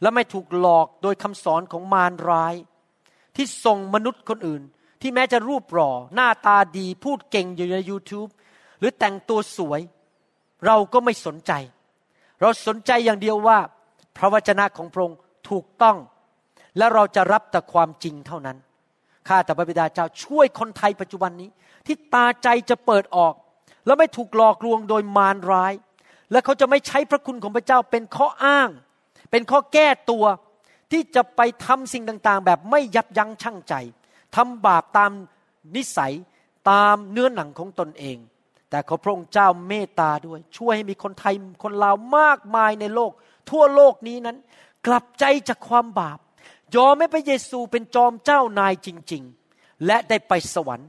[0.03, 2.55] และไม่ถูกหลอกโดยคำสอนของมารร้าย
[3.37, 4.63] ที่ส่งมนุษย์คนอื่น
[5.01, 8.31] ที่แม้จะรูปหล่อหน้าตาดีพูดเก่งอยู่ใน YouTube
[8.79, 9.81] หรือแต่งตัวสวย
[10.67, 11.53] เราก็ไม่สนใจ
[12.41, 13.59] เราสนใจอย่างเดียวว่า
[14.17, 15.19] พระวจนะของพระองค์
[15.51, 15.97] ถูกต้อง
[16.79, 18.57] และเราจะรับแต่ความจริงเท่านั้น
[19.29, 21.51] ข้าแต่พระบิดาเจ้าช่วยคนไทยปัจจุบันนี้
[21.87, 23.35] ที่ตาใจจะเปิดออก
[23.87, 25.73] แล้วไม่ถูกหลอกลวงโดยมารร้าย
[26.33, 28.71] และเขาจะไม่ใช้พระคุณของพระเจ้าเป็นข้ออ้าง
[29.31, 30.25] เป็นข้อแก้ตัว
[30.93, 33.75] ที่จะไปทำสิ่งต่างๆ แบบไม่ยับยั้งชั่งใจ
[34.37, 35.11] ทำบาปตาม
[35.77, 36.13] นิสัย
[36.71, 38.17] ตามเนื้อหนังของตนเอง
[38.71, 43.13] แต่ขอพระองค์เจ้าเมตตาด้วย ช่วยให้มีคนไทยคนลาวมากมายในโลก
[43.51, 44.37] ทั่วโลกนี้นั้น
[44.87, 46.19] กลับใจจากความบาป
[46.77, 49.23] ยอมให้พระเยซูเป็นจอมเจ้านายจริง
[49.55, 50.89] ๆ และได้ไปสวรรค์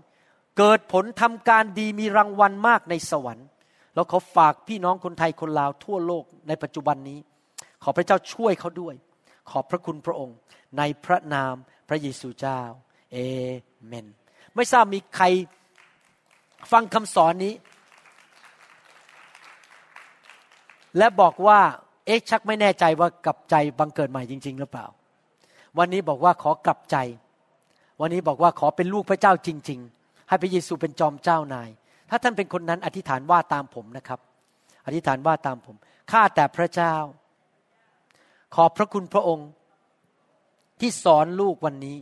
[0.57, 3.47] เกิดผลทำการดีมีรางวัลมากในสวรรค์
[3.93, 7.19] แล้วขอฝากพี่น้องคนไทยคนลาวทั่วโลกในปัจจุบันนี้
[7.83, 8.95] ขอพระเจ้าช่วยเขาด้วย
[9.49, 10.37] ขอบพระคุณพระองค์
[10.77, 11.53] ในพระนาม
[11.89, 12.61] พระเยซูเจ้า
[13.11, 13.17] เอ
[13.85, 14.07] เมน
[14.55, 15.25] ไม่ทราบมีใคร
[16.71, 17.53] ฟังคำสอนนี้
[20.97, 21.61] และบอกว่า
[22.11, 24.85] อ๊ะชักไม่แน่ใจว่ากลับใจบังเกิดใหม่จริง ๆ หรือเปล่า
[25.77, 26.97] วันนี้บอกว่าขอกลับใจ
[28.01, 31.69] วันนี้บอกว่าขอเป็นลูกพระเจ้าจริง ๆ ให้พระเยซูเป็นจอมเจ้านาย
[32.09, 34.19] ถ้าท่านเป็นคนนั้นอธิษฐานว่าตามผมนะครับ
[34.85, 35.75] อธิษฐานว่าตามผม
[36.11, 36.95] ข้าแต่พระเจ้า
[38.55, 39.49] ขอบพระคุณพระองค์
[40.79, 41.97] ที่สอนลูกวันนี้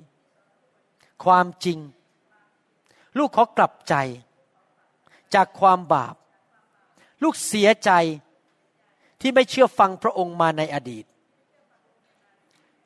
[1.26, 1.80] ความจริง
[3.18, 3.95] ลูกขอกลับใจ
[5.36, 6.16] จากความบาป
[7.24, 7.91] ลูกเสียใจ
[9.22, 11.05] ที่ไม่เชื่อฟังพระองค์มาในอดีต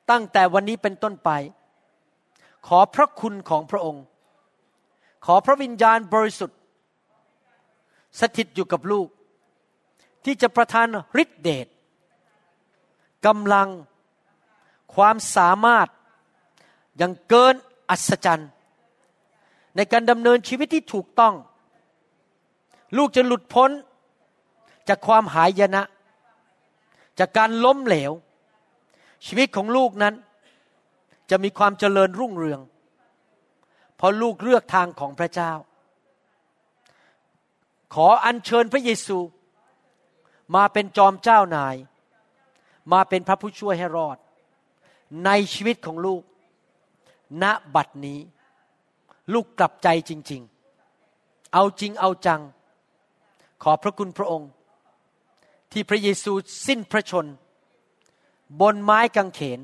[0.09, 1.29] ตั้งแต่วันนี้เป็นต้นไป
[2.67, 4.03] ขอพระคุณของพระองค์
[5.25, 6.59] ขอพระวิญญาณบริสุทธิ์
[8.19, 9.07] สถิตอยู่กับลูก
[10.23, 10.87] ที่จะประทาน
[11.23, 11.67] ฤทธิเดช
[13.25, 13.69] กำลัง
[14.95, 15.87] ความสามารถ
[16.97, 17.55] อย่างเกิน
[17.89, 18.49] อัศจรรย์
[19.75, 21.33] ในการดำเนินชีวิตที่ถูกต้อง
[22.97, 23.71] ลูกจะหลุดพ้น
[24.87, 25.81] จากความหายนะ
[27.19, 28.11] จากการล้มเหลว
[29.25, 30.15] ชีวิตของลูกนั้น
[31.29, 32.59] จะมีความเจริญรุ่งเรือง
[33.95, 35.51] เพราะลูกเลือกทางของพระเจ้า
[37.93, 39.17] ขออัญเชิญพระเยซู
[40.55, 41.75] มาเป็นจอมเจ้านาย
[42.93, 44.17] มาเป็นพระผู้ช่วยให้รอด
[45.25, 46.21] ในชีวิตของลูก
[47.43, 47.45] ณ
[47.75, 48.19] บัดนี้
[49.33, 50.41] ลูกกลับใจจริง
[50.97, 52.41] ๆ เอาจริงเอาจัง
[53.63, 54.49] ขอพระคุณพระองค์
[55.73, 56.33] ที่พระเยซู
[56.67, 57.25] สิ้นพระชน
[58.61, 59.59] บนไม้กางเขน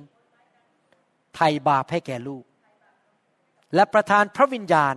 [1.36, 2.43] ไถ่บาปให้แก่ลูก
[3.76, 4.95] และประทานพระวิญญาณ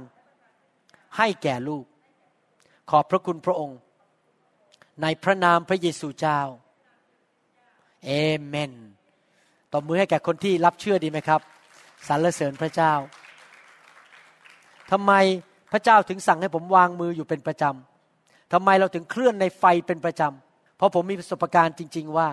[1.16, 1.84] ให้แก่ลูก
[2.90, 3.78] ขอบพระคุณพระองค์
[5.02, 6.40] ในพระนามพระเยซูเจ้า
[8.04, 8.10] เอ
[8.46, 8.72] เมน
[9.72, 11.40] ตบมือให้แก่คนที่รับเชื่อดีไหมครับ
[12.08, 12.92] สรรเสริญพระเจ้า
[14.90, 15.12] ทำไม
[15.72, 20.51] พระเจ้าถึงสั่งให้ผมวางมืออยู่เป็นประจำทำไมเราถึงเคลื่อนในไฟเป็นประจำ
[20.82, 22.28] ราะผมมีประสบการณ์จริง ๆ ว่า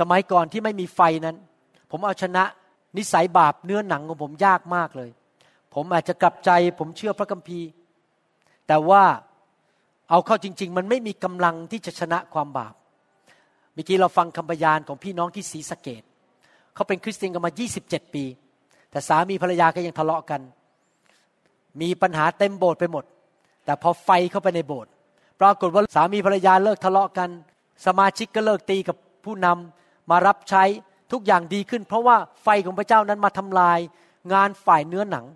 [0.00, 1.36] สมัยก่อนที่ไม่มีไฟนั้น
[1.90, 2.44] ผมเอาชนะ
[2.96, 5.10] นิสัยบาปเนื้อหนังของผมยากมากเลย
[5.74, 7.68] ผมอาจจะกลับใจผมเชื่อพระคัมภีร์
[8.68, 9.02] แต่ว่า
[10.10, 12.74] เอาเข้าจริง ๆ มันไม่มีกำลังที่จะชนะความบาป
[13.74, 16.02] เมื่อกี้เราฟังคำพยานของพี่น้องที่ศรีสะเกด
[16.74, 18.24] เขาเป็นคริสเตียนกันมา 27 ปี
[18.90, 20.40] แต่สามีภรรยาก็ยังทะเลาะกัน
[21.80, 23.04] มีปัญหาเต็มโบสถ์ไปหมด
[23.64, 24.90] แต่พอไฟเข้าไปในโบสถ์
[25.40, 27.30] ปรากฏว่าสามีภรรยาเลิกทะเลาะกัน
[27.86, 30.64] สมาชิกก็เลิกตีกับผู้นำมารับใช้
[31.12, 33.78] ทุกอย่างดีขึ้น เพราะว่าไฟของพระเจ้านั้นมาทำลาย
[34.32, 35.26] งานฝ่ายเนื้อหนัง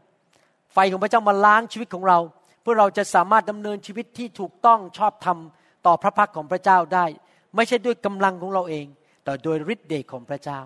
[0.72, 2.18] ไฟของพระเจ้ามาล้างชีวิตของเรา
[2.62, 5.38] เพื่อเราจะสามารถดำเนินชีวิตที่ถูกต้องชอบธรรม
[5.86, 7.06] ต่อพระพักของพระเจ้าได้
[7.56, 8.86] ไม่ใช่ด้วยกำลังของเราเอง
[9.24, 10.60] แต่โดยฤทธิ์เดชของพระเจ้า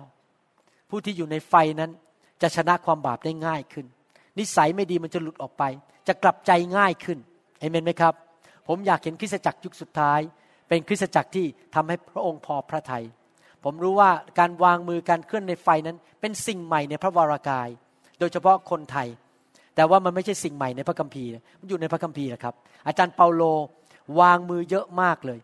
[0.89, 1.91] ผู้ที่อยู่ในไฟนั้น
[2.41, 3.85] จะชนะความบาปได้ง่ายขึ้น
[4.39, 5.63] นิสัยไม่ดีมันจะหลุดออกไป
[6.07, 7.17] จะกลับใจง่ายขึ้น
[7.59, 8.13] เอเมนไหมครับ
[8.67, 10.19] ผมอยากเห็นคริสตจักรยุคสุดท้าย
[10.67, 11.45] เป็นคริสตจักรที่
[11.75, 13.03] ทำให้พระองค์พอพระทยัย
[13.63, 14.09] ผมรู้ว่า
[14.39, 17.69] การวางมือการเคลื่อนในไฟนั้น เป็นสิ่งใหม่ในพระวรากาย
[18.19, 19.07] โดยเฉพาะคนไทย
[19.75, 22.55] แต่ว่ามันไม่ใช่สิ่งใหม่ในพระคัมภีร์มันอยู่ในพระคัมภีร์นะครับ
[22.87, 23.43] อาจารย์เปาโล
[24.19, 25.39] วางมือเยอะมากเลย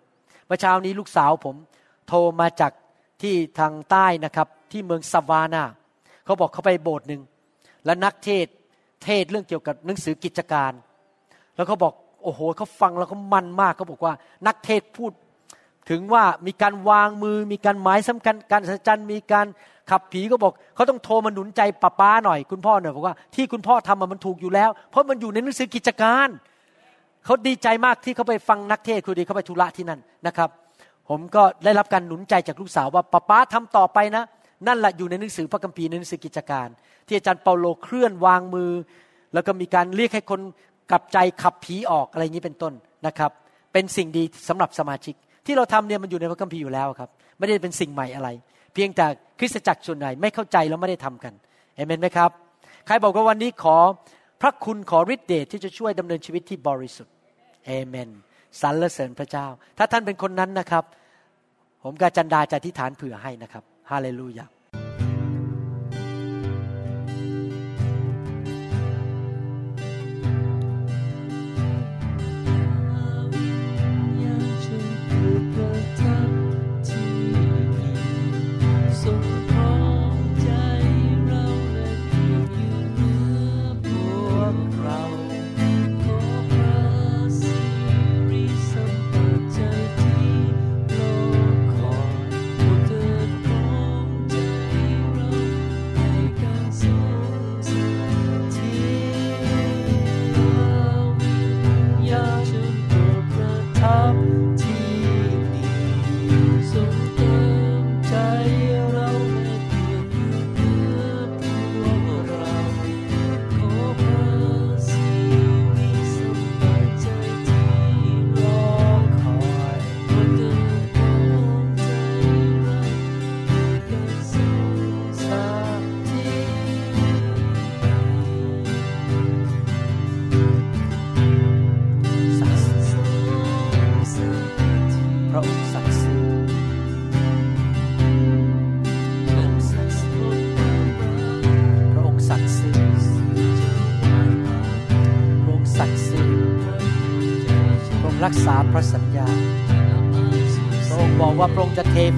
[0.46, 1.56] เมื่อเช้านี้ลูกสาวผม
[2.08, 2.72] โทรมาจาก
[3.22, 5.64] ที่ทางใต้นะครับที่เมืองซาวานา
[6.26, 7.22] เขาบอกเขาไปโบสถ์หนึ่ง
[7.86, 8.48] และนักเทศ
[9.04, 10.72] เทศเรื่องเกี่ยวกับหนังสือกิจการ
[11.56, 11.94] แล้วเขาบอก
[12.24, 14.14] โอ้โหเขาฟังแล้วเขามันมากเขาบอกว่า
[14.48, 15.12] นักเทศพูด
[15.90, 19.48] ถึงว่ามีการวางมือมีการหมายสำคัญการสัจจันมีการ
[19.92, 26.28] ขับผีก็บอกเขาต้องโทรมาหนุนใจป้าป้าหน่อยคุณพ่อหน่อยบอกว่าที่คุณพ่อทำมันถูกอยู่แล้ว เพราะมันอยู่ในหนังสือกิจการ
[27.26, 30.50] เขาดีใจมากที่เขาไปฟังนักเทศคุยดีเขาไปธุระที่นั่นนะครับ
[31.10, 34.24] ผมก็ได้รับการหนุนใจจากลูกสาวว่าป้าป้าทำต่อไปนะ
[34.68, 36.68] นั่นแหละอยู่ในหนังสือพระคัมภีร์ในหนังสือกิจการ
[37.08, 38.72] ที่อาจารย์เปาโลเคลื่อนวางมือ
[39.34, 40.42] แล้วก็มีการเรียกให้คน
[40.92, 42.74] กลับใจขับผีออกอะไรอย่างนี้เป็นต้น
[43.08, 43.32] นะครับ
[43.74, 45.16] เป็นสิ่งดีสำหรับสมาชิก
[45.46, 48.30] ที่เราทำเนี่ยมันอยู่ในพระคัมภีร์อยู่แล้วครับ ไม่ได้เป็นสิ่งใหม่อะไร
[48.74, 49.06] เพียงแต่
[49.40, 51.34] คริสตจักรส่วนใหญ่ไม่เข้าใจแล้วไม่ได้ทำกัน
[51.76, 52.32] เอเมนไหมครับ
[52.86, 53.78] ใครบอกว่าวันนี้ขอ
[54.42, 57.14] พระคุณขอฤทธิ์เดชที่จะช่วยดำเนินชีวิตที่บริสุทธิ์
[57.66, 58.10] เอเมน
[58.62, 60.84] สรรเสริญพระเจ้า ถ้าท่านเป็นคนนั้นนะครับ
[61.84, 64.46] ผมกาจันดาจะอธิษฐานเผื่อให้นะครับฮาเลลูยา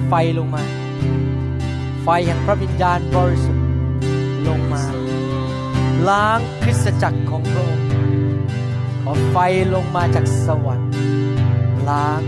[0.08, 0.64] ไฟลงมา
[2.02, 3.66] ไฟแห่งพระวิญญาณบริสุทธิ์
[4.48, 4.82] ลงมา
[6.08, 7.88] ล้างคริสตจักรของพระองค์
[9.02, 9.36] ขอไฟ
[9.74, 10.90] ลงมาจากสวรรค์
[11.88, 12.22] ล้าง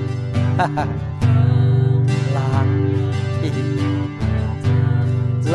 [2.36, 2.66] ล้าง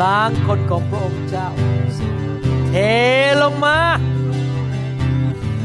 [0.02, 1.48] ล้างคนของพระองค์เจ้า
[2.70, 2.74] เท
[3.42, 3.78] ลงมา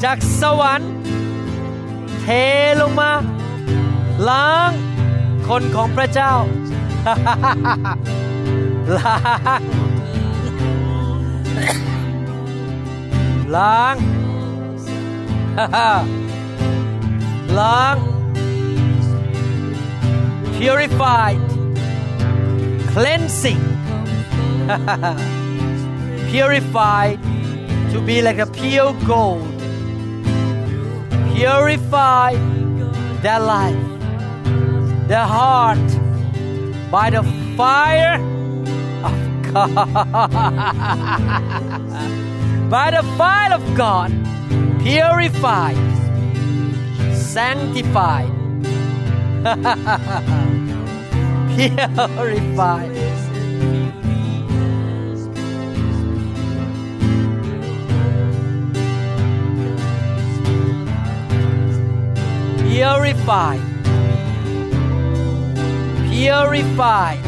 [0.03, 0.91] จากสวรรค์
[2.21, 2.27] เท
[2.81, 3.11] ลงมา
[4.29, 4.71] ล้าง
[5.48, 6.34] คนของพระเจ้า
[8.96, 9.16] ล้า
[9.54, 9.56] ง
[13.56, 13.96] ล้าง
[17.58, 17.96] ล้าง
[20.56, 21.42] purified
[22.92, 23.62] cleansing
[26.30, 27.18] purified
[27.92, 29.46] to be like a pure gold
[31.32, 32.30] purify
[33.24, 33.87] their life
[35.09, 35.89] their heart
[36.91, 37.23] by the
[37.57, 38.21] fire
[39.03, 39.11] of
[39.51, 39.73] God.
[42.69, 44.11] by the fire of God,
[44.83, 45.75] purified,
[47.15, 48.29] sanctified,
[51.57, 52.95] purified.
[62.69, 63.68] Purified
[66.19, 67.23] purified.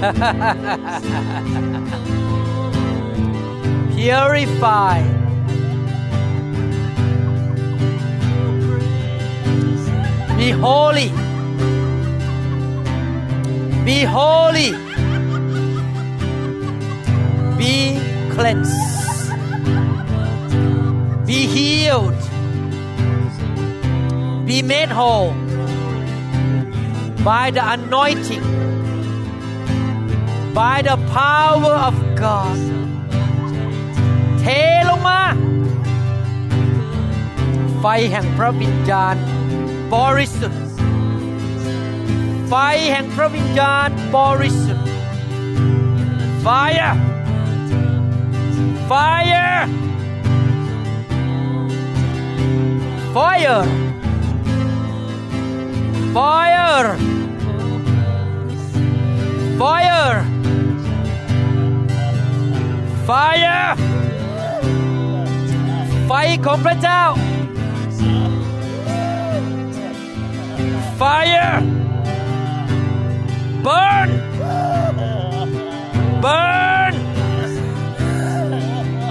[3.96, 5.10] purified.
[10.38, 11.10] Be holy.
[13.84, 14.72] Be holy.
[17.58, 18.00] be
[18.32, 18.72] cleansed
[21.26, 22.14] be healed
[24.46, 25.34] be made whole
[27.27, 28.45] by the anointing
[30.57, 32.59] by the power of God
[34.39, 34.45] เท
[34.89, 35.21] ลงมา
[37.79, 39.15] ไฟแห่งพระวิญญาณ
[39.93, 40.61] บริสุทธิ์
[42.49, 42.53] ไฟ
[42.91, 44.87] แห่งพระวิญญาณบริสุทธิ์
[46.47, 46.95] Fire
[48.87, 49.67] Fire
[53.13, 53.63] Fire
[56.13, 57.10] Fire
[59.62, 60.14] Fire
[63.08, 63.76] Fire
[66.06, 66.12] ไฟ
[66.46, 67.02] ของพระเจ้า
[70.98, 71.56] Fire
[73.66, 74.10] Burn
[76.24, 76.94] Burn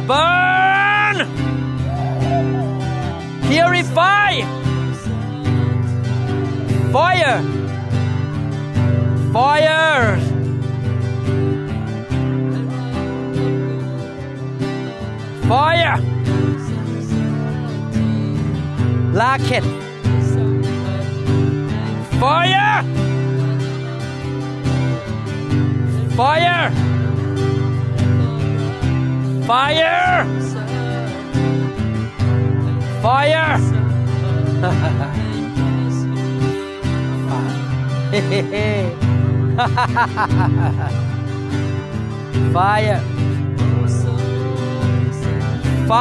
[0.09, 1.17] Burn
[3.47, 4.31] Purify
[6.93, 7.39] Fire
[9.33, 10.30] Fire
[15.51, 15.99] Fire.
[19.11, 19.63] Lock it.
[22.21, 22.83] Fire.
[26.15, 26.71] Fire.
[29.45, 30.25] Fire.
[33.01, 33.59] Fire.
[42.53, 43.01] Fire.
[43.03, 43.10] Fire
[45.91, 45.97] The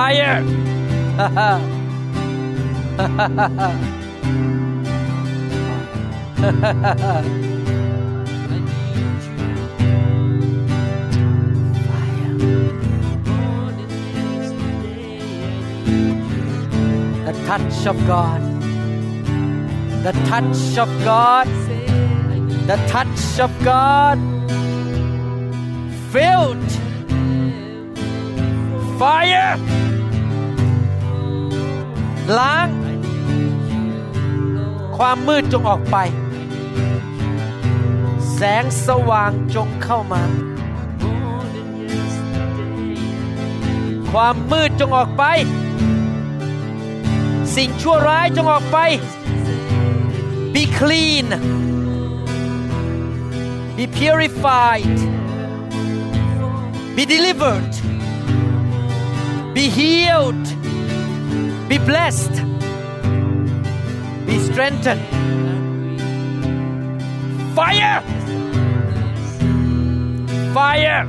[17.46, 18.42] touch of God.
[20.04, 21.48] The touch of God.
[22.68, 24.18] The touch of God.
[26.12, 26.79] Filled
[29.00, 29.52] Fire
[32.38, 32.68] ล้าง
[34.96, 35.96] ความมืดจงออกไป
[38.34, 40.22] แสงสว่างจงเข้ามา
[44.10, 45.24] ความมืดจงออกไป
[47.56, 48.78] สิ่งชั่วร้ายจงออกไป
[50.54, 51.26] be clean
[53.76, 54.96] be purified
[56.96, 57.72] be delivered
[59.60, 60.42] be healed.
[61.68, 62.32] Be blessed.
[64.24, 65.02] Be strengthened.
[67.54, 68.00] Fire.
[70.54, 71.06] Fire.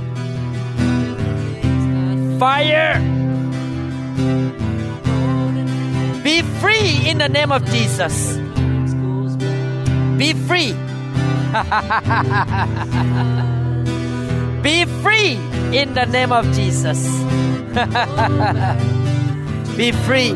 [2.39, 2.99] Fire.
[6.21, 8.35] Be free in the name of Jesus.
[10.17, 10.73] Be free.
[14.61, 15.39] Be free
[15.71, 17.07] in the name of Jesus
[19.77, 20.35] be free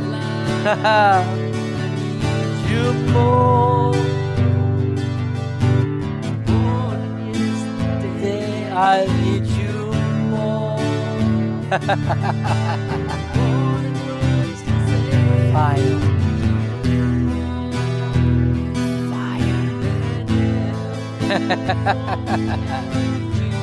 [8.78, 9.92] I need you
[10.30, 10.78] more
[15.52, 16.16] fire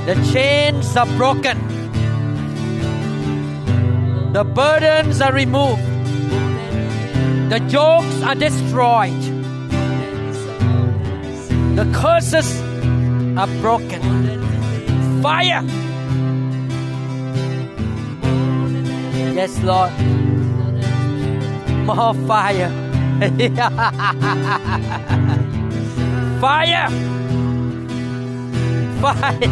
[0.04, 1.71] the chains are broken.
[4.32, 5.82] The burdens are removed.
[7.50, 9.20] The yokes are destroyed.
[11.76, 12.58] The curses
[13.36, 14.00] are broken.
[15.22, 15.62] Fire.
[19.34, 19.92] Yes, Lord.
[21.84, 22.70] More fire.
[26.40, 26.88] fire.
[29.02, 29.42] Fire!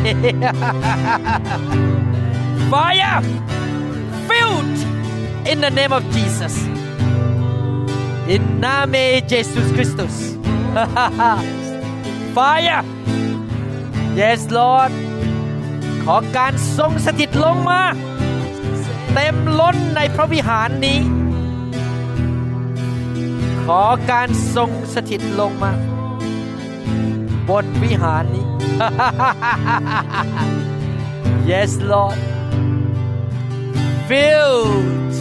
[2.71, 3.60] Fire!
[4.51, 4.79] Filled
[5.47, 6.55] in the name of Jesus.
[8.35, 10.15] In name Jesus Christus.
[12.35, 12.83] Fire!
[14.21, 14.93] Yes, Lord.
[16.05, 17.81] ขอการทรงสถิตลงมา
[19.15, 20.99] เต็มล้นในพระวิหารนี้
[23.65, 25.73] ขอการทรงสถิตลงมา
[27.49, 28.47] บนวิหารนี้
[31.51, 32.19] yes Lord
[34.11, 35.15] filled.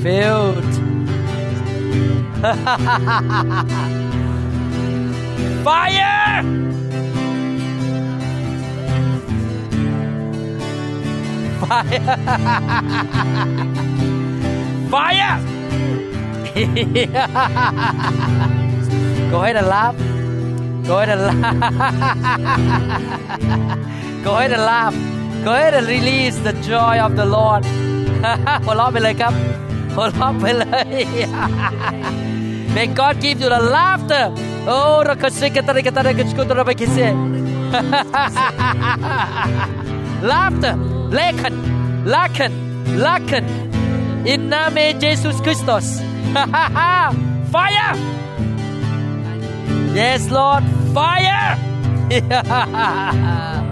[0.00, 0.72] Filled.
[5.64, 6.42] Fire!
[11.58, 12.16] Fire.
[14.94, 15.34] Fire!
[19.32, 19.96] Go ahead and laugh.
[20.86, 21.42] Go ahead and laugh.
[24.22, 25.13] Go ahead and laugh
[25.45, 27.63] go ahead and release the joy of the Lord
[28.65, 29.33] หัวเราะไปเลยครับ
[29.95, 30.99] หัวเราะไปเลย
[32.75, 34.31] May God give you the laughter.
[34.67, 35.01] Oh,
[40.21, 40.75] laughter,
[41.09, 41.55] lachen,
[42.05, 42.51] lachen,
[43.05, 43.45] lachen.
[44.25, 45.99] In name Jesus Christus.
[47.51, 47.95] Fire.
[49.95, 50.63] Yes, Lord,
[50.93, 51.57] fire.
[52.09, 53.62] Purukusikatari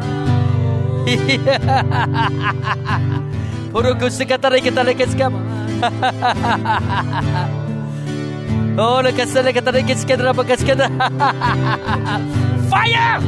[12.70, 13.20] Fire!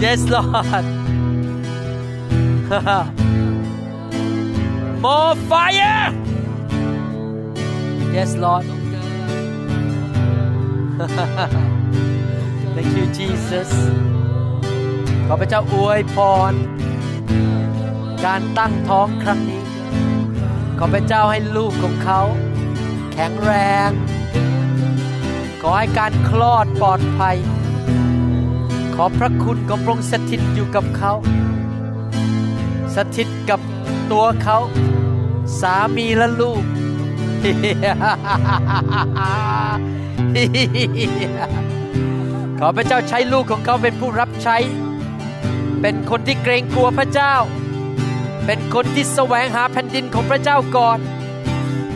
[0.00, 0.84] Yes, Lord.
[5.00, 6.12] More fire!
[8.12, 8.66] Yes, Lord.
[12.74, 13.70] Thank you, Jesus.
[15.32, 16.16] ขอพระเจ้าอวยพ
[16.50, 16.52] ร
[18.24, 19.62] การตั้งท้องครั้งนี้
[20.78, 22.20] ขอพระเจ้าให้ลูกของเขา
[23.12, 23.52] แข็งแร
[23.88, 23.90] ง
[25.60, 27.36] ขอให้การคลอดปลอดภัย
[28.94, 31.12] ขอพระคุณของพระองค์สถิตอยู่กับเขา
[32.94, 33.60] สถิตกับ
[34.12, 34.58] ตัวเขา
[35.60, 36.62] สามีและลูก
[42.58, 44.58] ขอพระเจ้าใช้ลูกของเขาเป็นผู้รับใช้
[45.80, 47.34] เป็นคนที่เกรงกลัวพระเจ้า
[48.46, 50.98] เป็นคนที่แสวงหาแผ่นดินของพระเจ้าก่อน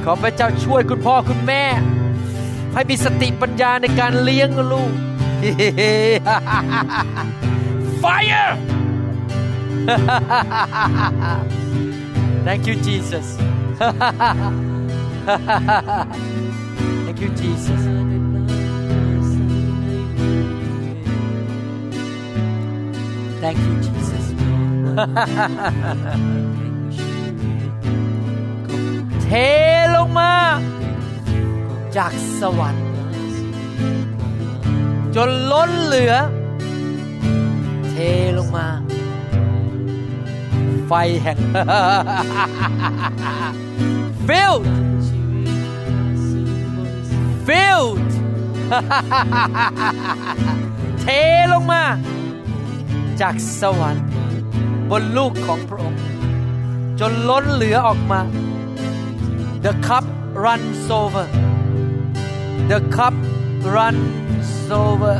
[0.05, 1.65] ขอพระเจ้าช่วยคุณพ่อคุณแม่
[2.73, 4.93] ให้มีสติปัญญาในการเลี้ยงลูก
[8.03, 8.53] Fire
[12.47, 13.27] Thank you Jesus
[17.05, 17.83] Thank you Jesus
[23.45, 24.27] Thank you Jesus
[29.23, 29.29] เท
[29.97, 30.35] ลงมา
[31.97, 32.87] จากสวรรค์
[35.17, 36.15] จนล้นเหลือ
[37.91, 37.95] เท
[38.39, 38.67] ลงมา
[40.87, 40.93] ไฟ
[41.23, 41.39] แห่ง
[44.29, 44.65] filled
[47.47, 48.11] filled
[51.01, 51.07] เท
[51.53, 51.83] ลงมา
[53.21, 54.07] จากสวรรค์
[54.91, 56.03] บนลูกของพระองค์
[57.01, 58.21] จนล้นเหลือออกมา
[59.65, 60.05] The cup
[60.45, 61.27] runs over
[62.71, 63.15] The cup
[63.77, 64.51] runs
[64.85, 65.17] over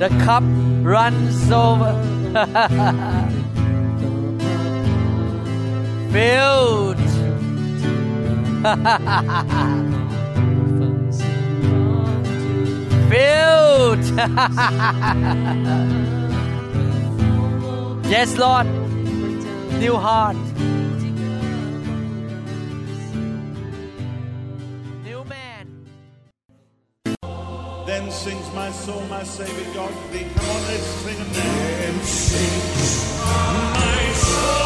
[0.00, 0.44] The cup
[0.94, 1.92] runs over
[6.12, 7.00] Filled
[13.08, 14.04] Filled
[18.10, 18.66] Yes Lord
[19.78, 20.36] New heart
[25.04, 25.68] New man
[27.86, 29.92] Then sings my soul, my Savior God.
[29.92, 31.54] Come on, let's sing it now.
[31.82, 34.65] Then sings my soul,